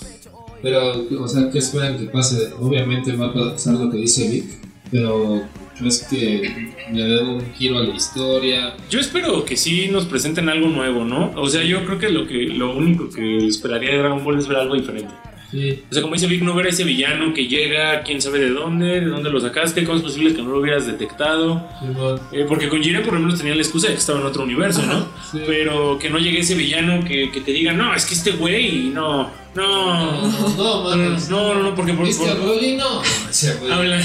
Pero, 0.63 1.07
o 1.21 1.29
sea, 1.29 1.51
¿qué 1.51 1.59
esperan 1.59 1.99
que 1.99 2.07
pase? 2.07 2.53
Obviamente 2.59 3.13
va 3.17 3.27
a 3.27 3.35
pasar 3.35 3.75
lo 3.75 3.91
que 3.91 3.99
dice 3.99 4.29
Vic, 4.29 4.45
pero 4.91 5.43
¿crees 5.79 6.07
que 6.09 6.73
le 6.93 7.03
den 7.03 7.27
un 7.27 7.55
giro 7.55 7.79
a 7.79 7.83
la 7.83 7.95
historia? 7.95 8.75
Yo 8.91 9.01
espero 9.01 9.45
que 9.45 9.57
sí 9.57 9.89
nos 9.91 10.07
presenten 10.07 10.49
algo 10.49 10.69
nuevo, 10.69 11.05
¿no? 11.05 11.33
O 11.37 11.49
sea, 11.49 11.63
yo 11.63 11.85
creo 11.85 11.99
que 11.99 12.09
lo, 12.09 12.27
que, 12.27 12.47
lo 12.49 12.77
único 12.77 13.09
que 13.11 13.47
esperaría 13.47 13.91
de 13.91 13.99
Dragon 13.99 14.25
Ball 14.25 14.39
es 14.39 14.49
ver 14.49 14.59
algo 14.59 14.75
diferente. 14.75 15.13
Sí, 15.51 15.83
O 15.91 15.93
sea, 15.93 16.03
como 16.03 16.15
dice 16.15 16.27
Vic, 16.27 16.43
no 16.43 16.55
ver 16.55 16.67
a 16.67 16.69
ese 16.71 16.83
villano 16.85 17.33
que 17.33 17.47
llega, 17.47 18.03
quién 18.03 18.21
sabe 18.21 18.41
de 18.41 18.51
dónde, 18.51 19.01
de 19.01 19.07
dónde 19.07 19.31
lo 19.31 19.41
sacaste, 19.41 19.85
cómo 19.85 19.97
es 19.99 20.03
posible 20.03 20.35
que 20.35 20.43
no 20.43 20.51
lo 20.51 20.59
hubieras 20.61 20.87
detectado. 20.87 21.67
Simón. 21.81 22.21
Eh, 22.33 22.45
porque 22.49 22.69
con 22.69 22.83
Jiren 22.83 23.03
por 23.05 23.15
lo 23.15 23.21
menos 23.21 23.39
tenía 23.39 23.55
la 23.55 23.63
excusa 23.63 23.87
de 23.89 23.95
que 23.95 24.01
estaba 24.01 24.19
en 24.21 24.27
otro 24.27 24.43
universo, 24.43 24.83
¿no? 24.83 25.07
Sí. 25.31 25.39
Pero 25.47 25.99
que 25.99 26.11
no 26.11 26.19
llegue 26.19 26.41
ese 26.41 26.55
villano 26.57 27.05
que, 27.05 27.31
que 27.31 27.41
te 27.41 27.53
diga, 27.53 27.73
no, 27.73 27.95
es 27.95 28.05
que 28.07 28.15
este 28.15 28.33
güey, 28.33 28.91
no, 28.93 29.31
no, 29.55 30.29
No, 30.57 30.97
no, 30.97 30.97
no, 30.97 31.55
no, 31.55 31.63
no, 31.63 31.75
porque 31.75 31.93
por, 31.95 32.07
¿Viste 32.07 32.29
a 32.29 32.35
por-? 32.35 32.61
No. 32.77 33.03
Ese 33.31 33.55
güey. 33.55 33.71
habla- 33.73 34.03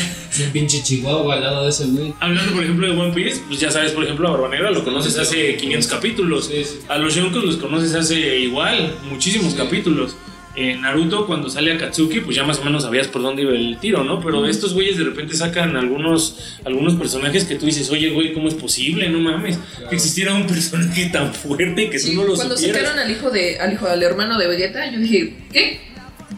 pinche 0.54 0.82
chihuahua 0.84 1.36
al 1.36 1.42
lado 1.42 1.64
de 1.64 1.70
ese 1.70 1.86
güey. 1.88 2.14
hablando, 2.20 2.54
por 2.54 2.64
ejemplo, 2.64 2.88
de 2.88 2.98
One 3.00 3.14
Piece, 3.14 3.42
pues 3.48 3.60
ya 3.60 3.70
sabes, 3.72 3.92
por 3.92 4.04
ejemplo, 4.04 4.28
a 4.28 4.32
Barba 4.32 4.48
Negra 4.50 4.72
lo 4.72 4.84
conoces 4.84 5.18
hace 5.18 5.58
500 5.58 5.90
capítulos. 5.92 6.46
Sí, 6.46 6.64
sí. 6.64 6.80
A 6.88 6.98
los 6.98 7.16
Yonkos 7.16 7.44
los 7.44 7.58
conoces 7.58 7.94
hace 7.96 8.40
igual, 8.40 8.96
muchísimos 9.10 9.52
Sí. 9.54 9.58
capítulos. 9.58 10.16
En 10.54 10.82
Naruto, 10.82 11.26
cuando 11.28 11.50
sale 11.50 11.72
Akatsuki, 11.72 12.20
pues 12.20 12.36
ya 12.36 12.44
más 12.44 12.60
o 12.60 12.66
menos 12.66 12.84
sabías 12.84 13.08
por 13.08 13.22
dónde 13.22 13.44
iba 13.44 13.52
el 13.54 13.78
tiro, 13.80 14.04
¿no? 14.04 14.20
Pero 14.22 14.46
estos 14.46 14.74
güeyes 14.74 14.98
de 14.98 15.06
repente 15.06 15.34
sacan 15.36 15.78
algunos, 15.78 16.58
algunos 16.66 16.96
personajes 16.96 17.46
que 17.46 17.56
tú 17.56 17.66
dices, 17.66 17.90
oye, 17.90 18.10
güey, 18.10 18.34
¿cómo 18.34 18.50
es 18.50 18.56
posible? 18.56 19.08
No 19.10 19.20
mames, 19.20 19.58
que 19.90 19.96
existiera 19.96 20.34
un 20.34 20.46
personaje 20.48 21.06
tan 21.10 21.34
fuerte 21.34 21.90
que 21.90 21.98
Sí, 21.98 22.12
tú 22.14 22.22
no 22.22 22.28
lo 22.28 22.36
cuando 22.36 22.58
supieras. 22.58 22.82
sacaron 22.82 23.00
al 23.06 23.12
hijo 23.12 23.30
de, 23.30 23.60
al 23.60 23.72
hijo 23.74 23.88
del 23.88 24.04
hermano 24.04 24.38
de 24.38 24.48
Vegeta, 24.48 24.92
yo 24.92 25.00
dije, 25.00 25.38
¿qué? 25.54 25.80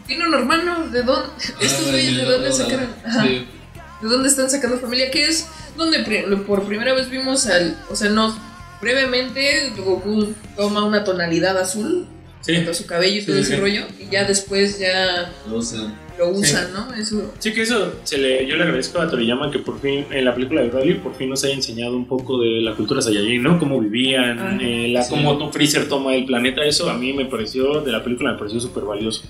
¿Tiene 0.06 0.28
un 0.28 0.34
hermano? 0.34 0.86
¿De 0.90 1.02
dónde? 1.02 1.28
¿Estos 1.60 1.86
Ah, 1.88 1.90
güeyes 1.90 2.16
de 2.16 2.22
no, 2.22 2.30
dónde 2.30 2.48
no, 2.50 2.54
sacaron? 2.54 2.88
Ajá. 3.04 3.24
¿De 3.24 4.08
dónde 4.08 4.28
están 4.28 4.48
sacando 4.48 4.78
familia? 4.78 5.10
¿Qué 5.10 5.24
es? 5.24 5.48
Donde 5.76 6.00
por 6.46 6.64
primera 6.66 6.94
vez 6.94 7.10
vimos 7.10 7.46
al. 7.46 7.76
O 7.90 7.96
sea, 7.96 8.10
no. 8.10 8.36
Brevemente, 8.82 9.72
Goku 9.76 10.34
toma 10.56 10.84
una 10.84 11.02
tonalidad 11.04 11.56
azul 11.58 12.06
Sí. 12.44 12.54
junto 12.56 12.70
a 12.72 12.74
su 12.74 12.86
cabello 12.86 13.20
y 13.20 13.24
todo 13.24 13.36
sí, 13.36 13.42
ese 13.42 13.54
sí. 13.54 13.60
rollo. 13.60 13.86
Y 13.98 14.10
ya 14.12 14.24
después 14.24 14.78
ya 14.78 15.32
O 15.50 15.62
sea, 15.62 15.94
lo 16.18 16.28
usan, 16.28 16.72
¿no? 16.72 16.92
Eso. 16.94 17.32
Sí, 17.38 17.52
que 17.52 17.62
eso 17.62 17.94
se 18.04 18.18
le, 18.18 18.46
yo 18.46 18.56
le 18.56 18.62
agradezco 18.64 19.00
a 19.00 19.08
Toriyama 19.10 19.50
que 19.50 19.58
por 19.58 19.80
fin, 19.80 20.04
en 20.10 20.24
la 20.24 20.34
película 20.34 20.60
de 20.62 20.68
Broly, 20.68 20.94
por 20.94 21.14
fin 21.16 21.30
nos 21.30 21.42
haya 21.44 21.54
enseñado 21.54 21.96
un 21.96 22.06
poco 22.06 22.38
de 22.40 22.60
la 22.60 22.74
cultura 22.74 23.00
Saiyajin, 23.02 23.42
¿no? 23.42 23.58
Cómo 23.58 23.80
vivían, 23.80 24.38
Ajá. 24.38 24.58
eh, 24.60 24.88
la, 24.92 25.02
Sí. 25.02 25.10
cómo 25.10 25.50
Freezer 25.50 25.88
toma 25.88 26.14
el 26.14 26.24
planeta, 26.26 26.62
eso 26.64 26.88
a 26.90 26.94
mí 26.98 27.12
me 27.14 27.24
pareció, 27.24 27.80
de 27.80 27.90
la 27.90 28.04
película 28.04 28.32
me 28.32 28.38
pareció 28.38 28.60
súper 28.60 28.84
valioso. 28.84 29.22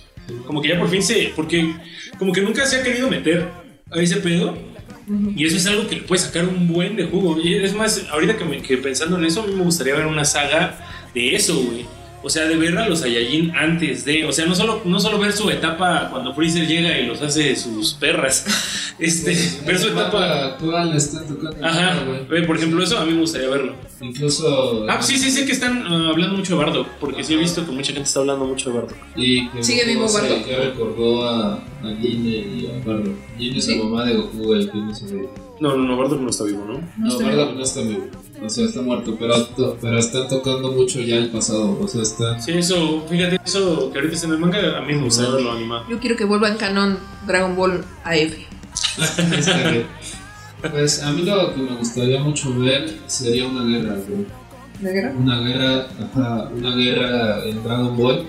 Como 0.46 0.60
que 0.60 0.68
ya 0.68 0.78
por 0.78 0.88
fin 0.90 1.02
se, 1.02 1.32
porque 1.36 1.74
como 2.18 2.32
que 2.32 2.40
nunca 2.40 2.66
se 2.66 2.76
ha 2.80 2.82
querido 2.82 3.08
meter 3.08 3.46
a 3.90 4.00
ese 4.00 4.16
pedo, 4.16 4.56
y 5.36 5.44
eso 5.46 5.56
es 5.56 5.66
algo 5.66 5.86
que 5.86 5.96
le 5.96 6.02
puede 6.02 6.20
sacar 6.22 6.46
un 6.48 6.66
buen 6.66 6.96
de 6.96 7.04
jugo. 7.04 7.38
Y 7.40 7.54
es 7.54 7.74
más, 7.74 8.06
ahorita 8.10 8.36
que, 8.38 8.44
me, 8.44 8.60
que 8.62 8.76
pensando 8.78 9.18
en 9.18 9.24
eso, 9.24 9.42
a 9.42 9.46
mí 9.46 9.54
me 9.54 9.62
gustaría 9.62 9.94
ver 9.94 10.06
una 10.06 10.24
saga 10.24 10.78
de 11.14 11.34
eso, 11.34 11.54
güey. 11.62 11.84
O 12.24 12.30
sea, 12.30 12.46
de 12.46 12.56
ver 12.56 12.76
a 12.78 12.88
los 12.88 13.00
Saiyajin 13.00 13.54
antes 13.54 14.04
de. 14.06 14.24
O 14.24 14.32
sea, 14.32 14.46
no 14.46 14.54
solo, 14.54 14.80
no 14.86 14.98
solo 14.98 15.18
ver 15.18 15.32
su 15.32 15.50
etapa 15.50 16.08
cuando 16.10 16.34
Freezer 16.34 16.66
llega 16.66 16.98
y 16.98 17.06
los 17.06 17.20
hace 17.20 17.54
sus 17.54 17.94
perras. 17.94 18.46
Este, 18.96 19.36
ver 19.66 19.76
su 19.76 19.88
etapa. 19.88 20.44
actual 20.44 20.96
está 20.96 21.26
tocando. 21.26 21.66
Ajá, 21.66 22.00
por 22.46 22.56
ejemplo, 22.56 22.80
eso 22.80 22.96
a 22.96 23.04
mí 23.04 23.12
me 23.12 23.22
gustaría 23.22 23.48
verlo. 23.48 23.74
Incluso. 24.00 24.86
Ah, 24.88 25.02
sí, 25.02 25.18
sí, 25.18 25.32
sé 25.32 25.44
que 25.44 25.50
están 25.50 25.84
ah, 25.84 26.10
hablando 26.10 26.36
mucho 26.36 26.56
de 26.56 26.64
Bardock, 26.64 26.86
porque 27.00 27.24
sí 27.24 27.34
he 27.34 27.36
visto 27.36 27.66
que 27.66 27.72
mucha 27.72 27.92
gente 27.92 28.06
está 28.06 28.20
hablando 28.20 28.44
mucho 28.44 28.70
de 28.70 28.76
Bardock. 28.78 28.96
Y 29.16 29.48
que 29.48 29.64
Sigue 29.64 29.84
vivo 29.84 30.06
Bardock. 30.10 30.46
Ya 30.46 30.58
recordó 30.58 31.28
a, 31.28 31.60
a 31.86 31.96
Gine 31.96 32.28
y 32.30 32.66
a 32.66 32.84
Bardock. 32.86 33.14
Gine 33.38 33.58
es 33.58 33.64
Sí. 33.64 33.76
la 33.78 33.84
mamá 33.84 34.04
de 34.04 34.14
Goku, 34.16 34.54
el 34.54 34.70
que 34.70 34.78
no 34.78 34.94
se 34.94 35.06
ve. 35.14 35.28
No, 35.60 35.76
no, 35.76 35.84
no, 35.84 35.96
Bardock 35.96 36.20
no 36.20 36.30
está 36.30 36.44
vivo, 36.44 36.64
¿no? 36.66 36.74
No 36.74 36.82
No, 36.98 37.08
está 37.08 37.24
Bardock 37.24 37.54
no 37.54 37.62
está 37.62 37.80
vivo. 37.82 38.06
O 38.44 38.48
sea, 38.50 38.64
está 38.66 38.82
muerto, 38.82 39.16
pero, 39.18 39.42
to- 39.46 39.78
pero 39.80 39.98
están 39.98 40.28
tocando 40.28 40.72
mucho 40.72 41.00
ya 41.00 41.16
el 41.16 41.30
pasado. 41.30 41.78
O 41.80 41.86
sea, 41.88 42.02
está. 42.02 42.40
Sí, 42.40 42.52
eso, 42.52 43.04
fíjate, 43.08 43.38
eso 43.44 43.90
que 43.92 43.98
ahorita 43.98 44.14
está 44.14 44.26
en 44.26 44.32
el 44.34 44.38
manga, 44.40 44.78
a 44.78 44.82
mí 44.82 44.94
me 44.94 45.04
gustaría 45.04 45.30
verlo 45.30 45.52
animado. 45.52 45.84
Yo 45.88 45.98
quiero 46.00 46.16
que 46.16 46.24
vuelva 46.24 46.48
en 46.48 46.56
canon 46.56 46.98
Dragon 47.26 47.54
Ball 47.56 47.84
AF. 48.04 48.34
está. 49.38 49.72
Pues 50.70 51.02
a 51.02 51.12
mí 51.12 51.22
lo 51.22 51.54
que 51.54 51.60
me 51.60 51.76
gustaría 51.76 52.20
mucho 52.22 52.52
ver 52.58 52.98
sería 53.06 53.46
una 53.46 53.64
guerra, 53.64 53.96
güey. 54.08 54.26
¿La 54.82 54.90
guerra? 54.90 55.12
Una 55.16 55.40
guerra, 55.40 55.86
ajá, 56.02 56.48
una 56.56 56.74
guerra 56.74 57.44
en 57.44 57.62
Dragon 57.62 57.96
Ball. 57.96 58.24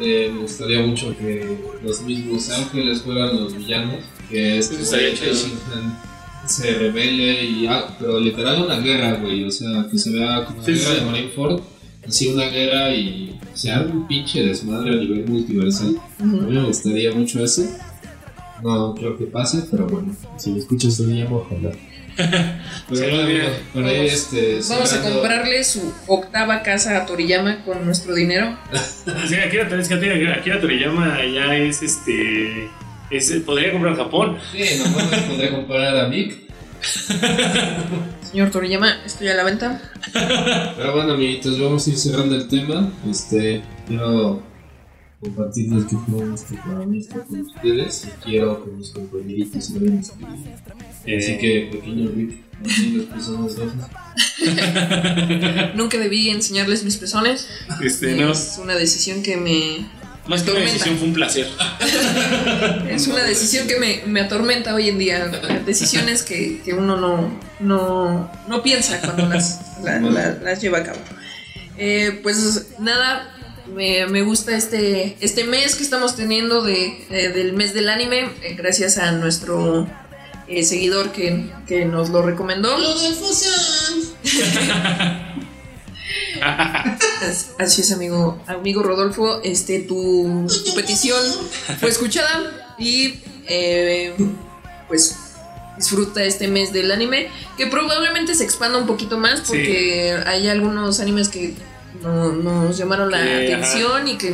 Eh, 0.00 0.30
me 0.32 0.42
gustaría 0.42 0.80
mucho 0.86 1.16
que 1.16 1.58
los 1.82 2.02
mismos 2.02 2.50
ángeles 2.50 3.02
fueran 3.02 3.36
los 3.36 3.56
villanos. 3.56 4.04
Que 4.30 4.58
este 4.58 4.76
se 6.46 6.74
revele 6.78 7.44
y 7.44 7.66
ah, 7.66 7.94
pero 7.98 8.18
literal 8.20 8.62
una 8.62 8.80
guerra, 8.80 9.18
güey. 9.20 9.44
O 9.44 9.50
sea, 9.50 9.86
que 9.90 9.98
se 9.98 10.10
vea 10.10 10.44
como 10.44 10.62
Sí, 10.64 10.72
una 10.72 10.80
guerra 10.80 10.94
sí. 10.94 11.00
de 11.00 11.06
Marineford. 11.06 11.60
Así 12.06 12.28
una 12.28 12.44
guerra 12.46 12.94
y 12.94 13.38
se 13.52 13.70
haga 13.70 13.90
un 13.92 14.06
pinche 14.06 14.42
desmadre 14.42 14.92
a 14.92 14.96
nivel 14.96 15.26
multiversal. 15.26 16.00
A 16.20 16.24
mí 16.24 16.52
me 16.54 16.64
gustaría 16.64 17.12
mucho 17.12 17.42
eso. 17.44 17.62
No 18.62 18.94
creo 18.94 19.16
que 19.18 19.26
pase, 19.26 19.64
pero 19.70 19.86
bueno, 19.86 20.16
si 20.36 20.50
me 20.50 20.58
escuchas 20.58 20.96
te 20.96 21.02
llamo, 21.04 21.44
ojalá. 21.46 21.70
Pero 22.88 23.00
Sí, 23.00 23.10
bueno, 23.10 23.22
mira. 23.28 23.44
por 23.72 23.84
ahí 23.84 23.96
Vamos- 23.98 24.12
este. 24.12 24.58
Vamos 24.74 24.92
a 24.92 25.02
comprarle 25.02 25.64
su 25.64 25.94
octava 26.06 26.62
casa 26.62 26.96
a 26.96 27.06
Toriyama 27.06 27.64
con 27.64 27.84
nuestro 27.84 28.14
dinero. 28.14 28.58
Sí, 29.28 29.34
Akira, 29.36 29.68
es 29.78 29.88
que 29.88 29.94
Akira, 30.32 30.60
Toriyama 30.60 31.18
ya 31.32 31.54
es 31.56 31.82
este. 31.82 32.68
Es, 33.10 33.30
podría 33.46 33.72
comprar 33.72 33.96
Japón. 33.96 34.36
Sí, 34.52 34.64
nomás 34.78 35.04
podría 35.04 35.50
comparar 35.50 35.96
a 35.96 36.08
Vic. 36.08 36.36
Señor 38.30 38.50
Toriyama, 38.50 38.98
estoy 39.06 39.28
a 39.28 39.34
la 39.34 39.44
venta. 39.44 39.80
Pero 40.12 40.92
bueno, 40.94 41.14
amiguitos, 41.14 41.58
vamos 41.60 41.86
a 41.86 41.90
ir 41.90 41.96
cerrando 41.98 42.36
el 42.36 42.46
tema. 42.48 42.92
Este, 43.10 43.62
quiero 43.86 44.42
compartirles 45.20 45.84
que 45.86 45.96
fue 45.96 46.34
este 46.34 46.54
programa 46.56 46.96
esto 46.96 47.24
con 47.26 47.40
ustedes 47.40 48.04
y 48.04 48.24
quiero 48.24 48.64
que 48.64 48.70
mis 48.70 48.90
compañeritos 48.90 49.64
se 49.64 49.78
vayan 49.78 49.98
escribiendo. 49.98 50.50
Así 51.02 51.38
que, 51.38 51.68
pequeño 51.72 52.10
Vic, 52.10 52.36
no 52.60 52.66
tienes 52.74 53.02
personas 53.06 53.56
rojas. 53.56 53.88
Nunca 55.74 55.98
debí 55.98 56.30
enseñarles 56.30 56.84
mis 56.84 56.96
pezones. 56.96 57.48
Este, 57.82 58.14
no. 58.14 58.30
Es 58.32 58.58
una 58.62 58.74
decisión 58.74 59.22
que 59.22 59.36
me. 59.36 59.86
Más 60.28 60.42
que 60.42 60.50
una 60.50 60.60
decisión, 60.60 60.98
fue 60.98 61.08
un 61.08 61.14
placer. 61.14 61.46
Es 62.90 63.06
una 63.06 63.22
decisión 63.24 63.66
que 63.66 63.78
me, 63.78 64.02
me 64.06 64.20
atormenta 64.20 64.74
hoy 64.74 64.88
en 64.90 64.98
día. 64.98 65.26
Decisiones 65.64 66.22
que, 66.22 66.60
que 66.64 66.74
uno 66.74 66.96
no, 67.00 67.30
no, 67.60 68.30
no 68.48 68.62
piensa 68.62 69.00
cuando 69.00 69.26
las, 69.26 69.60
la- 69.82 70.00
la- 70.00 70.34
las 70.34 70.60
lleva 70.60 70.78
a 70.78 70.82
cabo. 70.84 70.98
Eh, 71.78 72.20
pues 72.22 72.66
nada, 72.80 73.34
Me, 73.74 74.06
me 74.06 74.22
gusta 74.22 74.56
este, 74.56 75.16
este 75.20 75.44
mes 75.44 75.74
que 75.76 75.82
estamos 75.82 76.16
teniendo 76.16 76.62
de, 76.62 77.04
de- 77.10 77.28
del 77.30 77.52
mes 77.52 77.74
del 77.74 77.88
anime, 77.88 78.30
eh, 78.42 78.54
gracias 78.56 78.98
a 78.98 79.12
nuestro 79.12 79.86
eh, 80.48 80.64
seguidor 80.64 81.12
que, 81.12 81.50
que 81.66 81.84
nos 81.84 82.08
lo 82.10 82.22
recomendó. 82.22 82.76
As- 86.40 87.50
Así 87.58 87.82
es, 87.82 87.92
amigo, 87.92 88.40
amigo 88.46 88.82
Rodolfo, 88.82 89.40
este, 89.42 89.80
tu, 89.80 90.46
tu 90.64 90.74
petición 90.74 91.20
fue 91.80 91.90
escuchada 91.90 92.74
y 92.78 93.14
eh, 93.48 94.14
pues 94.88 95.16
disfruta 95.76 96.24
este 96.24 96.48
mes 96.48 96.72
del 96.72 96.90
anime, 96.90 97.28
que 97.56 97.66
probablemente 97.66 98.34
se 98.34 98.44
expanda 98.44 98.78
un 98.78 98.86
poquito 98.86 99.18
más 99.18 99.42
porque 99.42 100.16
hay 100.26 100.48
algunos 100.48 100.98
animes 101.00 101.28
que 101.28 101.54
no, 102.02 102.32
nos 102.32 102.76
llamaron 102.78 103.10
la 103.10 103.18
Que, 103.22 103.54
ajá. 103.54 103.64
atención 103.66 104.08
y 104.08 104.16
que 104.18 104.28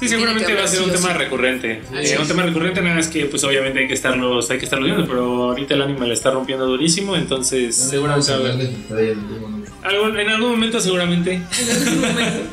Sí, 0.00 0.08
seguramente 0.08 0.46
que 0.46 0.54
va 0.54 0.64
a 0.64 0.68
ser 0.68 0.82
un 0.82 0.90
tema 0.90 1.12
sí. 1.12 1.18
recurrente. 1.18 1.82
Eh, 1.94 2.16
un 2.20 2.28
tema 2.28 2.42
recurrente, 2.42 2.80
nada 2.82 2.96
más 2.96 3.08
que 3.08 3.26
pues 3.26 3.42
obviamente 3.44 3.80
hay 3.80 3.88
que 3.88 3.94
estarlos, 3.94 4.50
hay 4.50 4.58
que 4.58 4.64
estarlo 4.64 4.84
viendo, 4.86 5.06
pero 5.06 5.44
ahorita 5.44 5.74
el 5.74 5.82
anime 5.82 6.06
le 6.06 6.14
está 6.14 6.30
rompiendo 6.30 6.66
durísimo, 6.66 7.16
entonces 7.16 7.90
Vamos 8.00 8.26
seguramente 8.26 8.64
hentai 8.74 9.10
en 9.10 9.18
algún 9.18 9.40
momento. 9.40 9.72
algún- 9.82 10.18
en 10.18 10.28
algún 10.28 10.50
momento 10.50 10.80
seguramente. 10.80 11.40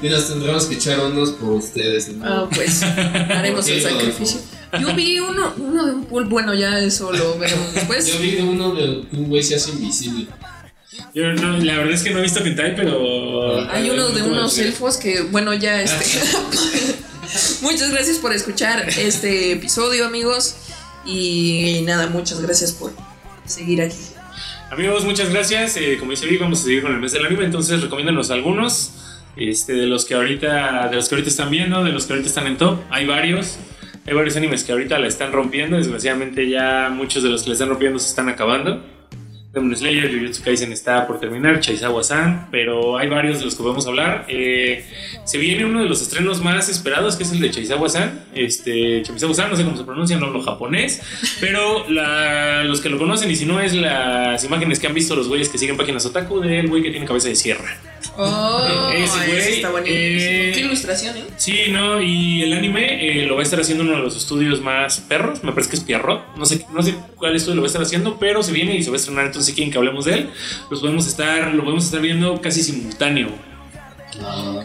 Y 0.01 0.07
nos 0.09 0.28
tendremos 0.30 0.66
que 0.66 0.76
echar 0.76 0.99
unos 1.01 1.32
por 1.32 1.53
ustedes. 1.53 2.09
¿no? 2.16 2.26
Ah, 2.26 2.49
pues 2.53 2.84
haremos 2.84 3.68
el 3.68 3.82
sacrificio. 3.82 4.39
Yo 4.80 4.95
vi 4.95 5.20
uno, 5.20 5.53
uno 5.57 5.86
de 5.86 5.91
un 5.93 6.05
pool, 6.05 6.26
bueno, 6.26 6.53
ya 6.55 6.80
eso 6.80 7.11
lo 7.11 7.38
veremos 7.38 7.74
después. 7.76 8.07
Yo 8.07 8.20
vi 8.20 8.32
de 8.32 8.41
uno 8.43 8.74
de 8.74 9.03
un 9.11 9.26
güey 9.30 9.43
se 9.43 9.55
hace 9.55 9.70
invisible. 9.72 10.26
Yo 11.14 11.32
no, 11.34 11.57
la 11.57 11.78
verdad 11.78 11.93
es 11.93 12.01
que 12.01 12.09
no 12.09 12.20
he 12.20 12.22
visto 12.24 12.43
hentai, 12.43 12.76
pero 12.76 13.70
Hay 13.70 13.89
uno 13.89 14.09
de 14.09 14.24
unos 14.24 14.57
elfos 14.57 14.97
que, 14.97 15.22
bueno, 15.22 15.53
ya 15.53 15.82
este. 15.82 16.20
muchas 17.61 17.91
gracias 17.91 18.18
por 18.18 18.34
escuchar 18.34 18.89
este 18.89 19.51
episodio, 19.51 20.07
amigos. 20.07 20.55
Y 21.05 21.82
nada, 21.86 22.07
muchas 22.07 22.41
gracias 22.41 22.72
por 22.72 22.93
seguir 23.45 23.82
aquí. 23.82 23.95
Amigos, 24.72 25.05
muchas 25.05 25.30
gracias. 25.30 25.78
Eh, 25.78 25.97
como 25.99 26.11
dice 26.11 26.26
Vic, 26.26 26.39
vamos 26.39 26.61
a 26.61 26.64
seguir 26.64 26.82
con 26.82 26.91
el 26.91 26.99
mes 26.99 27.11
del 27.11 27.26
anime, 27.26 27.45
entonces 27.45 27.82
recomiéndanos 27.82 28.32
algunos. 28.32 28.93
Este, 29.36 29.74
de 29.74 29.86
los 29.86 30.05
que 30.05 30.16
ahorita, 30.16 30.88
de 30.89 30.95
los 30.95 31.09
que 31.09 31.16
ahorita 31.16 31.30
están 31.30 31.51
viendo, 31.51 31.84
de 31.84 31.91
los 31.91 32.05
que 32.05 32.14
ahorita 32.14 32.30
están 32.30 32.47
en 32.47 32.57
top, 32.57 32.80
hay 32.89 33.05
varios. 33.05 33.57
Hay 34.07 34.14
varios 34.14 34.36
animes 34.36 34.64
que 34.64 34.72
ahorita 34.72 34.97
la 34.97 35.07
están 35.07 35.32
rompiendo. 35.32 35.78
Desgraciadamente 35.78 36.49
ya 36.49 36.89
muchos 36.89 37.22
de 37.22 37.30
los 37.30 37.43
que 37.43 37.49
la 37.49 37.53
están 37.53 37.70
rompiendo 37.70 37.99
se 37.99 38.09
están 38.09 38.30
acabando. 38.30 38.84
Demon 39.54 39.76
Slayer, 39.78 40.10
Jujutsu 40.12 40.41
Kaisen 40.43 40.72
está 40.72 41.06
por 41.06 41.20
terminar, 41.20 41.60
Chaizawa-san, 41.60 42.47
pero 42.49 42.97
hay 42.97 43.08
varios 43.08 43.38
de 43.38 43.45
los 43.45 43.54
que 43.54 43.62
podemos 43.62 43.86
hablar. 43.86 44.26
Eh, 44.28 44.84
se 45.26 45.38
viene 45.38 45.64
uno 45.64 45.84
de 45.84 45.88
los 45.88 46.01
estrenos 46.01 46.41
más 46.43 46.70
esperados, 46.70 47.16
que 47.18 47.22
es 47.24 47.32
el 47.34 47.39
de 47.39 47.51
Chaizawa-san. 47.51 48.24
Este, 48.34 49.04
Chaizawa-san, 49.04 49.51
no 49.51 49.56
sé 49.56 49.64
cómo 49.64 49.78
se 49.78 49.84
pronuncia, 49.84 50.18
no 50.18 50.26
hablo 50.26 50.41
japonés, 50.41 51.01
pero 51.39 51.88
la- 51.88 52.64
los 52.64 52.82
que 52.82 52.89
lo 52.89 52.97
conocen, 52.97 53.30
y 53.30 53.36
si 53.36 53.45
no 53.45 53.62
es 53.62 53.76
las 53.76 54.43
imágenes 54.43 54.80
que 54.80 54.88
han 54.88 54.95
visto 54.95 55.16
los 55.16 55.28
güeyes 55.28 55.49
que 55.49 55.60
siguen 55.60 55.78
páginas 55.78 56.04
otaku 56.08 56.39
del 56.39 56.68
güey 56.68 56.82
que 56.82 56.89
tiene 56.89 57.06
cabeza 57.06 57.28
de 57.28 57.36
sierra. 57.36 57.78
Oh, 58.18 58.91
Ese 58.93 59.18
güey, 59.28 59.54
está 59.56 59.70
buenísimo. 59.70 59.97
eh, 59.99 60.51
Qué 60.54 60.60
ilustración, 60.62 61.16
¿eh? 61.18 61.24
Sí, 61.38 61.60
no, 61.72 62.01
y 62.01 62.41
el 62.43 62.54
anime 62.54 63.22
eh, 63.22 63.26
lo 63.26 63.36
va 63.36 63.41
a 63.41 63.43
estar 63.43 63.60
haciendo 63.60 63.84
uno 63.84 63.93
de 63.93 63.99
los 63.99 64.18
estudios 64.18 64.62
más 64.62 64.99
perros, 65.01 65.43
me 65.43 65.51
parece 65.51 65.70
que 65.72 65.76
es 65.78 65.84
Pierrot, 65.84 66.36
no 66.38 66.45
sé, 66.45 66.66
no 66.74 66.82
sé 66.84 66.95
cuál 67.16 67.36
estudio 67.36 67.56
lo 67.56 67.62
va 67.62 67.68
a 67.68 67.70
estar 67.70 67.82
haciendo, 67.82 68.18
pero 68.20 68.43
se 68.43 68.51
viene 68.51 68.76
y 68.76 68.84
se 68.84 68.89
va 68.89 68.95
a 68.95 68.99
estrenar, 68.99 69.26
entonces 69.28 69.43
si 69.44 69.54
quieren 69.54 69.72
que 69.72 69.78
hablemos 69.78 70.06
de 70.06 70.14
él, 70.16 70.30
los 70.72 70.80
podemos 70.80 71.08
estar, 71.08 71.54
lo 71.54 71.64
podemos 71.64 71.86
estar 71.86 72.02
viendo 72.02 72.41
casi 72.41 72.64
simultáneo. 72.64 73.30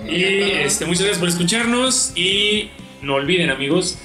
Y 0.09 0.23
este, 0.23 0.85
muchas 0.85 1.03
gracias 1.03 1.19
por 1.19 1.29
escucharnos 1.29 2.13
y 2.17 2.71
no 3.03 3.15
olviden 3.15 3.51
amigos, 3.51 3.97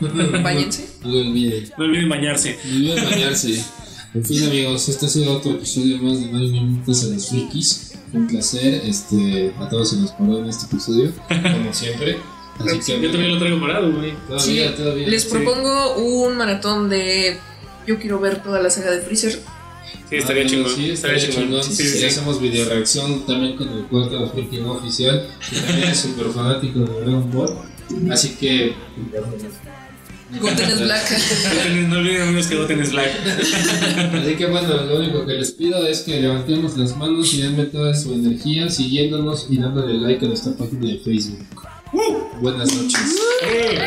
Váyanse. 0.00 0.88
No 1.02 1.10
lo 1.12 1.18
olviden. 1.20 1.70
no 1.78 1.84
olviden 1.84 2.08
bañarse. 2.08 2.58
No 2.64 2.74
olviden 2.76 3.04
bañarse. 3.04 3.64
En 4.12 4.24
fin, 4.24 4.44
amigos, 4.44 4.88
este 4.88 5.06
ha 5.06 5.08
sido 5.08 5.32
otro 5.36 5.52
episodio 5.52 5.98
más 5.98 6.20
de 6.20 6.26
9 6.30 6.46
minutos 6.48 7.04
a 7.04 7.06
los 7.08 7.28
frikis. 7.28 7.92
Fue 8.10 8.20
un 8.20 8.26
placer. 8.28 8.82
Este, 8.84 9.52
a 9.58 9.68
todos 9.68 9.90
se 9.90 9.96
nos 9.96 10.12
paró 10.12 10.38
en 10.38 10.48
este 10.48 10.66
episodio, 10.66 11.12
como 11.28 11.72
siempre. 11.72 12.18
Así 12.58 12.78
que 12.78 13.00
Yo 13.00 13.10
también 13.10 13.32
lo 13.32 13.38
traigo 13.38 13.60
parado, 13.60 13.90
güey. 13.92 14.12
todavía, 14.28 14.68
Sí, 14.68 14.74
todavía. 14.76 15.08
Les 15.08 15.22
sí. 15.24 15.28
propongo 15.30 15.96
un 15.96 16.36
maratón 16.36 16.88
de. 16.88 17.38
Yo 17.86 17.98
quiero 17.98 18.18
ver 18.20 18.42
toda 18.42 18.60
la 18.62 18.70
saga 18.70 18.90
de 18.92 19.00
Freezer. 19.00 19.40
Sí, 20.08 20.16
estaría 20.16 20.44
Ah, 20.44 20.46
chingón. 20.46 20.74
Sí, 20.74 20.90
estaría 20.90 21.18
chingón. 21.18 21.62
Sí, 21.64 21.74
Sí, 21.74 21.88
sí, 21.88 21.98
sí. 21.98 22.04
hacemos 22.04 22.40
video 22.40 22.68
reacción 22.68 23.26
también 23.26 23.56
con 23.56 23.68
el 23.68 23.84
cuarto 23.84 24.18
no 24.20 24.72
oficial, 24.72 25.28
que 25.50 25.56
también 25.60 25.88
es 25.88 25.98
súper 25.98 26.26
fanático 26.28 26.80
de 26.80 27.00
Dragon 27.00 27.30
Ball. 27.32 27.56
Así 28.10 28.30
que. 28.40 28.74
Goten 30.40 30.68
es 30.68 30.80
Black. 30.80 31.10
No 31.88 31.98
olviden 31.98 32.22
amigos 32.22 32.46
que 32.46 32.56
voten 32.56 32.84
Slack. 32.84 33.10
Así 34.20 34.34
que 34.36 34.46
bueno, 34.46 34.74
lo 34.84 34.96
único 34.96 35.24
que 35.26 35.34
les 35.34 35.52
pido 35.52 35.86
es 35.86 36.00
que 36.00 36.20
levantemos 36.20 36.76
las 36.76 36.96
manos 36.96 37.32
y 37.34 37.42
denme 37.42 37.64
toda 37.66 37.94
su 37.94 38.12
energía 38.14 38.68
siguiéndonos 38.68 39.46
y 39.50 39.58
dándole 39.58 39.94
like 39.94 40.24
a 40.24 40.28
nuestra 40.28 40.52
página 40.56 40.88
de 40.88 40.98
Facebook. 40.98 41.46
Buenas 42.40 42.74
noches. 42.74 43.16
Eh. 43.44 43.78